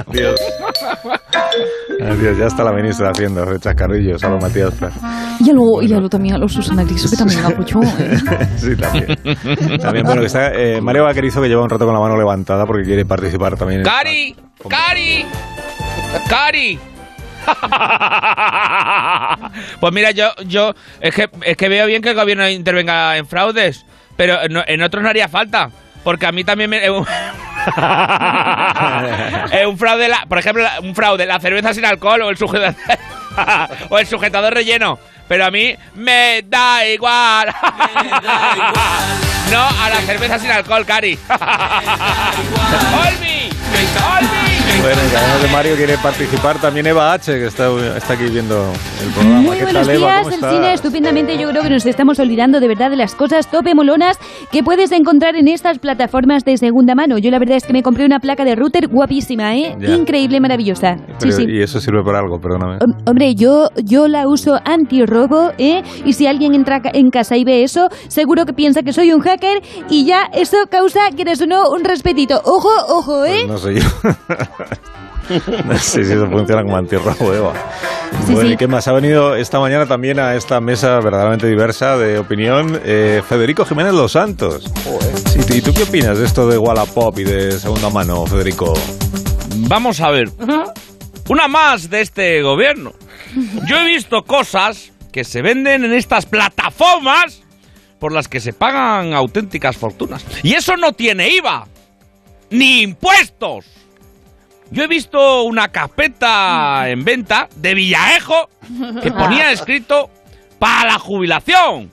Adiós, 0.08 0.40
ya 2.38 2.46
está 2.48 2.64
la 2.64 2.72
ministra 2.72 3.08
de 3.08 3.12
Hacienda, 3.12 3.46
de 3.46 3.60
chascarrillos, 3.60 4.24
a 4.24 4.30
lo 4.30 4.40
Matías. 4.40 4.74
Y 5.40 5.50
algo, 5.50 5.82
y 5.82 5.94
algo 5.94 6.10
también 6.10 6.36
a 6.36 6.38
los 6.38 6.54
Susana 6.54 6.84
Griso, 6.84 7.10
que 7.10 7.18
también 7.18 7.44
apoyó. 7.46 7.80
¿eh? 7.84 8.18
Sí, 8.58 8.76
también. 8.76 9.18
También, 9.80 10.06
bueno, 10.06 10.22
que 10.22 10.28
está 10.28 10.52
eh, 10.54 10.82
Mario 10.82 11.04
Vaquerizo 11.06 11.42
que 11.42 11.48
lleva 11.48 11.64
un 11.64 11.70
rato 11.70 11.86
con 11.86 11.94
la 11.94 12.00
mano 12.00 12.18
levantada 12.18 12.66
porque 12.66 12.84
quiere 12.84 13.06
participar 13.06 13.56
también. 13.58 13.82
en- 13.82 13.86
¡Cari! 13.86 14.36
¡Cari! 14.68 15.26
¡Cari! 16.30 16.80
Pues 19.80 19.94
mira, 19.94 20.12
yo, 20.12 20.30
yo 20.46 20.74
es 21.00 21.16
que 21.16 21.28
es 21.44 21.58
que 21.58 21.70
veo 21.70 21.88
bien 21.88 22.02
que 22.02 22.10
el 22.10 22.16
gobierno 22.16 22.48
intervenga 22.48 23.18
en 23.18 23.26
fraudes, 23.26 23.86
pero 24.16 24.38
no- 24.50 24.64
en 24.68 24.82
otros 24.84 25.04
no 25.04 25.10
haría 25.10 25.28
falta, 25.28 25.70
porque 26.04 26.26
a 26.26 26.32
mí 26.32 26.44
también 26.44 26.70
me 26.70 26.84
es 26.84 26.90
un, 26.90 27.06
fraude, 29.78 30.08
la- 30.08 30.26
por 30.28 30.40
ejemplo, 30.40 30.66
un 30.82 30.96
fraude, 30.96 31.26
la 31.26 31.40
cerveza 31.40 31.74
sin 31.74 31.86
alcohol 31.86 32.22
o 32.24 32.30
el 32.30 32.38
sujetador 32.38 32.76
o 33.90 34.00
el 34.00 34.08
sujetador 34.08 34.54
relleno, 34.54 34.98
pero 35.28 35.46
a 35.46 35.52
mí 35.52 35.76
me 35.96 36.44
da 36.48 36.86
igual. 36.88 37.54
No 39.52 39.68
a 39.68 39.90
la 39.90 39.98
cerveza 40.06 40.40
sin 40.40 40.50
alcohol, 40.50 40.86
Cari. 40.86 41.20
¡Olmi! 41.28 43.50
¡Olmi! 44.18 44.61
Bueno, 44.82 45.00
además 45.15 45.41
de 45.44 45.48
Mario 45.50 45.76
quiere 45.76 45.96
participar 46.00 46.60
también 46.60 46.88
Eva 46.88 47.13
H, 47.13 47.32
que 47.32 47.46
está, 47.46 47.70
está 47.96 48.13
aquí 48.13 48.24
viendo 48.26 48.74
el 49.06 49.12
programa. 49.13 49.41
Muy 49.41 49.58
¿Qué 49.58 49.63
buenos 49.65 49.86
tal, 49.88 49.98
días, 49.98 50.24
¿Cómo 50.24 50.36
el 50.36 50.54
cine 50.56 50.74
estupendamente. 50.74 51.38
Yo 51.38 51.50
creo 51.50 51.62
que 51.62 51.70
nos 51.70 51.86
estamos 51.86 52.17
olvidando 52.17 52.60
de 52.60 52.67
verdad 52.67 52.89
de 52.89 52.96
las 52.96 53.13
cosas 53.13 53.50
tope 53.52 53.76
molonas 53.76 54.17
que 54.52 54.63
puedes 54.63 54.91
encontrar 54.91 55.36
en 55.36 55.48
estas 55.48 55.78
plataformas 55.78 56.44
de 56.46 56.58
segunda 56.58 56.96
mano. 56.96 57.20
Yo 57.20 57.30
la 57.30 57.38
verdad 57.38 57.58
es 57.58 57.65
que 57.65 57.74
me 57.74 57.84
compré 57.84 58.06
una 58.06 58.20
placa 58.20 58.44
de 58.44 58.56
router 58.56 58.88
guapísima, 58.88 59.56
¿eh? 59.56 59.78
Ya. 59.80 59.89
Increíble, 59.94 60.39
maravillosa. 60.39 60.96
Sí, 60.98 61.04
Pero- 61.20 61.32
sí. 61.34 61.46
Y 61.48 61.62
eso 61.62 61.80
sirve 61.80 62.04
para 62.04 62.17
algo, 62.20 62.39
perdóname. 62.39 62.80
Hom- 62.80 62.98
Hombre, 63.08 63.36
yo, 63.36 63.70
yo 63.84 64.08
la 64.08 64.28
uso 64.28 64.60
anti-robo, 64.65 65.52
¿eh? 65.60 65.84
Y 66.06 66.13
si 66.13 66.26
alguien 66.26 66.56
entra 66.56 66.82
en 66.91 67.12
casa 67.12 67.38
y 67.38 67.44
ve 67.44 67.62
eso, 67.63 67.88
seguro 68.08 68.46
que 68.48 68.54
piensa 68.54 68.82
que 68.82 68.94
soy 68.94 69.13
un 69.13 69.22
hacker 69.22 69.62
y 69.91 70.06
ya 70.06 70.24
eso 70.34 70.58
causa, 70.72 71.02
quieres 71.15 71.39
o 71.41 71.46
no, 71.46 71.70
un 71.70 71.84
respetito. 71.84 72.41
Ojo, 72.46 72.70
ojo, 72.89 73.26
¿eh? 73.26 73.44
Pues 73.46 73.48
no 73.48 73.58
sé 73.60 73.76
yo. 73.76 73.82
no 75.66 75.78
sé 75.78 76.04
si 76.04 76.14
eso 76.14 76.28
funciona 76.28 76.64
como 76.64 76.78
antirrobo, 76.78 77.34
Eva. 77.34 77.54
Sí, 78.26 78.34
bueno, 78.34 78.50
sí. 78.50 78.54
¿y 78.54 78.58
qué 78.58 78.68
más? 78.68 78.88
Ha 78.88 78.94
venido 78.94 79.36
esta 79.36 79.60
mañana 79.60 79.86
también 79.86 80.20
a 80.20 80.36
esta 80.36 80.60
mesa 80.60 81.00
verdaderamente 81.00 81.48
diversa 81.48 81.98
de 81.98 82.20
opinión 82.20 82.80
eh, 82.84 83.22
Federico 83.28 83.66
Jiménez 83.66 83.94
Los 83.94 84.14
Santos. 84.14 84.72
¿Y 85.50 85.62
tú 85.62 85.74
qué 85.74 85.84
opinas 85.84 86.18
de 86.18 86.26
esto 86.26 86.48
de 86.48 86.58
Wallapop 86.58 87.18
y 87.20 87.24
de 87.24 87.52
segunda 87.54 87.90
mano, 87.90 88.26
Federico? 88.26 88.74
Vamos 89.68 90.02
a 90.02 90.12
ver. 90.12 90.30
Una 91.30 91.48
más 91.48 91.90
de 91.90 92.02
este 92.02 92.42
gobierno. 92.42 92.94
Yo 93.66 93.78
he 93.78 93.86
visto 93.86 94.24
cosas 94.24 94.92
que 95.12 95.24
se 95.24 95.42
venden 95.42 95.86
en 95.86 95.94
estas 95.94 96.26
plataformas 96.26 97.44
por 98.00 98.12
las 98.12 98.28
que 98.28 98.40
se 98.40 98.52
pagan 98.52 99.14
auténticas 99.14 99.78
fortunas. 99.78 100.26
Y 100.44 100.54
eso 100.54 100.76
no 100.76 100.94
tiene 100.94 101.30
IVA, 101.30 101.68
ni 102.50 102.82
impuestos. 102.82 103.66
Yo 104.72 104.84
he 104.84 104.88
visto 104.88 105.44
una 105.44 105.68
carpeta 105.68 106.90
en 106.90 107.04
venta 107.04 107.50
de 107.56 107.74
Villaejo 107.74 108.50
que 109.04 109.12
ponía 109.12 109.52
escrito 109.52 110.10
para 110.60 110.94
la 110.94 111.00
jubilación 111.00 111.92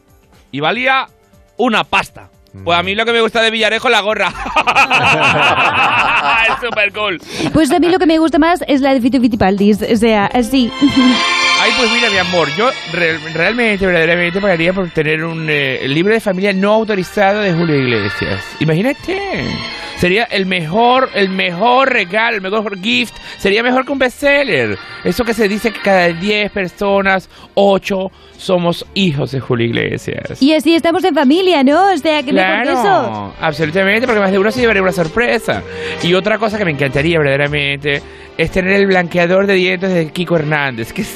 y 0.52 0.60
valía 0.60 1.08
una 1.56 1.84
pasta. 1.84 2.30
Pues 2.64 2.78
a 2.78 2.82
mí 2.82 2.94
lo 2.94 3.04
que 3.04 3.12
me 3.12 3.20
gusta 3.20 3.42
de 3.42 3.50
Villarejo 3.50 3.88
es 3.88 3.92
la 3.92 4.00
gorra. 4.00 4.28
es 6.48 6.66
super 6.66 6.92
cool. 6.92 7.20
Pues 7.52 7.70
a 7.72 7.78
mí 7.78 7.88
lo 7.88 7.98
que 7.98 8.06
me 8.06 8.18
gusta 8.18 8.38
más 8.38 8.64
es 8.66 8.80
la 8.80 8.94
de 8.94 9.00
Fito 9.00 9.20
Fitipaldis, 9.20 9.82
o 9.82 9.96
sea, 9.96 10.26
así. 10.26 10.70
Ay, 11.68 11.74
pues 11.76 11.90
mira, 11.92 12.08
mi 12.10 12.16
amor, 12.16 12.48
yo 12.56 12.70
re- 12.94 13.18
realmente, 13.34 13.84
verdaderamente 13.84 14.40
pagaría 14.40 14.72
por 14.72 14.88
tener 14.88 15.22
un 15.22 15.46
eh, 15.50 15.86
libro 15.86 16.14
de 16.14 16.20
familia 16.20 16.54
no 16.54 16.72
autorizado 16.72 17.42
de 17.42 17.52
Julio 17.52 17.76
Iglesias. 17.76 18.42
Imagínate. 18.60 19.44
Sería 19.98 20.24
el 20.24 20.46
mejor, 20.46 21.10
el 21.14 21.28
mejor 21.28 21.92
regalo, 21.92 22.36
el 22.36 22.40
mejor 22.42 22.80
gift. 22.80 23.14
Sería 23.36 23.62
mejor 23.62 23.84
que 23.84 23.92
un 23.92 23.98
bestseller. 23.98 24.78
Eso 25.04 25.24
que 25.24 25.34
se 25.34 25.46
dice 25.48 25.70
que 25.72 25.80
cada 25.80 26.06
10 26.08 26.50
personas, 26.52 27.28
8 27.54 28.10
somos 28.38 28.86
hijos 28.94 29.32
de 29.32 29.40
Julio 29.40 29.66
Iglesias. 29.66 30.40
Y 30.40 30.52
así 30.54 30.74
estamos 30.74 31.02
en 31.04 31.14
familia, 31.14 31.62
¿no? 31.64 31.92
O 31.92 31.96
sea, 31.98 32.22
que 32.22 32.32
mejor 32.32 32.62
que 32.62 32.70
eso. 32.70 32.80
Claro, 32.82 33.34
absolutamente, 33.40 34.06
porque 34.06 34.20
más 34.20 34.30
de 34.30 34.38
uno 34.38 34.50
se 34.52 34.60
llevaría 34.60 34.80
una 34.82 34.92
sorpresa. 34.92 35.62
Y 36.02 36.14
otra 36.14 36.38
cosa 36.38 36.56
que 36.56 36.64
me 36.64 36.70
encantaría 36.70 37.18
verdaderamente 37.18 38.00
es 38.38 38.52
tener 38.52 38.74
el 38.74 38.86
blanqueador 38.86 39.48
de 39.48 39.54
dientes 39.54 39.92
de 39.92 40.12
Kiko 40.12 40.36
Hernández, 40.36 40.92
que 40.92 41.02
es, 41.02 41.10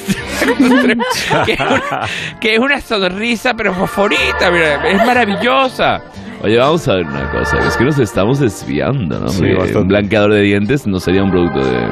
que 1.46 1.52
es, 1.52 1.60
una, 1.60 2.08
que 2.40 2.54
es 2.54 2.58
una 2.58 2.80
sonrisa, 2.80 3.54
pero 3.54 3.74
fosforita, 3.74 4.50
mira, 4.50 4.88
es 4.88 4.96
maravillosa. 4.98 6.02
Oye, 6.42 6.58
vamos 6.58 6.86
a 6.88 6.94
ver 6.94 7.06
una 7.06 7.30
cosa, 7.30 7.58
es 7.66 7.76
que 7.76 7.84
nos 7.84 7.98
estamos 7.98 8.40
desviando, 8.40 9.20
¿no? 9.20 9.28
Sí, 9.28 9.44
un 9.44 9.86
blanqueador 9.86 10.32
de 10.32 10.42
dientes 10.42 10.86
no 10.86 10.98
sería 10.98 11.22
un 11.22 11.30
producto 11.30 11.64
de, 11.64 11.86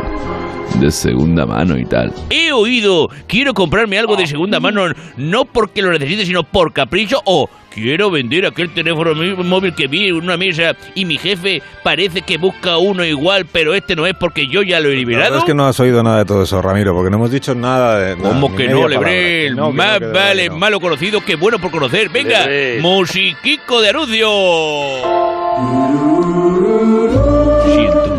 de 0.80 0.90
segunda 0.90 1.46
mano 1.46 1.78
y 1.78 1.84
tal. 1.84 2.12
He 2.30 2.50
oído, 2.50 3.08
quiero 3.28 3.54
comprarme 3.54 3.98
algo 3.98 4.16
de 4.16 4.26
segunda 4.26 4.58
mano, 4.58 4.86
no 5.16 5.44
porque 5.44 5.82
lo 5.82 5.92
necesite, 5.92 6.26
sino 6.26 6.42
por 6.42 6.72
capricho, 6.72 7.20
o 7.26 7.48
quiero 7.72 8.10
vender 8.10 8.46
aquel 8.46 8.70
teléfono 8.74 9.14
móvil 9.44 9.74
que 9.74 9.86
vi 9.86 10.08
en 10.08 10.16
una 10.16 10.36
mesa 10.36 10.76
y 10.94 11.04
mi 11.04 11.16
jefe 11.18 11.62
parece 11.82 12.22
que 12.22 12.36
busca 12.38 12.78
uno 12.78 13.04
igual, 13.04 13.46
pero 13.50 13.74
este 13.74 13.96
no 13.96 14.06
es 14.06 14.14
porque 14.14 14.46
yo 14.46 14.62
ya 14.62 14.80
lo 14.80 14.88
he 14.88 14.92
La 14.92 14.98
liberado. 14.98 15.24
verdad 15.30 15.38
es 15.40 15.44
que 15.44 15.54
no 15.54 15.66
has 15.66 15.78
oído 15.80 16.02
nada 16.02 16.18
de 16.18 16.24
todo 16.24 16.42
eso, 16.42 16.60
Ramiro, 16.60 16.94
porque 16.94 17.10
no 17.10 17.16
hemos 17.16 17.30
dicho 17.30 17.54
nada 17.54 17.98
de 17.98 18.16
nada, 18.16 18.28
¿Cómo 18.28 18.54
que 18.54 18.68
no. 18.68 18.88
Lebrel? 18.88 19.54
No, 19.56 19.66
no, 19.68 19.72
Más 19.72 20.00
vale 20.00 20.48
no. 20.48 20.56
malo 20.58 20.80
conocido 20.80 21.20
que 21.24 21.36
bueno 21.36 21.58
por 21.58 21.70
conocer. 21.70 22.08
Venga, 22.10 22.40
Lebrel. 22.40 22.80
musiquico 22.82 23.80
de 23.80 23.88
anuncio. 23.90 24.28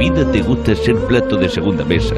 Vida 0.02 0.26
te 0.32 0.42
gusta 0.42 0.76
ser 0.76 0.96
plato 1.08 1.38
de 1.38 1.48
segunda 1.48 1.86
mesa, 1.86 2.16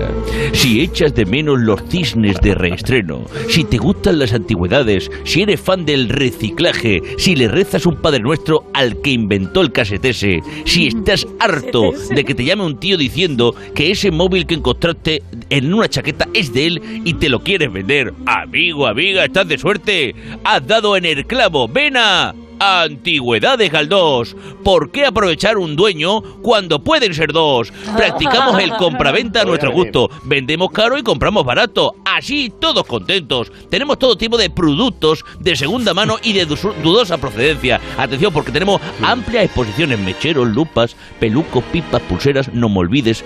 si 0.53 0.79
echas 0.79 1.13
de 1.13 1.25
menos 1.25 1.59
los 1.59 1.83
cisnes 1.89 2.39
de 2.39 2.55
reestreno, 2.55 3.25
si 3.49 3.65
te 3.65 3.77
gustan 3.77 4.19
las 4.19 4.31
antigüedades, 4.31 5.11
si 5.25 5.41
eres 5.41 5.59
fan 5.59 5.83
del 5.83 6.07
reciclaje, 6.07 7.01
si 7.17 7.35
le 7.35 7.49
rezas 7.49 7.85
un 7.85 7.97
Padre 7.97 8.21
Nuestro 8.21 8.67
al 8.73 9.01
que 9.01 9.09
inventó 9.09 9.59
el 9.59 9.73
casetese, 9.73 10.39
si 10.63 10.87
estás 10.95 11.27
harto 11.41 11.91
de 12.09 12.23
que 12.23 12.33
te 12.33 12.45
llame 12.45 12.63
un 12.63 12.79
tío 12.79 12.95
diciendo 12.95 13.53
que 13.75 13.91
ese 13.91 14.11
móvil 14.11 14.45
que 14.45 14.55
encontraste 14.55 15.21
en 15.49 15.73
una 15.73 15.89
chaqueta 15.89 16.29
es 16.33 16.53
de 16.53 16.67
él 16.67 16.81
y 17.03 17.15
te 17.15 17.27
lo 17.27 17.41
quieres 17.41 17.69
vender, 17.69 18.13
amigo, 18.25 18.87
amiga, 18.87 19.25
estás 19.25 19.49
de 19.49 19.57
suerte, 19.57 20.15
has 20.45 20.65
dado 20.65 20.95
en 20.95 21.03
el 21.03 21.25
clavo, 21.25 21.67
ven 21.67 21.97
a... 21.97 22.33
Antigüedades 22.59 23.71
Galdós. 23.71 24.35
¿Por 24.63 24.91
qué 24.91 25.05
aprovechar 25.05 25.57
un 25.57 25.75
dueño 25.75 26.21
cuando 26.41 26.83
pueden 26.83 27.13
ser 27.13 27.33
dos? 27.33 27.71
Practicamos 27.95 28.61
el 28.61 28.71
compraventa 28.71 29.41
a 29.41 29.45
nuestro 29.45 29.71
gusto. 29.71 30.09
Vendemos 30.23 30.71
caro 30.71 30.97
y 30.97 31.03
compramos 31.03 31.45
barato. 31.45 31.95
Así 32.05 32.51
todos 32.59 32.85
contentos. 32.85 33.51
Tenemos 33.69 33.99
todo 33.99 34.15
tipo 34.15 34.37
de 34.37 34.49
productos 34.49 35.25
de 35.39 35.55
segunda 35.55 35.93
mano 35.93 36.17
y 36.23 36.33
de 36.33 36.45
dudosa 36.45 37.17
procedencia. 37.17 37.79
Atención 37.97 38.31
porque 38.33 38.51
tenemos 38.51 38.81
amplia 39.01 39.43
exposición 39.43 39.91
en 39.91 40.05
mecheros, 40.05 40.47
lupas, 40.47 40.95
pelucos, 41.19 41.63
pipas, 41.71 42.01
pulseras, 42.03 42.53
no 42.53 42.69
me 42.69 42.79
olvides, 42.79 43.23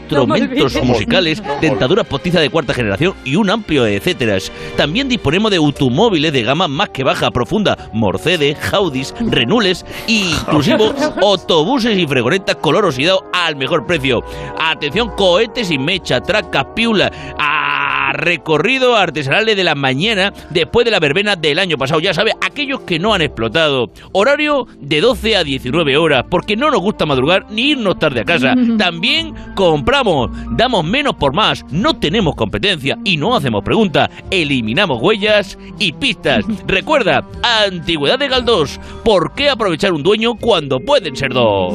instrumentos 0.00 0.82
musicales, 0.82 1.42
dentadura 1.60 2.04
postiza 2.04 2.40
de 2.40 2.50
cuarta 2.50 2.74
generación 2.74 3.14
y 3.24 3.36
un 3.36 3.50
amplio 3.50 3.86
etcétera. 3.86 4.38
También 4.76 5.08
disponemos 5.08 5.50
de 5.50 5.58
automóviles 5.58 6.32
de 6.32 6.42
gama 6.42 6.68
más 6.68 6.90
que 6.90 7.04
baja, 7.04 7.30
profunda, 7.30 7.90
Mercedes, 7.92 8.53
Audis, 8.72 9.14
Renules 9.20 9.84
e 10.06 10.30
inclusive 10.30 10.92
autobuses 11.22 11.96
y 11.96 12.06
fregonetas 12.06 12.56
color 12.56 12.84
oxidado 12.84 13.24
al 13.32 13.56
mejor 13.56 13.86
precio. 13.86 14.22
Atención, 14.58 15.10
cohetes 15.10 15.70
y 15.70 15.78
mecha, 15.78 16.20
tracas, 16.20 16.66
piula, 16.74 17.10
a 17.38 17.73
recorrido 18.14 18.96
artesanales 18.96 19.56
de 19.56 19.64
la 19.64 19.74
mañana 19.74 20.32
después 20.50 20.84
de 20.84 20.90
la 20.90 21.00
verbena 21.00 21.36
del 21.36 21.58
año 21.58 21.76
pasado. 21.76 22.00
Ya 22.00 22.14
sabe, 22.14 22.32
aquellos 22.40 22.80
que 22.80 22.98
no 22.98 23.14
han 23.14 23.22
explotado. 23.22 23.90
Horario 24.12 24.66
de 24.80 25.00
12 25.00 25.36
a 25.36 25.44
19 25.44 25.96
horas, 25.96 26.24
porque 26.30 26.56
no 26.56 26.70
nos 26.70 26.80
gusta 26.80 27.06
madrugar 27.06 27.46
ni 27.50 27.70
irnos 27.70 27.98
tarde 27.98 28.20
a 28.20 28.24
casa. 28.24 28.54
También 28.78 29.34
compramos, 29.54 30.30
damos 30.50 30.84
menos 30.84 31.14
por 31.14 31.32
más, 31.32 31.64
no 31.70 31.98
tenemos 31.98 32.34
competencia 32.34 32.98
y 33.04 33.16
no 33.16 33.36
hacemos 33.36 33.62
preguntas. 33.62 34.10
Eliminamos 34.30 35.00
huellas 35.02 35.58
y 35.78 35.92
pistas. 35.92 36.44
Recuerda, 36.66 37.24
Antigüedad 37.42 38.18
de 38.18 38.28
Galdós, 38.28 38.80
¿por 39.04 39.34
qué 39.34 39.50
aprovechar 39.50 39.92
un 39.92 40.02
dueño 40.02 40.34
cuando 40.34 40.80
pueden 40.80 41.16
ser 41.16 41.32
dos? 41.32 41.74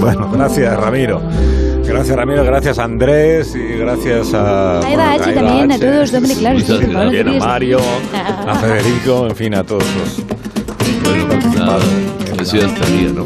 Bueno, 0.00 0.30
gracias, 0.32 0.76
Ramiro. 0.76 1.20
Gracias, 1.90 2.16
Ramiro. 2.16 2.44
Gracias, 2.44 2.78
Andrés. 2.78 3.54
Y 3.56 3.78
gracias 3.78 4.32
a. 4.34 4.80
A 4.90 4.92
Eva 4.92 5.12
H 5.12 5.30
Eva 5.30 5.40
también, 5.40 5.72
a 5.72 5.78
todos, 5.78 6.12
hombre, 6.14 6.34
claro. 6.34 6.58
A. 6.58 7.38
Mario, 7.46 7.78
a 8.46 8.54
Federico, 8.56 9.26
en 9.28 9.36
fin, 9.36 9.54
a 9.54 9.62
todos 9.64 9.84
los. 9.96 10.16
Bueno, 11.04 11.26
pues 11.28 11.54
nada, 11.54 11.78
eso 12.40 12.56
ya 12.56 12.66
estaría, 12.66 13.08
¿no? 13.10 13.24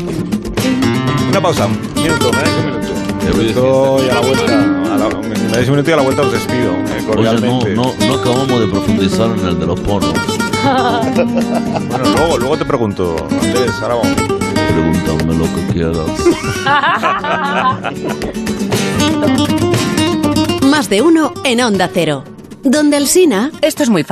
Una 1.31 1.41
pausa. 1.41 1.67
Un 1.67 2.03
minuto, 2.03 2.31
¿me 2.33 2.39
dais 2.43 2.55
un 2.59 2.67
minuto? 2.67 3.97
Y 4.05 4.11
a 4.11 4.15
la 4.15 4.21
vuelta. 4.21 4.55
a 4.55 4.97
la- 4.99 5.09
me 5.29 5.35
dais 5.53 5.69
un 5.69 5.75
minuto 5.75 5.91
y 5.91 5.93
a 5.93 5.97
la 5.97 6.03
vuelta 6.03 6.23
os 6.23 6.33
despido. 6.33 6.73
eh, 6.73 6.85
Oye, 6.87 7.01
no, 7.01 7.07
cordialmente. 7.07 7.75
no, 7.75 7.93
no 8.07 8.15
acabamos 8.15 8.61
de 8.61 8.67
profundizar 8.67 9.31
en 9.39 9.47
el 9.47 9.59
de 9.59 9.67
los 9.67 9.81
pornos. 9.81 10.13
Bueno, 10.65 12.05
luego, 12.17 12.39
luego 12.39 12.57
te 12.57 12.65
pregunto, 12.65 13.17
Andrés, 13.31 13.71
ahora 13.83 13.97
vamos. 13.97 14.09
Pregúntame 14.69 15.35
lo 15.35 15.45
que 15.45 15.63
quieras. 15.73 16.09
Más 20.77 20.91
de 20.91 21.03
uno 21.03 21.33
en 21.45 21.61
Onda 21.61 21.89
Cero. 21.95 22.25
Donde 22.65 22.97
el 22.97 23.07
Sina. 23.07 23.53
Esto 23.63 23.85
es 23.85 23.91
muy 23.91 24.03
fácil. 24.03 24.03